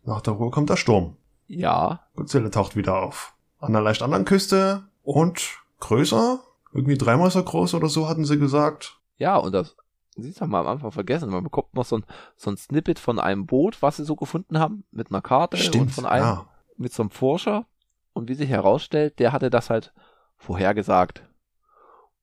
nach 0.03 0.21
der 0.23 0.33
Ruhe 0.33 0.51
kommt 0.51 0.71
der 0.71 0.77
Sturm. 0.77 1.17
Ja. 1.47 2.01
Godzilla 2.17 2.49
taucht 2.49 2.75
wieder 2.75 2.97
auf. 2.97 3.35
An 3.61 3.69
einer 3.69 3.81
leicht 3.81 4.03
anderen 4.03 4.25
Küste 4.25 4.89
und 5.05 5.61
größer. 5.79 6.41
Irgendwie 6.73 6.99
dreimal 6.99 7.31
so 7.31 7.45
groß 7.45 7.75
oder 7.75 7.89
so 7.89 8.09
hatten 8.09 8.25
sie 8.25 8.41
gesagt. 8.41 8.99
Ja, 9.19 9.37
und 9.37 9.53
das 9.53 9.77
siehst 10.23 10.41
du 10.41 10.47
mal 10.47 10.61
am 10.61 10.67
Anfang 10.67 10.93
vergessen. 10.93 11.31
Man 11.31 11.45
bekommt 11.45 11.75
noch 11.75 11.85
so 11.85 11.99
ein, 11.99 12.05
so 12.37 12.51
ein 12.51 12.57
Snippet 12.57 12.99
von 12.99 13.19
einem 13.19 13.47
Boot, 13.47 13.83
was 13.83 13.97
sie 13.97 14.05
so 14.05 14.17
gefunden 14.17 14.59
haben, 14.59 14.85
mit 14.91 15.11
einer 15.11 15.23
Karte 15.23 15.57
Stimmt, 15.57 15.83
und 15.83 15.91
von 15.91 16.07
einem, 16.07 16.25
ja. 16.25 16.47
mit 16.77 16.93
so 16.93 17.03
einem 17.03 17.11
Forscher. 17.11 17.67
Und 18.13 18.29
wie 18.29 18.35
sich 18.35 18.49
herausstellt, 18.49 19.19
der 19.19 19.33
hatte 19.33 19.51
das 19.51 19.71
halt 19.71 19.93
vorhergesagt. 20.37 21.25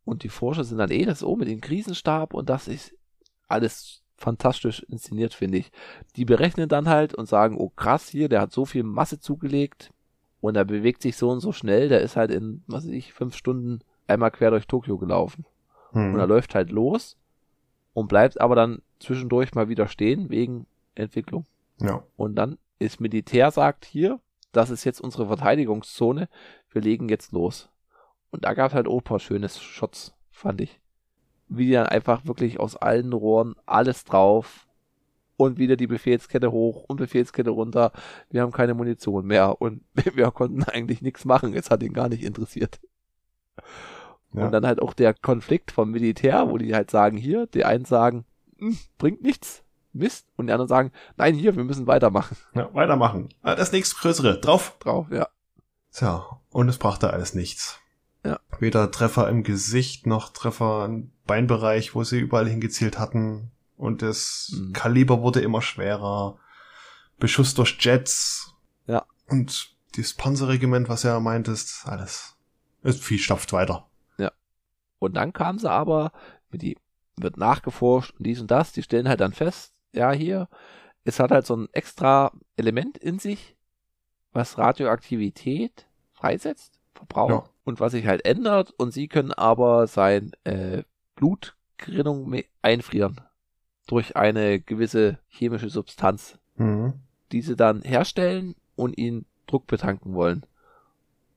Und 0.03 0.23
die 0.23 0.29
Forscher 0.29 0.63
sind 0.63 0.77
dann 0.77 0.91
eh 0.91 1.05
das 1.05 1.19
so 1.19 1.35
mit 1.35 1.47
dem 1.47 1.61
Krisenstab 1.61 2.33
und 2.33 2.49
das 2.49 2.67
ist 2.67 2.93
alles 3.47 4.03
fantastisch 4.17 4.83
inszeniert, 4.83 5.33
finde 5.33 5.57
ich. 5.57 5.71
Die 6.15 6.25
berechnen 6.25 6.69
dann 6.69 6.89
halt 6.89 7.15
und 7.15 7.27
sagen, 7.27 7.57
oh 7.57 7.69
krass, 7.69 8.09
hier, 8.09 8.29
der 8.29 8.41
hat 8.41 8.51
so 8.51 8.65
viel 8.65 8.83
Masse 8.83 9.19
zugelegt 9.19 9.91
und 10.41 10.55
er 10.55 10.65
bewegt 10.65 11.01
sich 11.01 11.17
so 11.17 11.29
und 11.29 11.39
so 11.39 11.51
schnell, 11.51 11.89
der 11.89 12.01
ist 12.01 12.15
halt 12.15 12.31
in, 12.31 12.63
was 12.67 12.85
weiß 12.85 12.91
ich, 12.91 13.13
fünf 13.13 13.35
Stunden 13.35 13.79
einmal 14.07 14.31
quer 14.31 14.51
durch 14.51 14.67
Tokio 14.67 14.97
gelaufen. 14.97 15.45
Hm. 15.91 16.13
Und 16.13 16.19
er 16.19 16.27
läuft 16.27 16.55
halt 16.55 16.71
los 16.71 17.17
und 17.95 18.07
bleibt 18.07 18.39
aber 18.41 18.55
dann 18.55 18.81
zwischendurch 18.99 19.55
mal 19.55 19.69
wieder 19.69 19.87
stehen 19.87 20.29
wegen 20.29 20.67
Entwicklung. 20.95 21.45
Ja. 21.79 22.03
Und 22.17 22.35
dann 22.35 22.57
ist 22.77 22.99
Militär 22.99 23.49
sagt 23.51 23.85
hier, 23.85 24.19
das 24.51 24.69
ist 24.69 24.83
jetzt 24.83 24.99
unsere 24.99 25.27
Verteidigungszone, 25.27 26.27
wir 26.71 26.81
legen 26.81 27.07
jetzt 27.07 27.31
los. 27.31 27.69
Und 28.31 28.43
da 28.43 28.53
gab 28.53 28.67
es 28.67 28.73
halt 28.75 28.87
auch 28.87 28.97
ein 28.97 29.03
paar 29.03 29.21
schöne 29.21 29.47
Shots, 29.47 30.13
fand 30.29 30.59
ich. 30.59 30.81
Wie 31.47 31.67
die 31.67 31.71
dann 31.71 31.87
einfach 31.87 32.25
wirklich 32.25 32.59
aus 32.59 32.75
allen 32.75 33.13
Rohren 33.13 33.55
alles 33.65 34.03
drauf 34.03 34.67
und 35.37 35.57
wieder 35.57 35.77
die 35.77 35.87
Befehlskette 35.87 36.51
hoch 36.51 36.83
und 36.87 36.97
Befehlskette 36.97 37.49
runter. 37.49 37.93
Wir 38.29 38.41
haben 38.41 38.51
keine 38.51 38.73
Munition 38.73 39.25
mehr 39.25 39.61
und 39.61 39.83
wir 40.15 40.31
konnten 40.31 40.63
eigentlich 40.63 41.01
nichts 41.01 41.23
machen. 41.23 41.53
Es 41.53 41.69
hat 41.71 41.81
ihn 41.81 41.93
gar 41.93 42.09
nicht 42.09 42.23
interessiert. 42.23 42.81
Ja. 44.35 44.45
Und 44.45 44.51
dann 44.51 44.65
halt 44.65 44.81
auch 44.81 44.93
der 44.93 45.13
Konflikt 45.13 45.71
vom 45.71 45.91
Militär, 45.91 46.49
wo 46.49 46.57
die 46.57 46.73
halt 46.75 46.91
sagen, 46.91 47.17
hier, 47.17 47.47
die 47.47 47.65
einen 47.65 47.85
sagen, 47.85 48.25
"Hm, 48.59 48.77
bringt 48.97 49.21
nichts, 49.21 49.63
Mist, 49.93 50.27
und 50.35 50.47
die 50.47 50.53
anderen 50.53 50.67
sagen, 50.67 50.91
nein, 51.17 51.35
hier, 51.35 51.55
wir 51.55 51.63
müssen 51.63 51.87
weitermachen. 51.87 52.35
ja, 52.53 52.73
weitermachen. 52.73 53.29
Ah, 53.41 53.55
Das 53.55 53.71
nächstgrößere. 53.71 54.39
Drauf. 54.39 54.75
Drauf, 54.79 55.07
ja. 55.09 55.27
Tja, 55.93 56.25
und 56.49 56.67
es 56.67 56.77
brachte 56.77 57.11
alles 57.13 57.33
nichts. 57.33 57.79
Ja. 58.25 58.39
Weder 58.59 58.91
Treffer 58.91 59.29
im 59.29 59.43
Gesicht 59.43 60.05
noch 60.07 60.29
Treffer 60.29 60.85
im 60.85 61.11
Beinbereich, 61.27 61.95
wo 61.95 62.03
sie 62.03 62.19
überall 62.19 62.47
hingezielt 62.49 62.97
hatten. 62.99 63.51
Und 63.77 64.01
das 64.01 64.51
Mhm. 64.57 64.73
Kaliber 64.73 65.21
wurde 65.21 65.41
immer 65.41 65.61
schwerer. 65.61 66.37
Beschuss 67.19 67.53
durch 67.53 67.77
Jets. 67.79 68.53
Ja. 68.87 69.05
Und 69.29 69.75
dieses 69.95 70.13
Panzerregiment, 70.15 70.89
was 70.89 71.05
er 71.05 71.19
meintest, 71.21 71.87
alles. 71.87 72.35
Das 72.83 72.97
Vieh 72.97 73.17
stapft 73.19 73.53
weiter. 73.53 73.87
Und 75.05 75.13
dann 75.15 75.33
kam 75.33 75.59
sie 75.59 75.69
aber, 75.69 76.11
die 76.51 76.77
wird 77.17 77.37
nachgeforscht 77.37 78.13
und 78.17 78.25
dies 78.25 78.41
und 78.41 78.51
das, 78.51 78.71
die 78.73 78.83
stellen 78.83 79.07
halt 79.07 79.21
dann 79.21 79.33
fest, 79.33 79.73
ja, 79.93 80.11
hier, 80.11 80.47
es 81.03 81.19
hat 81.19 81.31
halt 81.31 81.45
so 81.45 81.55
ein 81.55 81.69
extra 81.71 82.31
Element 82.57 82.97
in 82.97 83.19
sich, 83.19 83.55
was 84.33 84.57
Radioaktivität 84.57 85.87
freisetzt, 86.11 86.79
verbraucht 86.93 87.29
Ja. 87.47 87.49
und 87.63 87.79
was 87.79 87.91
sich 87.93 88.05
halt 88.07 88.25
ändert 88.25 88.71
und 88.71 88.91
sie 88.91 89.07
können 89.07 89.31
aber 89.31 89.87
sein 89.87 90.31
äh, 90.43 90.83
Blutgerinnung 91.15 92.41
einfrieren 92.61 93.21
durch 93.87 94.15
eine 94.15 94.59
gewisse 94.59 95.19
chemische 95.27 95.69
Substanz, 95.69 96.39
Mhm. 96.57 96.93
die 97.31 97.41
sie 97.41 97.55
dann 97.55 97.81
herstellen 97.81 98.55
und 98.75 98.97
ihn 98.97 99.25
Druck 99.47 99.67
betanken 99.67 100.13
wollen. 100.15 100.45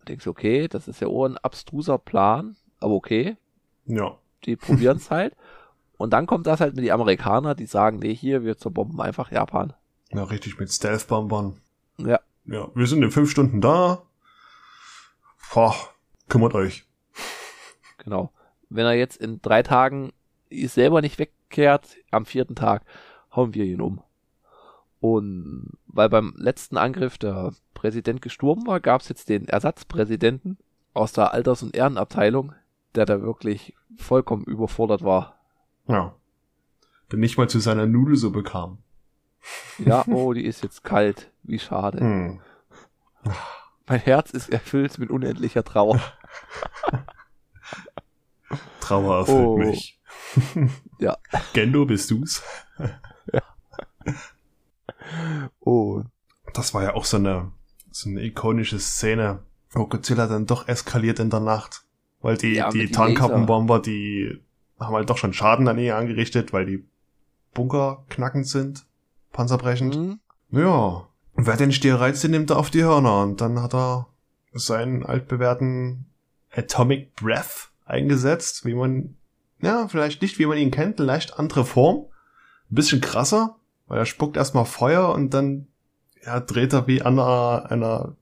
Da 0.00 0.04
denkst 0.06 0.24
du, 0.24 0.30
okay, 0.30 0.68
das 0.68 0.88
ist 0.88 1.00
ja 1.00 1.08
auch 1.08 1.24
ein 1.26 1.36
abstruser 1.38 1.98
Plan, 1.98 2.56
aber 2.80 2.94
okay, 2.94 3.36
Ja. 3.88 4.16
die 4.44 4.56
probieren 4.56 4.98
es 4.98 5.10
halt. 5.10 5.34
Und 5.96 6.12
dann 6.12 6.26
kommt 6.26 6.46
das 6.46 6.60
halt 6.60 6.76
mit 6.76 6.84
die 6.84 6.92
Amerikaner, 6.92 7.54
die 7.56 7.66
sagen, 7.66 7.98
nee, 7.98 8.14
hier, 8.14 8.44
wir 8.44 8.56
zerbomben 8.56 9.00
einfach 9.00 9.32
Japan. 9.32 9.72
Ja, 10.12 10.22
richtig 10.24 10.58
mit 10.60 10.72
Stealth-Bombern. 10.72 11.56
Ja, 11.98 12.20
Ja, 12.44 12.68
wir 12.74 12.86
sind 12.86 13.02
in 13.02 13.10
fünf 13.10 13.30
Stunden 13.30 13.60
da. 13.60 14.02
Boah, 15.52 15.74
kümmert 16.28 16.54
euch. 16.54 16.86
genau. 17.98 18.30
Wenn 18.70 18.84
er 18.86 18.92
jetzt 18.94 19.16
in 19.16 19.40
drei 19.42 19.62
Tagen 19.62 20.12
selber 20.50 21.00
nicht 21.00 21.18
wegkehrt, 21.18 21.96
am 22.10 22.26
vierten 22.26 22.54
Tag 22.54 22.82
hauen 23.34 23.54
wir 23.54 23.64
ihn 23.64 23.80
um. 23.80 24.00
Und 25.00 25.72
weil 25.86 26.08
beim 26.08 26.34
letzten 26.36 26.76
Angriff 26.76 27.18
der 27.18 27.52
Präsident 27.74 28.20
gestorben 28.22 28.66
war, 28.66 28.80
gab 28.80 29.00
es 29.00 29.08
jetzt 29.08 29.28
den 29.28 29.48
Ersatzpräsidenten 29.48 30.58
aus 30.94 31.12
der 31.12 31.32
Alters- 31.32 31.62
und 31.62 31.74
Ehrenabteilung, 31.74 32.52
der 32.98 33.06
da 33.06 33.22
wirklich 33.22 33.74
vollkommen 33.96 34.44
überfordert 34.44 35.02
war. 35.04 35.38
Ja. 35.86 36.14
Der 37.10 37.18
nicht 37.18 37.38
mal 37.38 37.48
zu 37.48 37.60
seiner 37.60 37.86
Nudelsuppe 37.86 38.42
kam. 38.42 38.78
Ja, 39.78 40.04
oh, 40.08 40.32
die 40.34 40.44
ist 40.44 40.62
jetzt 40.62 40.82
kalt. 40.84 41.30
Wie 41.44 41.58
schade. 41.60 42.00
Hm. 42.00 42.40
Mein 43.86 44.00
Herz 44.00 44.32
ist 44.32 44.50
erfüllt 44.50 44.98
mit 44.98 45.10
unendlicher 45.10 45.64
Trauer. 45.64 46.00
Trauer 48.80 49.18
erfüllt 49.20 49.46
Oh. 49.46 49.56
mich. 49.58 49.98
Ja. 50.98 51.16
Gendo, 51.52 51.86
bist 51.86 52.10
du's? 52.10 52.42
Oh, 55.60 56.02
Das 56.54 56.74
war 56.74 56.82
ja 56.82 56.94
auch 56.94 57.04
so 57.04 57.16
eine, 57.18 57.52
so 57.92 58.08
eine 58.10 58.22
ikonische 58.24 58.80
Szene, 58.80 59.40
wo 59.70 59.86
Godzilla 59.86 60.26
dann 60.26 60.46
doch 60.46 60.66
eskaliert 60.66 61.20
in 61.20 61.30
der 61.30 61.38
Nacht. 61.40 61.84
Weil 62.20 62.36
die, 62.36 62.54
Ja, 62.54 62.70
die 62.70 62.90
Tarnkappenbomber, 62.90 63.80
die 63.80 64.40
haben 64.78 64.94
halt 64.94 65.10
doch 65.10 65.18
schon 65.18 65.32
Schaden 65.32 65.68
an 65.68 65.78
ihr 65.78 65.96
angerichtet, 65.96 66.52
weil 66.52 66.66
die 66.66 66.84
Bunker 67.54 68.04
knackend 68.08 68.46
sind, 68.46 68.84
panzerbrechend. 69.32 69.94
hm? 69.94 70.20
Ja. 70.50 71.06
Und 71.34 71.46
wer 71.46 71.56
den 71.56 71.72
Stier 71.72 71.96
reizt, 71.96 72.24
den 72.24 72.32
nimmt 72.32 72.50
er 72.50 72.58
auf 72.58 72.70
die 72.70 72.82
Hörner. 72.82 73.22
Und 73.22 73.40
dann 73.40 73.62
hat 73.62 73.74
er 73.74 74.08
seinen 74.52 75.04
altbewährten 75.04 76.06
Atomic 76.52 77.14
Breath 77.16 77.70
eingesetzt, 77.84 78.64
wie 78.64 78.74
man, 78.74 79.16
ja, 79.60 79.86
vielleicht 79.88 80.22
nicht, 80.22 80.38
wie 80.38 80.46
man 80.46 80.58
ihn 80.58 80.70
kennt, 80.70 80.98
leicht 80.98 81.38
andere 81.38 81.64
Form. 81.64 82.06
Ein 82.70 82.74
bisschen 82.74 83.00
krasser, 83.00 83.56
weil 83.86 83.98
er 83.98 84.06
spuckt 84.06 84.36
erstmal 84.36 84.64
Feuer 84.64 85.12
und 85.14 85.32
dann, 85.32 85.68
ja, 86.24 86.40
dreht 86.40 86.72
er 86.72 86.86
wie 86.86 87.02
an 87.02 87.18
einer, 87.18 87.70
einer, 87.70 88.16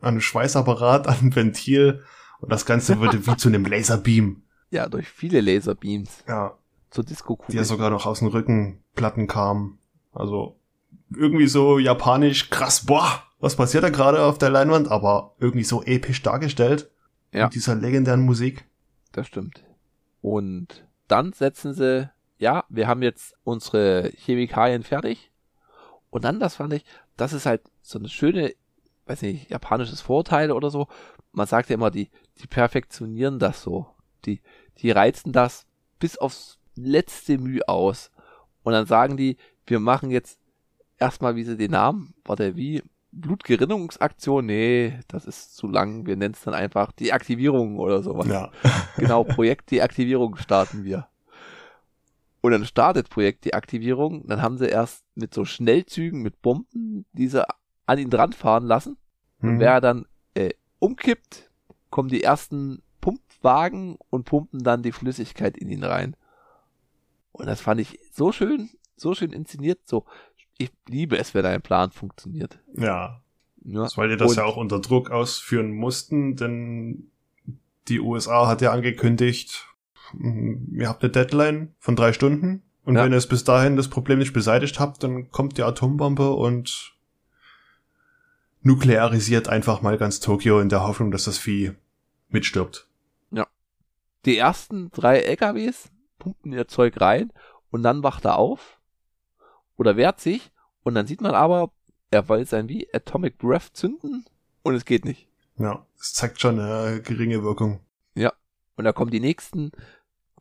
an 0.00 0.08
einem 0.08 0.20
Schweißapparat, 0.20 1.06
an 1.08 1.18
einem 1.18 1.34
Ventil. 1.34 2.04
Und 2.40 2.50
das 2.50 2.66
Ganze 2.66 3.00
würde 3.00 3.26
wie 3.26 3.36
zu 3.36 3.48
einem 3.48 3.64
Laserbeam. 3.64 4.42
Ja, 4.72 4.88
durch 4.88 5.08
viele 5.08 5.40
Laserbeams 5.40 6.22
Ja, 6.28 6.56
zur 6.90 7.02
disco 7.02 7.36
die 7.48 7.56
ja 7.56 7.64
sogar 7.64 7.90
noch 7.90 8.06
aus 8.06 8.20
den 8.20 8.28
Rückenplatten 8.28 9.26
kamen. 9.26 9.80
Also 10.12 10.60
irgendwie 11.12 11.48
so 11.48 11.80
japanisch 11.80 12.50
krass, 12.50 12.86
boah, 12.86 13.24
was 13.40 13.56
passiert 13.56 13.82
da 13.82 13.90
gerade 13.90 14.22
auf 14.22 14.38
der 14.38 14.50
Leinwand, 14.50 14.88
aber 14.88 15.34
irgendwie 15.40 15.64
so 15.64 15.82
episch 15.82 16.22
dargestellt. 16.22 16.88
Ja. 17.32 17.46
Mit 17.46 17.54
dieser 17.54 17.74
legendären 17.74 18.20
Musik. 18.20 18.64
Das 19.10 19.26
stimmt. 19.26 19.64
Und 20.20 20.86
dann 21.08 21.32
setzen 21.32 21.74
sie, 21.74 22.08
ja, 22.38 22.64
wir 22.68 22.86
haben 22.86 23.02
jetzt 23.02 23.34
unsere 23.44 24.12
Chemikalien 24.16 24.82
fertig. 24.82 25.30
Und 26.10 26.24
dann, 26.24 26.40
das 26.40 26.56
fand 26.56 26.72
ich, 26.74 26.84
das 27.16 27.32
ist 27.32 27.46
halt 27.46 27.62
so 27.82 27.98
eine 27.98 28.08
schöne, 28.08 28.54
weiß 29.06 29.22
nicht, 29.22 29.50
japanisches 29.50 30.00
Vorteil 30.00 30.50
oder 30.52 30.70
so. 30.70 30.88
Man 31.32 31.46
sagt 31.46 31.70
ja 31.70 31.74
immer, 31.74 31.90
die, 31.90 32.10
die 32.40 32.46
perfektionieren 32.46 33.38
das 33.38 33.62
so. 33.62 33.86
Die, 34.24 34.40
die 34.78 34.90
reizen 34.90 35.32
das 35.32 35.66
bis 35.98 36.16
aufs 36.16 36.58
letzte 36.74 37.38
Mühe 37.38 37.66
aus. 37.68 38.10
Und 38.62 38.72
dann 38.72 38.86
sagen 38.86 39.16
die, 39.16 39.36
wir 39.66 39.80
machen 39.80 40.10
jetzt 40.10 40.38
erstmal, 40.98 41.36
wie 41.36 41.44
sie 41.44 41.56
den 41.56 41.70
Namen, 41.72 42.14
warte, 42.24 42.56
wie, 42.56 42.82
Blutgerinnungsaktion, 43.12 44.46
nee, 44.46 45.00
das 45.08 45.26
ist 45.26 45.56
zu 45.56 45.66
lang. 45.66 46.06
Wir 46.06 46.16
nennen 46.16 46.34
es 46.34 46.42
dann 46.42 46.54
einfach 46.54 46.92
Deaktivierung 46.92 47.78
oder 47.78 48.02
sowas. 48.02 48.28
Ja. 48.28 48.50
Genau, 48.96 49.24
Projekt 49.24 49.70
Deaktivierung 49.70 50.36
starten 50.36 50.84
wir. 50.84 51.08
Und 52.42 52.52
dann 52.52 52.66
startet 52.66 53.08
Projekt 53.08 53.44
Deaktivierung. 53.46 54.26
Dann 54.26 54.42
haben 54.42 54.58
sie 54.58 54.66
erst 54.66 55.04
mit 55.14 55.32
so 55.32 55.44
Schnellzügen, 55.44 56.22
mit 56.22 56.42
Bomben, 56.42 57.06
diese 57.12 57.46
an 57.86 57.98
ihn 57.98 58.10
dran 58.10 58.32
fahren 58.32 58.64
lassen. 58.64 58.96
Und 59.40 59.52
Hm. 59.52 59.60
wer 59.60 59.72
er 59.72 59.80
dann 59.80 60.06
äh, 60.34 60.50
umkippt, 60.78 61.49
kommen 61.90 62.08
die 62.08 62.22
ersten 62.22 62.82
Pumpwagen 63.00 63.96
und 64.10 64.24
pumpen 64.24 64.62
dann 64.62 64.82
die 64.82 64.92
Flüssigkeit 64.92 65.56
in 65.56 65.68
ihn 65.70 65.84
rein. 65.84 66.16
Und 67.32 67.46
das 67.46 67.60
fand 67.60 67.80
ich 67.80 67.98
so 68.12 68.32
schön, 68.32 68.70
so 68.96 69.14
schön 69.14 69.32
inszeniert. 69.32 69.80
So, 69.84 70.04
ich 70.58 70.70
liebe 70.88 71.16
es, 71.18 71.34
wenn 71.34 71.46
ein 71.46 71.62
Plan 71.62 71.90
funktioniert. 71.90 72.58
ja. 72.76 73.20
Ja. 73.62 73.82
Das, 73.82 73.98
weil 73.98 74.08
die 74.08 74.16
das 74.16 74.30
Und- 74.30 74.36
ja 74.38 74.44
auch 74.46 74.56
unter 74.56 74.80
Druck 74.80 75.10
ausführen 75.10 75.70
mussten, 75.70 76.34
denn 76.34 77.10
die 77.88 78.00
USA 78.00 78.46
hat 78.48 78.62
ja 78.62 78.72
angekündigt, 78.72 79.68
ihr 80.18 80.88
habt 80.88 81.02
eine 81.02 81.12
Deadline 81.12 81.74
von 81.78 81.94
drei 81.94 82.14
Stunden 82.14 82.62
und 82.86 82.96
Ja. 82.96 83.04
wenn 83.04 83.12
ihr 83.12 83.18
es 83.18 83.28
bis 83.28 83.44
dahin 83.44 83.76
das 83.76 83.88
Problem 83.88 84.18
nicht 84.18 84.32
beseitigt 84.32 84.80
habt, 84.80 85.02
dann 85.02 85.30
kommt 85.30 85.58
die 85.58 85.62
Atombombe 85.62 86.30
und 86.32 86.94
nuklearisiert 88.62 89.48
einfach 89.48 89.82
mal 89.82 89.98
ganz 89.98 90.20
Tokio 90.20 90.60
in 90.60 90.68
der 90.68 90.82
Hoffnung, 90.86 91.10
dass 91.10 91.24
das 91.24 91.38
Vieh 91.38 91.72
mitstirbt. 92.28 92.86
Die 94.26 94.36
ersten 94.36 94.90
drei 94.90 95.20
LKWs 95.20 95.90
pumpen 96.18 96.52
ihr 96.52 96.68
Zeug 96.68 97.00
rein 97.00 97.32
und 97.70 97.82
dann 97.82 98.02
wacht 98.02 98.26
er 98.26 98.36
auf 98.36 98.78
oder 99.76 99.96
wehrt 99.96 100.20
sich 100.20 100.52
und 100.82 100.94
dann 100.94 101.06
sieht 101.06 101.22
man 101.22 101.34
aber, 101.34 101.72
er 102.10 102.28
will 102.28 102.44
sein 102.44 102.68
wie 102.68 102.86
Atomic 102.92 103.38
Breath 103.38 103.70
zünden 103.72 104.26
und 104.62 104.74
es 104.74 104.84
geht 104.84 105.06
nicht. 105.06 105.26
Ja, 105.56 105.86
es 105.98 106.12
zeigt 106.12 106.40
schon 106.40 106.60
eine 106.60 107.00
geringe 107.00 107.42
Wirkung. 107.42 107.80
Ja, 108.14 108.32
und 108.76 108.84
da 108.84 108.92
kommen 108.92 109.10
die 109.10 109.20
nächsten 109.20 109.72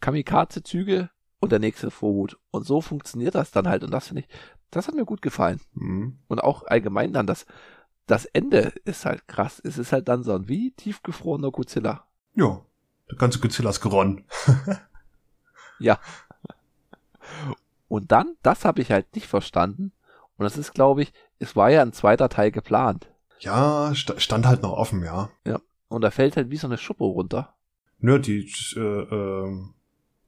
Kamikaze-Züge 0.02 1.10
und 1.40 1.52
der 1.54 1.60
nächste 1.60 1.90
Vorhut. 1.90 2.38
Und 2.52 2.66
so 2.66 2.82
funktioniert 2.82 3.36
das 3.36 3.52
dann 3.52 3.68
halt 3.68 3.84
und 3.86 3.92
das 3.92 4.08
finde 4.08 4.24
ich, 4.24 4.28
das 4.72 4.90
hat 4.90 4.96
mir 4.96 5.06
gut 5.06 5.22
gefallen. 5.22 5.62
Mhm. 5.74 6.20
Und 6.28 6.40
auch 6.40 6.66
allgemein 6.66 7.14
dann 7.14 7.28
das, 7.28 7.46
das 8.10 8.26
Ende 8.26 8.74
ist 8.86 9.06
halt 9.06 9.28
krass. 9.28 9.62
Es 9.64 9.78
ist 9.78 9.92
halt 9.92 10.08
dann 10.08 10.24
so 10.24 10.34
ein 10.34 10.48
wie 10.48 10.72
tiefgefrorener 10.72 11.52
Godzilla. 11.52 12.06
Ja, 12.34 12.62
der 13.10 13.18
ganze 13.18 13.40
Godzilla 13.40 13.70
ist 13.70 13.82
geronnen. 13.82 14.26
ja. 15.80 16.00
Und 17.88 18.12
dann, 18.12 18.36
das 18.42 18.66
habe 18.66 18.82
ich 18.82 18.92
halt 18.92 19.14
nicht 19.16 19.28
verstanden. 19.28 19.92
Und 20.38 20.44
das 20.44 20.58
ist, 20.58 20.74
glaube 20.74 21.04
ich, 21.04 21.14
es 21.38 21.56
war 21.56 21.70
ja 21.70 21.84
ein 21.84 21.94
zweiter 21.94 22.30
Teil 22.30 22.52
geplant. 22.52 23.10
Ja, 23.40 23.94
stand 23.94 24.48
halt 24.48 24.64
noch 24.64 24.74
offen, 24.74 25.04
ja. 25.04 25.30
Ja. 25.46 25.60
Und 25.88 26.02
da 26.02 26.12
fällt 26.12 26.36
halt 26.36 26.50
wie 26.50 26.58
so 26.58 26.68
eine 26.68 26.78
Schuppe 26.78 27.04
runter. 27.04 27.54
Nö, 28.00 28.20
die, 28.20 28.52
äh, 28.76 28.80
äh, 28.80 29.66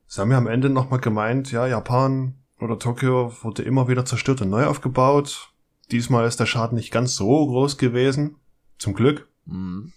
sie 0.06 0.22
haben 0.22 0.32
ja 0.32 0.38
am 0.38 0.48
Ende 0.48 0.70
nochmal 0.70 1.00
gemeint, 1.00 1.52
ja, 1.52 1.66
Japan 1.66 2.36
oder 2.60 2.78
Tokio 2.78 3.34
wurde 3.42 3.64
immer 3.64 3.88
wieder 3.88 4.06
zerstört 4.06 4.42
und 4.42 4.50
neu 4.50 4.66
aufgebaut. 4.66 5.51
Diesmal 5.92 6.26
ist 6.26 6.39
der 6.39 6.46
Schaden 6.46 6.76
nicht 6.78 6.92
ganz 6.92 7.16
so 7.16 7.46
groß 7.46 7.78
gewesen. 7.78 8.38
Zum 8.78 8.94
Glück. 8.94 9.28
Mhm. 9.46 9.92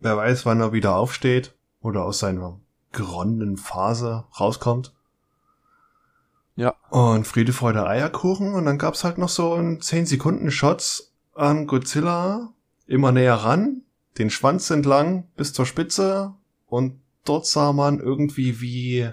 Wer 0.00 0.16
weiß, 0.16 0.46
wann 0.46 0.60
er 0.60 0.72
wieder 0.72 0.96
aufsteht 0.96 1.54
oder 1.80 2.04
aus 2.04 2.20
seiner 2.20 2.60
geronnenen 2.92 3.56
Phase 3.56 4.24
rauskommt. 4.38 4.92
Ja. 6.54 6.74
Und 6.90 7.26
Friede, 7.26 7.52
Freude, 7.52 7.86
Eierkuchen. 7.86 8.54
Und 8.54 8.66
dann 8.66 8.78
gab's 8.78 9.04
halt 9.04 9.18
noch 9.18 9.28
so 9.28 9.54
ein 9.54 9.80
10 9.80 10.06
Sekunden 10.06 10.50
Shots 10.50 11.12
an 11.34 11.66
Godzilla. 11.66 12.52
Immer 12.86 13.12
näher 13.12 13.36
ran. 13.36 13.82
Den 14.18 14.30
Schwanz 14.30 14.70
entlang 14.70 15.28
bis 15.36 15.52
zur 15.52 15.66
Spitze. 15.66 16.34
Und 16.66 17.00
dort 17.24 17.46
sah 17.46 17.72
man 17.72 18.00
irgendwie 18.00 18.60
wie, 18.60 19.10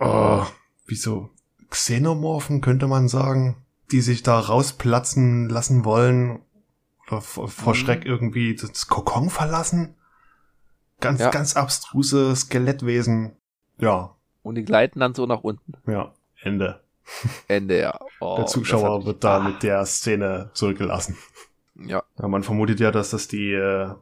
oh, 0.00 0.44
wie 0.86 0.96
so 0.96 1.30
Xenomorphen, 1.70 2.60
könnte 2.60 2.86
man 2.86 3.08
sagen, 3.08 3.63
die 3.90 4.00
sich 4.00 4.22
da 4.22 4.38
rausplatzen 4.38 5.48
lassen 5.48 5.84
wollen 5.84 6.40
oder 7.06 7.20
vor, 7.20 7.48
vor 7.48 7.74
mhm. 7.74 7.78
Schreck 7.78 8.04
irgendwie 8.04 8.54
das 8.54 8.86
Kokon 8.88 9.30
verlassen. 9.30 9.94
Ganz, 11.00 11.20
ja. 11.20 11.30
ganz 11.30 11.56
abstruse 11.56 12.34
Skelettwesen. 12.34 13.36
Ja. 13.78 14.16
Und 14.42 14.54
die 14.54 14.64
gleiten 14.64 15.00
dann 15.00 15.14
so 15.14 15.26
nach 15.26 15.42
unten. 15.42 15.74
Ja, 15.86 16.14
Ende. 16.40 16.80
Ende, 17.48 17.80
ja. 17.80 17.98
Oh, 18.20 18.36
der 18.36 18.46
Zuschauer 18.46 19.04
wird 19.04 19.24
da 19.24 19.38
ah. 19.38 19.40
mit 19.40 19.62
der 19.62 19.84
Szene 19.84 20.50
zurückgelassen. 20.54 21.16
Ja. 21.76 22.02
ja. 22.18 22.28
Man 22.28 22.42
vermutet 22.42 22.80
ja, 22.80 22.90
dass 22.90 23.10
das 23.10 23.28
die 23.28 23.52
äh, 23.52 23.92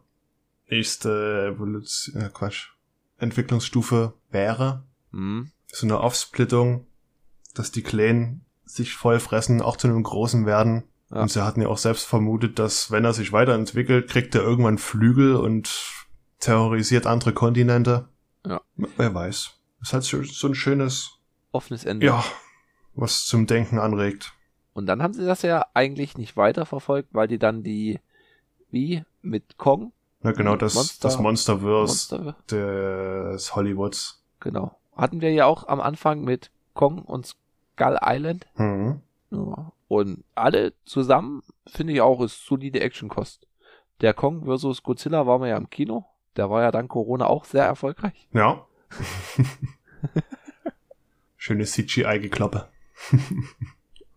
nächste 0.69 1.53
Evolution, 1.55 2.23
äh, 2.23 2.29
Quatsch, 2.33 2.69
Entwicklungsstufe 3.19 4.15
wäre. 4.31 4.85
Mhm. 5.11 5.51
So 5.67 5.87
eine 5.87 6.01
Aufsplittung, 6.01 6.87
dass 7.55 7.73
die 7.73 7.83
Kleinen 7.83 8.45
sich 8.75 8.95
voll 8.95 9.21
fressen, 9.21 9.63
auch 9.63 9.77
zu 9.77 9.89
einem 9.89 10.03
großen 10.03 10.47
werden. 10.47 10.85
Ja. 11.11 11.23
Und 11.23 11.31
sie 11.31 11.45
hatten 11.45 11.61
ja 11.61 11.69
auch 11.69 11.79
selbst 11.79 12.07
vermutet, 12.07 12.59
dass 12.59 12.91
wenn 12.91 13.05
er 13.05 13.13
sich 13.13 13.33
weiterentwickelt, 13.33 14.09
kriegt 14.09 14.35
er 14.35 14.43
irgendwann 14.43 14.79
Flügel 14.79 15.37
und 15.37 15.71
terrorisiert 16.39 17.07
andere 17.07 17.33
Kontinente. 17.33 18.09
Ja. 18.47 18.61
Wer 18.77 19.15
weiß. 19.15 19.51
Ist 19.83 19.93
halt 19.93 20.05
so, 20.05 20.23
so 20.23 20.49
ein 20.49 20.55
schönes 20.55 21.19
offenes 21.53 21.85
Ende. 21.85 22.07
Ja, 22.07 22.25
was 22.95 23.27
zum 23.27 23.47
Denken 23.47 23.79
anregt. 23.79 24.33
Und 24.73 24.87
dann 24.87 25.03
haben 25.03 25.13
sie 25.13 25.27
das 25.27 25.43
ja 25.43 25.67
eigentlich 25.75 26.17
nicht 26.17 26.37
weiterverfolgt, 26.37 27.11
weil 27.13 27.29
die 27.29 27.39
dann 27.39 27.63
die 27.63 28.01
wie 28.71 29.05
mit 29.21 29.59
Kong 29.59 29.93
ja, 30.25 30.33
genau, 30.33 30.57
das, 30.57 30.75
Monster, 30.75 31.09
das 31.09 31.19
Monsterverse 31.19 32.17
Monster. 32.17 32.37
des 32.49 33.57
Hollywoods. 33.57 34.23
Genau. 34.41 34.79
Hatten 34.97 35.21
wir 35.21 35.33
ja 35.33 35.47
auch 35.47 35.67
am 35.67 35.81
Anfang 35.81 36.23
mit 36.23 36.51
Kong 36.75 37.01
und 37.03 37.35
Skull 37.73 37.99
Island. 38.03 38.47
Mhm. 38.57 39.01
Ja. 39.31 39.73
Und 39.89 40.25
alle 40.35 40.73
zusammen 40.85 41.43
finde 41.67 41.93
ich 41.93 42.01
auch 42.01 42.21
ist 42.23 42.47
solide 42.47 42.81
Actionkost. 42.81 43.47
Der 44.01 44.15
Kong 44.15 44.45
versus 44.45 44.83
Godzilla 44.83 45.27
war 45.27 45.39
man 45.39 45.49
ja 45.49 45.57
im 45.57 45.71
Kino. 45.71 46.07
Der 46.37 46.51
war 46.51 46.63
ja 46.63 46.71
dann 46.71 46.89
Corona 46.89 47.27
auch 47.27 47.45
sehr 47.45 47.65
erfolgreich. 47.65 48.29
Ja. 48.33 48.67
Schönes 51.37 51.73
CGI-Gekloppe. 51.73 52.69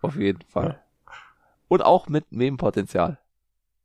Auf 0.01 0.15
jeden 0.15 0.43
Fall. 0.43 0.79
Ja. 1.07 1.13
Und 1.67 1.83
auch 1.83 2.07
mit 2.07 2.31
Meme-Potenzial 2.31 3.19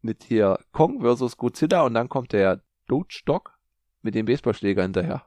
mit 0.03 0.25
hier 0.25 0.59
Kong 0.73 1.01
versus 1.01 1.37
Godzilla 1.37 1.83
und 1.83 1.95
dann 1.95 2.09
kommt 2.09 2.33
der 2.33 2.61
Doge 2.87 3.21
Dog 3.25 3.59
mit 4.03 4.15
dem 4.15 4.27
Baseballschläger 4.27 4.83
hinterher. 4.83 5.25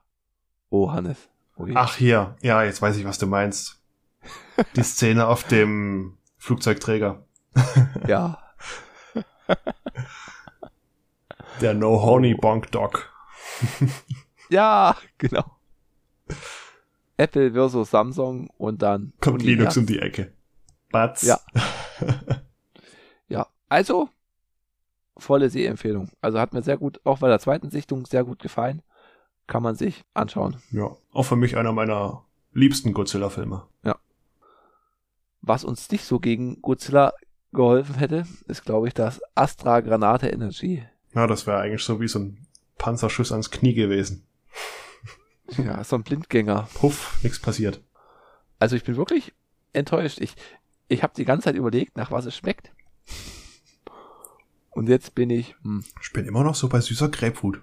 Oh, 0.69 0.91
Hannes. 0.91 1.29
Okay. 1.55 1.73
Ach 1.75 1.95
hier, 1.95 2.35
ja, 2.41 2.63
jetzt 2.63 2.81
weiß 2.81 2.97
ich, 2.97 3.05
was 3.05 3.19
du 3.19 3.27
meinst. 3.27 3.79
Die 4.75 4.83
Szene 4.83 5.27
auf 5.27 5.43
dem 5.43 6.17
Flugzeugträger. 6.37 7.25
ja. 8.07 8.39
Der 11.61 11.73
No 11.73 12.01
Honey 12.01 12.33
Bonk 12.35 12.71
Dog. 12.71 13.11
ja, 14.49 14.95
genau. 15.17 15.45
Apple 17.17 17.51
versus 17.51 17.91
Samsung 17.91 18.49
und 18.57 18.81
dann 18.81 19.13
kommt 19.21 19.43
Linux 19.43 19.77
um 19.77 19.85
die 19.85 19.99
Ecke. 19.99 20.33
Batz. 20.91 21.23
Ja. 21.23 21.39
ja, 23.27 23.47
also 23.69 24.09
volle 25.17 25.49
Sehempfehlung. 25.49 26.09
Also 26.21 26.39
hat 26.39 26.53
mir 26.53 26.63
sehr 26.63 26.77
gut, 26.77 26.99
auch 27.03 27.19
bei 27.19 27.29
der 27.29 27.39
zweiten 27.39 27.69
Sichtung 27.69 28.05
sehr 28.05 28.23
gut 28.23 28.39
gefallen. 28.39 28.81
Kann 29.47 29.63
man 29.63 29.75
sich 29.75 30.03
anschauen. 30.13 30.57
Ja, 30.71 30.95
auch 31.11 31.23
für 31.23 31.35
mich 31.35 31.57
einer 31.57 31.73
meiner 31.73 32.23
liebsten 32.53 32.93
Godzilla-Filme. 32.93 33.67
Ja. 33.83 33.97
Was 35.45 35.65
uns 35.65 35.91
nicht 35.91 36.05
so 36.05 36.19
gegen 36.19 36.61
Godzilla 36.61 37.13
geholfen 37.51 37.95
hätte, 37.95 38.25
ist, 38.47 38.63
glaube 38.63 38.87
ich, 38.87 38.93
das 38.93 39.21
Astra 39.35 39.81
Granate 39.81 40.29
Energy. 40.29 40.83
Ja, 41.13 41.27
das 41.27 41.45
wäre 41.45 41.59
eigentlich 41.59 41.83
so 41.83 41.99
wie 41.99 42.07
so 42.07 42.19
ein 42.19 42.47
Panzerschuss 42.77 43.33
ans 43.33 43.51
Knie 43.51 43.73
gewesen. 43.73 44.25
Ja, 45.57 45.83
so 45.83 45.97
ein 45.97 46.03
Blindgänger. 46.03 46.69
Puff, 46.73 47.19
nichts 47.21 47.39
passiert. 47.39 47.81
Also 48.57 48.77
ich 48.77 48.85
bin 48.85 48.95
wirklich 48.95 49.33
enttäuscht. 49.73 50.21
Ich, 50.21 50.35
ich 50.87 51.03
habe 51.03 51.13
die 51.15 51.25
ganze 51.25 51.45
Zeit 51.45 51.55
überlegt, 51.55 51.97
nach 51.97 52.09
was 52.09 52.25
es 52.25 52.37
schmeckt. 52.37 52.71
Und 54.71 54.87
jetzt 54.87 55.13
bin 55.13 55.29
ich. 55.29 55.55
Hm. 55.63 55.83
Ich 56.01 56.13
bin 56.13 56.25
immer 56.25 56.43
noch 56.43 56.55
so 56.55 56.69
bei 56.69 56.79
süßer 56.79 57.09
Grapefruit. 57.09 57.61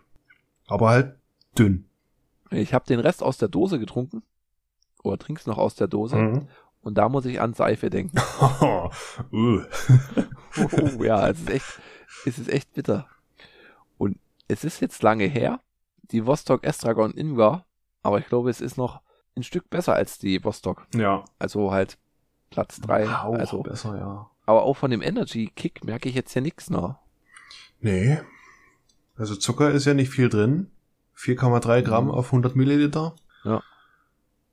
Aber 0.66 0.90
halt 0.90 1.16
dünn. 1.58 1.86
Ich 2.50 2.74
habe 2.74 2.84
den 2.84 3.00
Rest 3.00 3.22
aus 3.22 3.38
der 3.38 3.48
Dose 3.48 3.78
getrunken. 3.78 4.22
Oder 5.02 5.18
trinkst 5.18 5.46
noch 5.46 5.58
aus 5.58 5.74
der 5.74 5.88
Dose. 5.88 6.16
Mhm. 6.16 6.48
Und 6.82 6.96
da 6.96 7.08
muss 7.08 7.26
ich 7.26 7.40
an 7.40 7.54
Seife 7.54 7.90
denken. 7.90 8.18
uh. 9.32 9.62
oh, 10.56 11.02
ja, 11.02 11.28
es 11.28 11.40
ist 11.40 11.50
echt, 11.50 11.80
es 12.26 12.38
ist 12.38 12.48
echt 12.48 12.72
bitter. 12.72 13.06
Und 13.98 14.18
es 14.48 14.64
ist 14.64 14.80
jetzt 14.80 15.02
lange 15.02 15.24
her. 15.24 15.60
Die 16.10 16.26
Vostok 16.26 16.64
Estragon 16.64 17.12
Ingwer. 17.12 17.64
Aber 18.02 18.18
ich 18.18 18.26
glaube, 18.26 18.50
es 18.50 18.60
ist 18.60 18.78
noch 18.78 19.00
ein 19.36 19.42
Stück 19.42 19.68
besser 19.68 19.94
als 19.94 20.18
die 20.18 20.42
Vostok. 20.42 20.86
Ja. 20.94 21.24
Also 21.38 21.70
halt 21.70 21.98
Platz 22.50 22.80
drei. 22.80 23.06
Auch 23.08 23.34
also 23.34 23.62
besser, 23.62 23.96
ja. 23.96 24.30
Aber 24.46 24.62
auch 24.62 24.74
von 24.76 24.90
dem 24.90 25.02
Energy 25.02 25.52
Kick 25.54 25.84
merke 25.84 26.08
ich 26.08 26.14
jetzt 26.14 26.34
ja 26.34 26.40
nichts 26.40 26.70
noch. 26.70 26.98
Nee. 27.80 28.18
Also 29.16 29.36
Zucker 29.36 29.70
ist 29.70 29.84
ja 29.84 29.94
nicht 29.94 30.10
viel 30.10 30.28
drin. 30.28 30.70
4,3 31.16 31.82
Gramm 31.82 32.06
mhm. 32.06 32.10
auf 32.10 32.26
100 32.26 32.56
Milliliter. 32.56 33.14
Ja. 33.44 33.62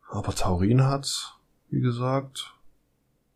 Aber 0.10 0.36
Taurin 0.36 0.84
hat, 0.86 1.37
wie 1.70 1.82
gesagt, 1.82 2.54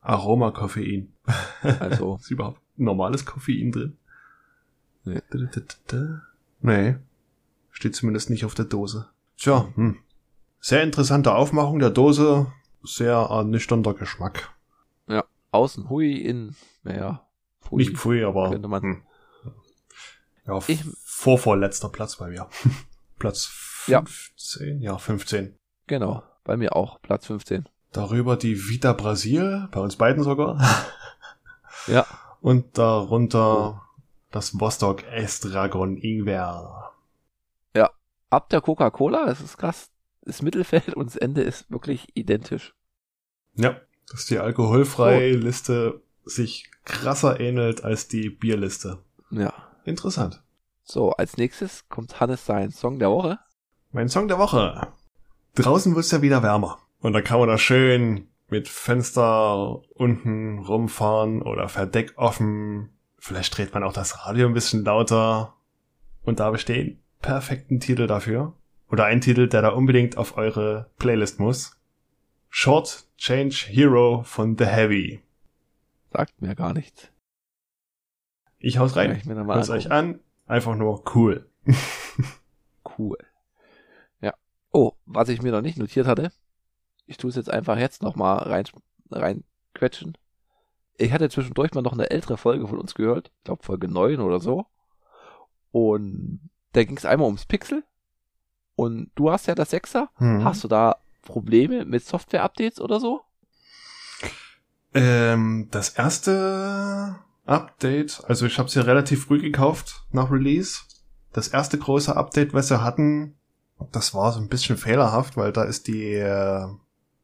Aromakoffein. 0.01 1.13
Also. 1.61 2.15
ist 2.15 2.32
überhaupt 2.32 2.59
normales 2.75 3.25
Koffein 3.25 3.71
drin? 3.71 3.97
Nee. 5.03 5.21
Nee. 6.61 6.95
Steht 7.71 7.95
zumindest 7.95 8.29
nicht 8.29 8.45
auf 8.45 8.55
der 8.55 8.65
Dose. 8.65 9.09
Tja, 9.38 9.69
hm. 9.75 9.99
Sehr 10.59 10.84
interessante 10.84 11.34
Aufmachung 11.34 11.79
der 11.79 11.89
Dose. 11.89 12.51
Sehr 12.84 13.13
ernüchternder 13.13 13.93
Geschmack. 13.93 14.51
Außen 15.51 15.89
hui, 15.89 16.13
innen, 16.15 16.55
naja. 16.84 17.27
Pfui, 17.61 17.77
Nicht 17.77 17.97
Pfui, 17.97 18.23
aber. 18.23 18.51
Könnte 18.51 18.67
man. 18.67 18.82
Hm. 18.82 19.01
Ja, 20.47 20.59
ich, 20.67 20.84
vorvorletzter 21.03 21.89
Platz 21.89 22.15
bei 22.15 22.29
mir. 22.29 22.47
Platz 23.19 23.45
15? 23.45 24.82
Ja. 24.82 24.93
ja, 24.93 24.97
15. 24.97 25.55
Genau, 25.88 26.23
bei 26.43 26.57
mir 26.57 26.75
auch, 26.75 27.01
Platz 27.01 27.27
15. 27.27 27.67
Darüber 27.92 28.38
die 28.38 28.68
Vita 28.68 28.94
Brasil, 28.94 29.68
bei 29.72 29.80
uns 29.80 29.96
beiden 29.96 30.24
sogar. 30.24 30.60
ja. 31.88 32.06
Und 32.42 32.78
darunter 32.78 33.76
oh. 33.76 33.80
das 34.32 34.60
Vostok 34.60 35.04
Estragon 35.04 35.98
Ingwer. 35.98 36.92
Ja, 37.76 37.92
ab 38.32 38.50
der 38.50 38.62
Coca-Cola, 38.62 39.30
es 39.30 39.42
ist 39.42 39.58
krass. 39.60 39.92
das 40.24 40.42
Mittelfeld 40.42 40.96
und 40.96 41.06
das 41.06 41.18
Ende 41.18 41.42
ist 41.42 41.70
wirklich 41.70 42.08
identisch. 42.16 42.74
Ja, 43.54 43.80
dass 44.10 44.26
die 44.26 44.39
alkoholfreie 44.39 45.34
so. 45.34 45.39
Liste 45.39 46.02
sich 46.26 46.72
krasser 46.84 47.39
ähnelt 47.39 47.84
als 47.84 48.08
die 48.08 48.32
Bierliste. 48.32 49.04
Ja. 49.30 49.54
Interessant. 49.84 50.42
So, 50.84 51.12
als 51.12 51.38
nächstes 51.38 51.88
kommt 51.89 52.20
Hannes 52.20 52.46
sein 52.46 52.72
Song 52.72 53.00
der 53.00 53.10
Woche. 53.10 53.39
Mein 53.92 54.10
Song 54.10 54.28
der 54.28 54.38
Woche. 54.38 54.88
Draußen 55.56 55.96
wird's 55.96 56.12
ja 56.12 56.22
wieder 56.22 56.44
wärmer. 56.44 56.80
Und 57.02 57.14
da 57.14 57.22
kann 57.22 57.39
man 57.39 57.49
da 57.49 57.58
schön 57.58 58.28
mit 58.49 58.68
Fenster 58.68 59.82
unten 59.95 60.60
rumfahren 60.60 61.41
oder 61.41 61.68
Verdeck 61.68 62.14
offen. 62.16 62.89
Vielleicht 63.18 63.58
dreht 63.58 63.74
man 63.74 63.84
auch 63.84 63.93
das 63.93 64.26
Radio 64.26 64.47
ein 64.47 64.54
bisschen 64.54 64.84
lauter. 64.84 65.56
Und 66.24 66.39
da 66.39 66.52
bestehen 66.52 67.02
perfekten 67.22 67.80
Titel 67.80 68.08
dafür. 68.08 68.54
Oder 68.89 69.06
ein 69.06 69.22
Titel, 69.22 69.47
der 69.47 69.62
da 69.62 69.70
unbedingt 69.70 70.18
auf 70.18 70.38
eure 70.38 70.91
Playlist 70.97 71.39
muss. 71.39 71.80
Short 72.49 73.06
Change 73.18 73.68
Hero 73.70 74.24
von 74.24 74.58
The 74.58 74.66
Heavy. 74.66 75.22
Sagt 76.12 76.41
mir 76.41 76.56
gar 76.56 76.74
nichts. 76.74 77.10
Ich 78.60 78.78
hau's 78.78 78.95
rein. 78.95 79.22
Ja, 79.26 79.36
Hört's 79.36 79.70
euch 79.70 79.89
an. 79.89 80.20
Einfach 80.45 80.76
nur 80.76 81.04
cool. 81.16 81.49
cool. 82.97 83.18
Ja. 84.20 84.34
Oh, 84.72 84.91
was 85.06 85.30
ich 85.30 85.41
mir 85.41 85.52
noch 85.52 85.62
nicht 85.62 85.78
notiert 85.78 86.06
hatte. 86.06 86.32
Ich 87.06 87.18
tue 87.18 87.30
es 87.30 87.36
jetzt 87.36 87.49
einfach 87.49 87.78
jetzt 87.78 88.04
nochmal 88.04 88.39
rein, 88.39 88.66
rein 89.12 89.43
quetschen. 89.74 90.18
Ich 90.97 91.12
hatte 91.12 91.30
zwischendurch 91.30 91.74
mal 91.74 91.82
noch 91.82 91.93
eine 91.93 92.10
ältere 92.10 92.38
Folge 92.38 92.68
von 92.68 92.78
uns 92.78 92.93
gehört. 92.93 93.32
Ich 93.39 93.43
glaube 93.45 93.64
Folge 93.64 93.88
9 93.88 94.20
oder 94.20 94.39
so. 94.39 94.66
Und 95.72 96.49
da 96.74 96.84
ging 96.84 96.97
es 96.97 97.06
einmal 97.06 97.26
ums 97.26 97.45
Pixel. 97.45 97.84
Und 98.76 99.12
du 99.16 99.32
hast 99.32 99.47
ja 99.47 99.56
das 99.56 99.72
6er. 99.72 100.08
Hm. 100.16 100.43
Hast 100.43 100.64
du 100.64 100.68
da 100.68 100.97
Probleme 101.22 101.86
mit 101.86 102.06
Software-Updates 102.06 102.80
oder 102.80 102.99
so? 102.99 103.22
Ähm, 104.93 105.68
das 105.72 105.89
erste 105.89 107.16
Update, 107.45 108.24
also 108.28 108.45
ich 108.45 108.58
habe 108.60 108.68
es 108.68 108.76
ja 108.76 108.84
relativ 108.84 109.26
früh 109.26 109.41
gekauft 109.41 110.06
nach 110.12 110.32
Release. 110.32 110.82
Das 111.34 111.47
erste 111.47 111.78
große 111.78 112.16
Update, 112.16 112.54
was 112.54 112.70
wir 112.70 112.84
hatten, 112.84 113.36
das 113.91 114.14
war 114.14 114.32
so 114.32 114.39
ein 114.39 114.49
bisschen 114.49 114.78
fehlerhaft, 114.78 115.38
weil 115.38 115.52
da 115.52 115.64
ist 115.64 115.88
die, 115.88 116.14
äh, 116.14 116.68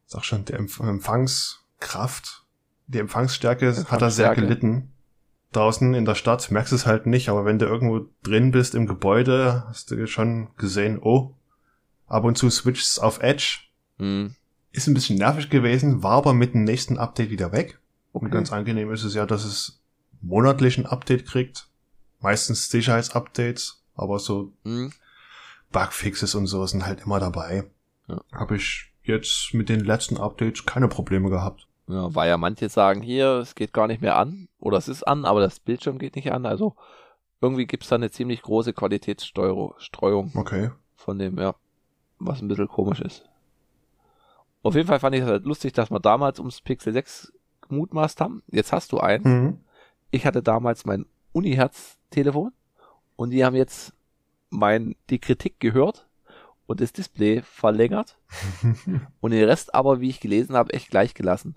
sag 0.08 0.24
schon, 0.24 0.46
die 0.46 0.54
Empfangskraft, 0.54 2.46
die 2.88 3.00
Empfangsstärke 3.00 3.86
hat 3.90 4.02
da 4.02 4.10
sehr 4.10 4.34
gelitten. 4.34 4.94
Draußen 5.52 5.94
in 5.94 6.06
der 6.06 6.16
Stadt 6.16 6.50
merkst 6.52 6.72
du 6.72 6.76
es 6.76 6.86
halt 6.86 7.06
nicht, 7.06 7.30
aber 7.30 7.46
wenn 7.46 7.60
du 7.60 7.66
irgendwo 7.66 8.08
drin 8.24 8.52
bist 8.52 8.76
im 8.76 8.86
Gebäude, 8.86 9.64
hast 9.68 9.92
du 9.92 10.08
schon 10.08 10.50
gesehen, 10.58 11.00
oh, 11.02 11.36
ab 12.08 12.24
und 12.24 12.38
zu 12.38 12.50
switcht's 12.50 13.00
auf 13.00 13.22
Edge. 13.22 13.60
Mhm. 13.98 14.36
Ist 14.72 14.88
ein 14.88 14.94
bisschen 14.94 15.18
nervig 15.18 15.50
gewesen, 15.50 16.04
war 16.04 16.14
aber 16.14 16.34
mit 16.34 16.54
dem 16.54 16.64
nächsten 16.64 16.98
Update 16.98 17.30
wieder 17.30 17.52
weg. 17.52 17.80
Okay. 18.14 18.26
Und 18.26 18.32
ganz 18.32 18.52
angenehm 18.52 18.92
ist 18.92 19.04
es 19.04 19.14
ja, 19.14 19.26
dass 19.26 19.44
es 19.46 19.80
monatlich 20.22 20.78
ein 20.78 20.86
Update 20.86 21.26
kriegt. 21.26 21.68
Meistens 22.20 22.70
Sicherheitsupdates, 22.70 23.84
aber 23.96 24.20
so 24.20 24.52
mhm. 24.64 24.92
Bugfixes 25.72 26.36
und 26.36 26.48
so 26.48 26.66
sind 26.66 26.86
halt 26.86 27.02
immer 27.02 27.20
dabei. 27.20 27.70
Ja. 28.08 28.22
Habe 28.32 28.58
ich 28.58 28.87
jetzt 29.08 29.54
mit 29.54 29.70
den 29.70 29.82
letzten 29.82 30.18
Updates 30.18 30.66
keine 30.66 30.88
Probleme 30.88 31.30
gehabt. 31.30 31.68
Ja, 31.88 32.14
weil 32.14 32.30
ja 32.30 32.38
manche 32.38 32.70
sagen, 32.70 33.02
hier, 33.02 33.38
es 33.38 33.56
geht 33.56 33.74
gar 33.74 33.88
nicht 33.88 34.02
mehr 34.02 34.18
an 34.18 34.50
oder 34.60 34.78
es 34.78 34.88
ist 34.88 35.04
an, 35.04 35.26
aber 35.26 35.40
das 35.40 35.60
Bildschirm 35.60 35.98
geht 35.98 36.16
nicht 36.16 36.32
an. 36.32 36.46
Also 36.46 36.76
irgendwie 37.42 37.66
gibt's 37.66 37.88
da 37.88 37.96
eine 37.96 38.12
ziemlich 38.12 38.42
große 38.42 38.74
Qualitätsstreuung. 38.74 40.32
Okay. 40.36 40.72
Von 40.96 41.20
dem, 41.20 41.38
ja, 41.38 41.56
was 42.20 42.42
ein 42.42 42.48
bisschen 42.48 42.68
komisch 42.68 43.00
ist. 43.00 43.24
Auf 44.64 44.76
jeden 44.76 44.88
Fall 44.88 45.00
fand 45.00 45.16
ich 45.16 45.22
es 45.22 45.28
halt 45.28 45.46
lustig, 45.46 45.74
dass 45.74 45.92
wir 45.92 46.00
damals 46.00 46.40
ums 46.40 46.62
Pixel 46.62 46.92
6 46.92 47.32
gemutmaßt 47.70 48.20
haben. 48.20 48.44
Jetzt 48.48 48.74
hast 48.74 48.92
du 48.92 49.00
einen. 49.00 49.24
Mhm. 49.24 49.60
Ich 50.12 50.26
hatte 50.26 50.42
damals 50.42 50.86
mein 50.86 51.06
Uni-Herz-Telefon 51.32 52.52
und 53.16 53.30
die 53.30 53.46
haben 53.46 53.56
jetzt 53.56 53.94
mein, 54.50 54.96
die 55.10 55.20
Kritik 55.20 55.60
gehört 55.60 56.07
und 56.68 56.82
das 56.82 56.94
Display 56.94 57.42
verlängert 57.42 58.18
und 59.22 59.32
den 59.32 59.44
Rest 59.46 59.74
aber, 59.74 60.00
wie 60.00 60.10
ich 60.10 60.20
gelesen 60.20 60.56
habe, 60.56 60.74
echt 60.74 60.92
gleich 60.92 61.14
gelassen. 61.14 61.56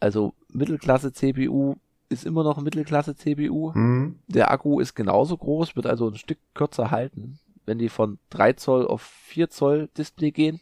Also 0.00 0.34
Mittelklasse 0.52 1.12
CPU 1.12 1.76
ist 2.08 2.26
immer 2.26 2.44
noch 2.44 2.60
Mittelklasse 2.60 3.16
CPU. 3.16 3.72
Mhm. 3.72 4.18
Der 4.26 4.50
Akku 4.50 4.80
ist 4.80 4.94
genauso 4.94 5.36
groß, 5.36 5.76
wird 5.76 5.86
also 5.86 6.08
ein 6.08 6.16
Stück 6.16 6.38
kürzer 6.54 6.90
halten, 6.90 7.38
wenn 7.64 7.78
die 7.78 7.88
von 7.88 8.18
3 8.30 8.54
Zoll 8.54 8.86
auf 8.86 9.02
4 9.02 9.48
Zoll 9.48 9.88
Display 9.96 10.32
gehen. 10.32 10.60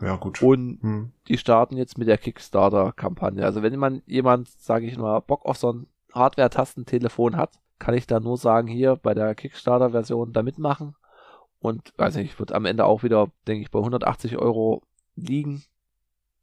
Ja, 0.00 0.16
gut. 0.16 0.42
Und 0.42 0.80
hm. 0.80 1.12
die 1.26 1.38
starten 1.38 1.76
jetzt 1.76 1.98
mit 1.98 2.06
der 2.06 2.18
Kickstarter-Kampagne. 2.18 3.44
Also 3.44 3.62
wenn 3.62 3.76
man 3.76 4.02
jemand, 4.06 4.48
sage 4.48 4.86
ich 4.86 4.96
mal, 4.96 5.18
Bock 5.20 5.44
auf 5.44 5.56
so 5.56 5.72
ein 5.72 5.86
Hardware-Tastentelefon 6.12 7.36
hat, 7.36 7.58
kann 7.80 7.94
ich 7.94 8.06
da 8.06 8.20
nur 8.20 8.36
sagen, 8.36 8.68
hier 8.68 8.96
bei 8.96 9.14
der 9.14 9.34
Kickstarter-Version 9.34 10.32
da 10.32 10.42
mitmachen. 10.42 10.94
Und 11.60 11.92
weiß 11.96 12.16
nicht, 12.16 12.38
wird 12.38 12.52
am 12.52 12.64
Ende 12.64 12.84
auch 12.84 13.02
wieder, 13.02 13.30
denke 13.46 13.62
ich, 13.62 13.70
bei 13.70 13.78
180 13.78 14.36
Euro 14.38 14.82
liegen. 15.16 15.64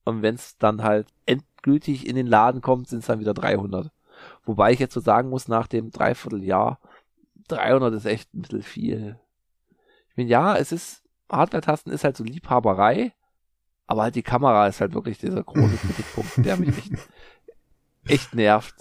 Und 0.04 0.22
wenn 0.22 0.36
es 0.36 0.58
dann 0.58 0.84
halt 0.84 1.08
endgültig 1.26 2.08
in 2.08 2.16
den 2.16 2.28
Laden 2.28 2.62
kommt, 2.62 2.90
sind 2.90 3.00
es 3.00 3.06
dann 3.06 3.20
wieder 3.20 3.34
300. 3.34 3.92
Wobei 4.44 4.72
ich 4.72 4.80
jetzt 4.80 4.94
so 4.94 5.00
sagen 5.00 5.30
muss, 5.30 5.48
nach 5.48 5.68
dem 5.68 5.92
Dreivierteljahr, 5.92 6.80
300 7.48 7.94
ist 7.94 8.06
echt 8.06 8.34
ein 8.34 8.42
bisschen 8.42 8.64
viel. 8.64 9.20
Ich 10.10 10.18
meine, 10.18 10.30
ja, 10.30 10.56
es 10.56 10.72
ist, 10.72 11.04
Hardware-Tasten 11.30 11.92
ist 11.92 12.04
halt 12.04 12.18
so 12.18 12.24
Liebhaberei, 12.24 13.14
aber 13.88 14.04
halt 14.04 14.16
die 14.16 14.24
Kamera 14.24 14.68
ist 14.68 14.82
halt 14.82 14.94
wirklich 14.94 15.18
dieser 15.18 15.44
große 15.44 15.78
Kritikpunkt, 15.78 16.46
der 16.46 16.58
mich 16.58 16.70
echt, 16.70 16.92
echt 18.06 18.36
nervt. 18.36 18.76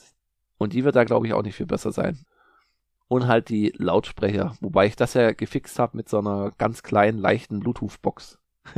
Und 0.58 0.72
die 0.72 0.84
wird 0.84 0.96
da, 0.96 1.04
glaube 1.04 1.26
ich, 1.26 1.32
auch 1.32 1.42
nicht 1.42 1.56
viel 1.56 1.66
besser 1.66 1.92
sein. 1.92 2.24
Und 3.14 3.28
halt 3.28 3.48
die 3.48 3.72
Lautsprecher, 3.76 4.56
wobei 4.60 4.86
ich 4.86 4.96
das 4.96 5.14
ja 5.14 5.30
gefixt 5.30 5.78
habe 5.78 5.96
mit 5.96 6.08
so 6.08 6.18
einer 6.18 6.50
ganz 6.58 6.82
kleinen, 6.82 7.16
leichten 7.16 7.60
Bluetooth-Box. 7.60 8.40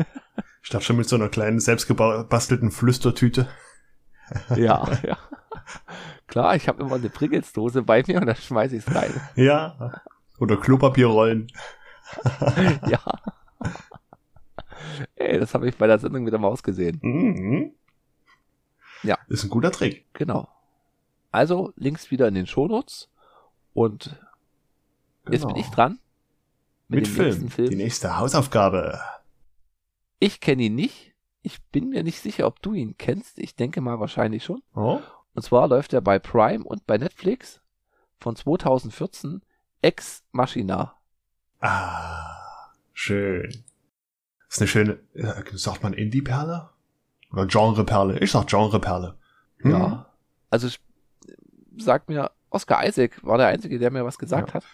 ich 0.62 0.68
dachte 0.68 0.84
schon 0.84 0.98
mit 0.98 1.08
so 1.08 1.16
einer 1.16 1.30
kleinen, 1.30 1.58
selbstgebastelten 1.58 2.70
Flüstertüte. 2.70 3.48
ja, 4.56 4.86
ja. 5.02 5.16
Klar, 6.26 6.54
ich 6.54 6.68
habe 6.68 6.82
immer 6.82 6.96
eine 6.96 7.08
Pringles-Dose 7.08 7.80
bei 7.80 8.04
mir 8.06 8.20
und 8.20 8.26
dann 8.26 8.36
schmeiße 8.36 8.76
ich 8.76 8.86
es 8.86 8.94
rein. 8.94 9.10
Ja. 9.36 10.02
Oder 10.38 10.58
Klopapierrollen. 10.58 11.46
ja. 12.86 13.00
Ey, 15.14 15.40
das 15.40 15.54
habe 15.54 15.66
ich 15.66 15.78
bei 15.78 15.86
der 15.86 15.98
Sendung 15.98 16.24
mit 16.24 16.34
der 16.34 16.40
Maus 16.40 16.62
gesehen. 16.62 16.98
Mhm. 17.00 17.72
Ja. 19.02 19.16
Ist 19.28 19.44
ein 19.44 19.50
guter 19.50 19.70
Trick. 19.70 20.04
Genau. 20.12 20.46
Also 21.32 21.72
Links 21.76 22.10
wieder 22.10 22.28
in 22.28 22.34
den 22.34 22.46
Shownotes 22.46 23.08
und 23.72 24.20
genau. 25.26 25.32
jetzt 25.32 25.46
bin 25.46 25.54
genau. 25.54 25.66
ich 25.66 25.74
dran. 25.74 25.98
Mit, 26.88 27.00
mit 27.00 27.06
dem 27.06 27.14
Film. 27.14 27.28
nächsten 27.28 27.50
Film. 27.50 27.70
Die 27.70 27.76
nächste 27.76 28.18
Hausaufgabe. 28.18 29.00
Ich 30.18 30.40
kenne 30.40 30.64
ihn 30.64 30.74
nicht. 30.74 31.14
Ich 31.42 31.62
bin 31.64 31.90
mir 31.90 32.02
nicht 32.02 32.20
sicher, 32.20 32.46
ob 32.46 32.60
du 32.62 32.74
ihn 32.74 32.96
kennst. 32.96 33.38
Ich 33.38 33.54
denke 33.54 33.80
mal 33.80 34.00
wahrscheinlich 34.00 34.44
schon. 34.44 34.62
Oh. 34.74 35.00
Und 35.34 35.42
zwar 35.42 35.68
läuft 35.68 35.92
er 35.92 36.00
bei 36.00 36.18
Prime 36.18 36.64
und 36.64 36.86
bei 36.86 36.98
Netflix 36.98 37.60
von 38.18 38.34
2014 38.34 39.42
Ex 39.82 40.24
Machina. 40.32 40.94
Ah, 41.60 42.72
schön. 42.92 43.64
ist 44.48 44.60
eine 44.60 44.68
schöne, 44.68 44.98
sagt 45.52 45.82
man 45.82 45.92
Indie-Perle? 45.92 46.70
Oder 47.32 47.46
Genre-Perle? 47.46 48.18
Ich 48.20 48.30
sag 48.30 48.46
Genre-Perle. 48.46 49.16
Hm. 49.58 49.70
Ja. 49.70 50.06
Also 50.50 50.68
sagt 51.76 52.08
mir, 52.08 52.30
Oscar 52.50 52.86
Isaac 52.86 53.22
war 53.22 53.38
der 53.38 53.48
Einzige, 53.48 53.78
der 53.78 53.90
mir 53.90 54.04
was 54.04 54.18
gesagt 54.18 54.48
ja. 54.48 54.54
hat. 54.54 54.64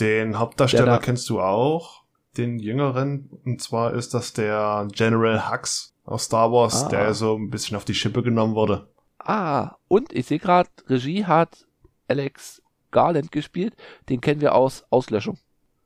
Den 0.00 0.38
Hauptdarsteller 0.38 0.98
kennst 0.98 1.28
du 1.28 1.40
auch, 1.40 2.04
den 2.36 2.58
jüngeren. 2.58 3.30
Und 3.44 3.60
zwar 3.60 3.94
ist 3.94 4.14
das 4.14 4.32
der 4.32 4.88
General 4.92 5.50
Hux 5.50 5.94
aus 6.04 6.24
Star 6.24 6.52
Wars, 6.52 6.84
ah. 6.84 6.88
der 6.88 7.14
so 7.14 7.36
ein 7.36 7.50
bisschen 7.50 7.76
auf 7.76 7.84
die 7.84 7.94
Schippe 7.94 8.22
genommen 8.22 8.54
wurde. 8.54 8.88
Ah, 9.18 9.76
und 9.88 10.12
ich 10.12 10.26
sehe 10.26 10.38
gerade, 10.38 10.70
Regie 10.86 11.26
hat 11.26 11.66
Alex 12.06 12.62
Garland 12.90 13.32
gespielt. 13.32 13.74
Den 14.08 14.20
kennen 14.20 14.40
wir 14.40 14.54
aus 14.54 14.84
Auslöschung. 14.90 15.38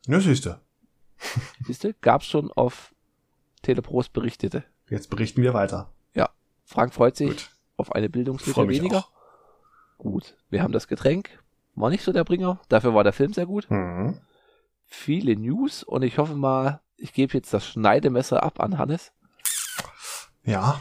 Ja, 0.06 0.20
siehste. 0.20 0.60
siehste, 1.66 1.94
gab's 2.00 2.26
schon 2.26 2.52
auf 2.52 2.94
Teleprost 3.62 4.12
berichtete. 4.12 4.64
Jetzt 4.88 5.10
berichten 5.10 5.42
wir 5.42 5.54
weiter. 5.54 5.92
Ja, 6.14 6.30
Frank 6.64 6.92
freut 6.92 7.16
sich 7.16 7.30
Gut. 7.30 7.50
auf 7.76 7.92
eine 7.92 8.08
Bildungslücke 8.08 8.68
weniger. 8.68 8.98
Auch 8.98 9.12
gut. 9.98 10.36
Wir 10.50 10.62
haben 10.62 10.72
das 10.72 10.88
Getränk, 10.88 11.41
war 11.74 11.90
nicht 11.90 12.04
so 12.04 12.12
der 12.12 12.24
Bringer, 12.24 12.60
dafür 12.68 12.94
war 12.94 13.04
der 13.04 13.12
Film 13.12 13.32
sehr 13.32 13.46
gut. 13.46 13.70
Mhm. 13.70 14.20
Viele 14.84 15.36
News 15.36 15.82
und 15.82 16.02
ich 16.02 16.18
hoffe 16.18 16.34
mal, 16.34 16.80
ich 16.96 17.12
gebe 17.12 17.32
jetzt 17.34 17.52
das 17.54 17.66
Schneidemesser 17.66 18.42
ab 18.42 18.60
an 18.60 18.78
Hannes. 18.78 19.12
Ja. 20.44 20.80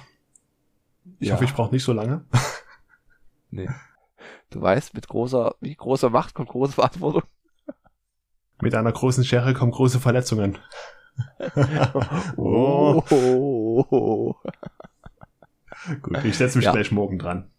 Ich 1.20 1.30
ja. 1.30 1.36
hoffe, 1.36 1.46
ich 1.46 1.54
brauche 1.54 1.74
nicht 1.74 1.84
so 1.84 1.94
lange. 1.94 2.26
nee. 3.50 3.70
Du 4.50 4.62
weißt, 4.62 4.94
mit 4.94 5.08
großer, 5.08 5.56
wie 5.62 5.76
großer 5.76 6.10
Macht 6.10 6.34
kommt 6.34 6.50
große 6.50 6.74
Verantwortung. 6.74 7.24
Mit 8.62 8.76
einer 8.76 8.92
großen 8.92 9.24
Schere 9.24 9.54
kommen 9.54 9.72
große 9.72 10.00
Verletzungen. 10.00 10.58
oh. 12.38 13.04
oh. 13.10 14.36
Gut, 16.02 16.24
ich 16.26 16.38
setze 16.38 16.58
mich 16.58 16.66
ja. 16.66 16.72
gleich 16.72 16.92
morgen 16.92 17.18
dran. 17.18 17.50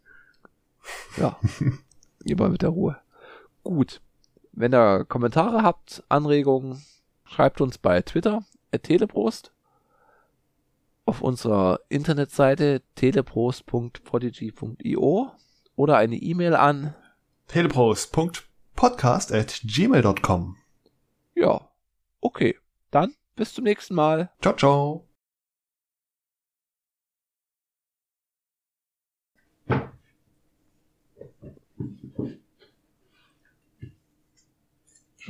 Ja, 1.16 1.38
immer 2.24 2.48
mit 2.48 2.62
der 2.62 2.70
Ruhe. 2.70 2.96
Gut. 3.62 4.00
Wenn 4.52 4.74
ihr 4.74 5.04
Kommentare 5.04 5.62
habt, 5.62 6.02
Anregungen, 6.08 6.82
schreibt 7.24 7.60
uns 7.60 7.78
bei 7.78 8.02
Twitter, 8.02 8.42
teleprost, 8.82 9.52
auf 11.04 11.22
unserer 11.22 11.80
Internetseite 11.88 12.82
teleprost.podigy.io 12.94 15.32
oder 15.76 15.96
eine 15.96 16.16
E-Mail 16.16 16.54
an 16.54 16.94
teleprost.podcast 17.48 19.32
at 19.32 19.62
gmail.com. 19.64 20.56
Ja, 21.34 21.68
okay. 22.20 22.56
Dann 22.90 23.14
bis 23.36 23.54
zum 23.54 23.64
nächsten 23.64 23.94
Mal. 23.94 24.30
Ciao, 24.40 24.54
ciao. 24.54 25.06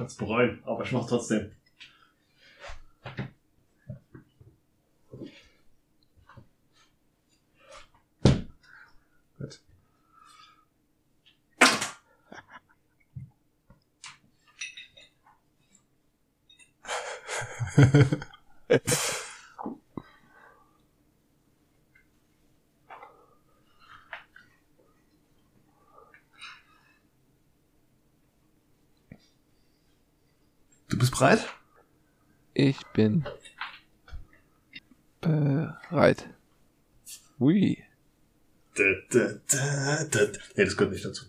Werde 0.02 0.10
es 0.10 0.16
bereuen, 0.16 0.62
aber 0.64 0.84
ich 0.84 0.92
mach's 0.92 1.06
trotzdem. 1.06 1.52
Gut. 9.38 9.60
Du 30.92 30.98
bist 30.98 31.12
bereit? 31.12 31.48
Ich 32.52 32.76
bin 32.88 33.24
bereit. 35.22 36.28
Ui. 37.40 37.82
Da, 38.74 38.82
da, 39.08 39.40
da, 39.48 40.04
da. 40.04 40.20
Nee, 40.54 40.64
das 40.66 40.76
gehört 40.76 40.92
nicht 40.92 41.06
dazu. 41.06 41.24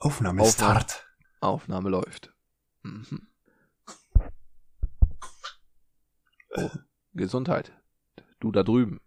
Aufnahme, 0.00 0.40
Aufnahme 0.40 0.80
Start. 0.80 1.06
Aufnahme 1.40 1.90
läuft. 1.90 2.34
Mhm. 2.82 3.28
Oh, 6.56 6.70
Gesundheit. 7.12 7.72
Du 8.40 8.50
da 8.50 8.62
drüben. 8.62 9.00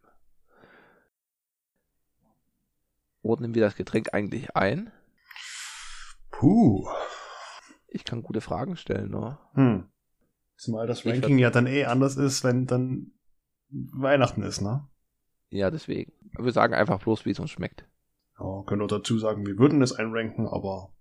Ordnen 3.24 3.56
wir 3.56 3.64
das 3.64 3.76
Getränk 3.76 4.14
eigentlich 4.14 4.56
ein? 4.56 4.91
Puh. 6.30 6.88
Ich 7.88 8.06
kann 8.06 8.22
gute 8.22 8.41
Fragen 8.41 8.78
stellen, 8.78 9.10
ne? 9.10 9.39
Hm. 9.54 9.89
Zumal 10.58 10.86
das 10.86 11.06
Ranking 11.06 11.39
ja 11.39 11.50
dann 11.50 11.66
eh 11.66 11.86
anders 11.86 12.18
ist, 12.18 12.44
wenn 12.44 12.68
dann 12.68 13.14
Weihnachten 13.70 14.44
ist, 14.44 14.62
ne? 14.62 14.88
Ja, 15.50 15.72
deswegen. 15.72 16.14
Wir 16.38 16.52
sagen 16.52 16.76
einfach 16.76 17.00
bloß, 17.00 17.26
wie 17.26 17.32
es 17.32 17.39
uns 17.39 17.50
schmeckt. 17.50 17.88
Ja, 18.40 18.64
können 18.66 18.82
auch 18.82 18.88
dazu 18.88 19.20
sagen, 19.20 19.46
wir 19.46 19.58
würden 19.58 19.82
es 19.82 19.94
einranken, 19.94 20.48
aber 20.48 20.94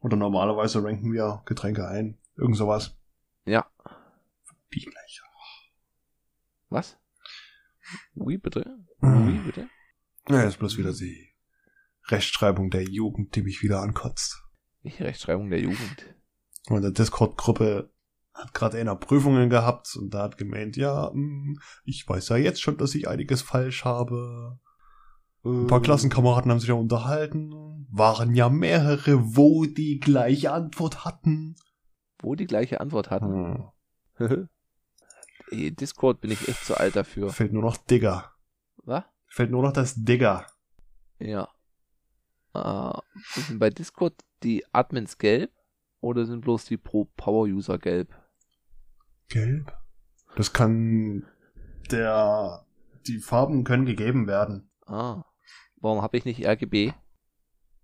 oder 0.00 0.16
normalerweise 0.16 0.82
ranken 0.82 1.12
wir 1.12 1.42
Getränke 1.44 1.86
ein. 1.86 2.18
Irgend 2.36 2.56
sowas. 2.56 2.96
Ja. 3.44 3.66
Die 4.72 4.80
gleiche. 4.80 5.22
Was? 6.70 6.96
Wie 8.14 8.38
bitte? 8.38 8.78
Wie 9.00 9.38
bitte? 9.38 9.68
Ja, 10.28 10.42
ist 10.42 10.58
bloß 10.58 10.78
wieder 10.78 10.92
die 10.92 11.28
Rechtschreibung 12.06 12.70
der 12.70 12.84
Jugend, 12.84 13.34
die 13.34 13.42
mich 13.42 13.62
wieder 13.62 13.80
ankotzt. 13.80 14.42
Welche 14.82 15.04
Rechtschreibung 15.04 15.50
der 15.50 15.60
Jugend? 15.60 16.14
Und 16.68 16.82
der 16.82 16.92
Discord-Gruppe 16.92 17.92
hat 18.32 18.54
gerade 18.54 18.78
einer 18.78 18.94
Prüfungen 18.94 19.50
gehabt 19.50 19.96
und 19.96 20.14
da 20.14 20.22
hat 20.22 20.38
gemeint, 20.38 20.76
ja, 20.76 21.10
hm, 21.10 21.58
ich 21.84 22.08
weiß 22.08 22.28
ja 22.28 22.36
jetzt 22.36 22.62
schon, 22.62 22.76
dass 22.76 22.94
ich 22.94 23.08
einiges 23.08 23.42
falsch 23.42 23.84
habe. 23.84 24.60
Ein 25.44 25.66
paar 25.66 25.80
äh. 25.80 25.82
Klassenkameraden 25.82 26.50
haben 26.50 26.60
sich 26.60 26.68
ja 26.68 26.74
unterhalten. 26.74 27.86
Waren 27.90 28.34
ja 28.34 28.48
mehrere, 28.48 29.36
wo 29.36 29.64
die 29.64 29.98
gleiche 29.98 30.52
Antwort 30.52 31.04
hatten. 31.04 31.56
Wo 32.18 32.34
die 32.34 32.46
gleiche 32.46 32.80
Antwort 32.80 33.10
hatten? 33.10 33.70
Hm. 34.16 34.48
Discord 35.52 36.20
bin 36.20 36.30
ich 36.30 36.46
echt 36.48 36.64
zu 36.64 36.76
alt 36.76 36.94
dafür. 36.94 37.30
Fällt 37.30 37.52
nur 37.52 37.62
noch 37.62 37.76
Digger. 37.76 38.32
Was? 38.84 39.04
Fällt 39.26 39.50
nur 39.50 39.62
noch 39.62 39.72
das 39.72 39.94
Digger. 39.96 40.46
Ja. 41.18 41.48
Äh, 42.54 42.98
sind 43.40 43.58
bei 43.58 43.70
Discord 43.70 44.14
die 44.42 44.64
Admins 44.72 45.18
gelb 45.18 45.50
oder 46.00 46.26
sind 46.26 46.42
bloß 46.42 46.66
die 46.66 46.76
Pro-Power-User 46.76 47.78
gelb? 47.78 48.14
Gelb? 49.28 49.72
Das 50.36 50.52
kann 50.52 51.26
der. 51.90 52.66
Die 53.06 53.18
Farben 53.18 53.64
können 53.64 53.86
gegeben 53.86 54.26
werden. 54.26 54.70
Ah. 54.86 55.24
Warum 55.80 56.02
habe 56.02 56.16
ich 56.16 56.24
nicht 56.24 56.46
RGB? 56.46 56.92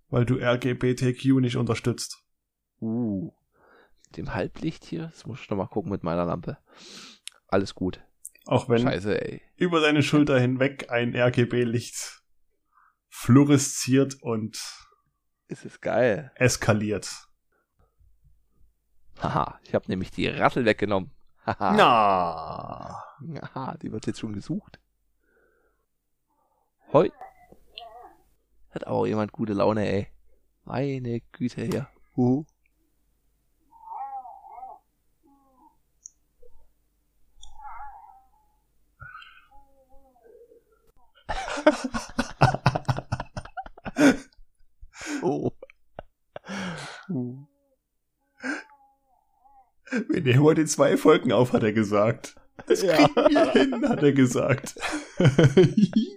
Weil 0.09 0.24
du 0.24 0.36
RGBTQ 0.36 1.40
nicht 1.40 1.57
unterstützt. 1.57 2.22
Uh. 2.80 3.32
Mit 4.07 4.16
dem 4.18 4.34
Halblicht 4.34 4.84
hier? 4.84 5.07
Das 5.07 5.26
muss 5.26 5.40
ich 5.40 5.51
noch 5.51 5.57
mal 5.57 5.66
gucken 5.66 5.90
mit 5.90 6.03
meiner 6.03 6.24
Lampe. 6.24 6.59
Alles 7.49 7.74
gut. 7.74 8.01
Auch 8.44 8.68
wenn 8.68 8.82
Scheiße, 8.82 9.20
ey. 9.20 9.42
über 9.57 9.80
deine 9.80 10.03
Schulter 10.03 10.38
hinweg 10.38 10.90
ein 10.90 11.16
RGB-Licht 11.16 12.22
fluoresziert 13.09 14.22
und 14.22 14.61
es 15.49 15.64
ist 15.64 15.80
geil. 15.80 16.32
Eskaliert. 16.36 17.11
Haha, 19.20 19.59
ich 19.64 19.74
habe 19.74 19.86
nämlich 19.88 20.11
die 20.11 20.28
Rassel 20.28 20.64
weggenommen. 20.64 21.11
Haha. 21.44 21.72
Na. 23.20 23.40
Aha, 23.40 23.76
die 23.78 23.90
wird 23.90 24.07
jetzt 24.07 24.20
schon 24.20 24.34
gesucht. 24.34 24.78
Heu. 26.92 27.09
Hat 28.77 28.87
auch 28.87 29.07
jemand 29.07 29.33
gute 29.33 29.55
Laune, 29.55 29.91
ey. 29.91 30.07
Meine 30.66 31.22
Güte 31.33 31.62
hier. 31.62 31.89
Uh. 32.14 32.45
oh. 45.22 45.51
Uh. 47.09 47.47
Wir 50.11 50.20
nehmen 50.20 50.43
heute 50.43 50.66
zwei 50.66 50.99
Folgen 50.99 51.33
auf, 51.33 51.55
hat 51.55 51.62
er 51.62 51.72
gesagt. 51.72 52.37
Das 52.66 52.83
kriegen 52.83 53.31
ja. 53.31 53.33
wir 53.47 53.53
hin, 53.53 53.89
hat 53.89 54.03
er 54.03 54.12
gesagt. 54.12 54.74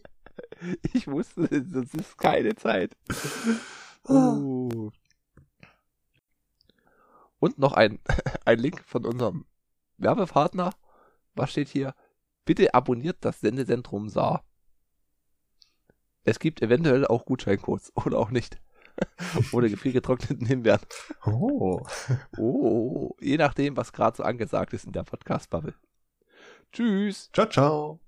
ich 0.93 1.07
wusste, 1.07 1.47
das 1.47 1.93
ist 1.93 2.17
keine 2.17 2.55
Zeit. 2.55 2.95
Oh. 4.07 4.91
Und 7.39 7.57
noch 7.57 7.73
ein, 7.73 7.99
ein 8.45 8.59
Link 8.59 8.83
von 8.85 9.05
unserem 9.05 9.45
Werbepartner. 9.97 10.71
Was 11.35 11.51
steht 11.51 11.69
hier? 11.69 11.95
Bitte 12.45 12.73
abonniert 12.73 13.17
das 13.21 13.39
Sendezentrum 13.39 14.09
Saar. 14.09 14.43
Es 16.23 16.39
gibt 16.39 16.61
eventuell 16.61 17.07
auch 17.07 17.25
Gutscheincodes 17.25 17.93
oder 18.05 18.17
auch 18.17 18.31
nicht. 18.31 18.59
oder 19.53 19.69
viel 19.69 19.93
getrockneten 19.93 20.45
Himbeeren. 20.45 20.81
Oh. 21.25 21.81
Oh. 22.37 23.15
Je 23.21 23.37
nachdem, 23.37 23.77
was 23.77 23.93
gerade 23.93 24.17
so 24.17 24.23
angesagt 24.23 24.73
ist 24.73 24.85
in 24.85 24.91
der 24.91 25.03
Podcast-Bubble. 25.03 25.73
Tschüss. 26.73 27.29
Ciao, 27.31 27.47
ciao. 27.47 27.97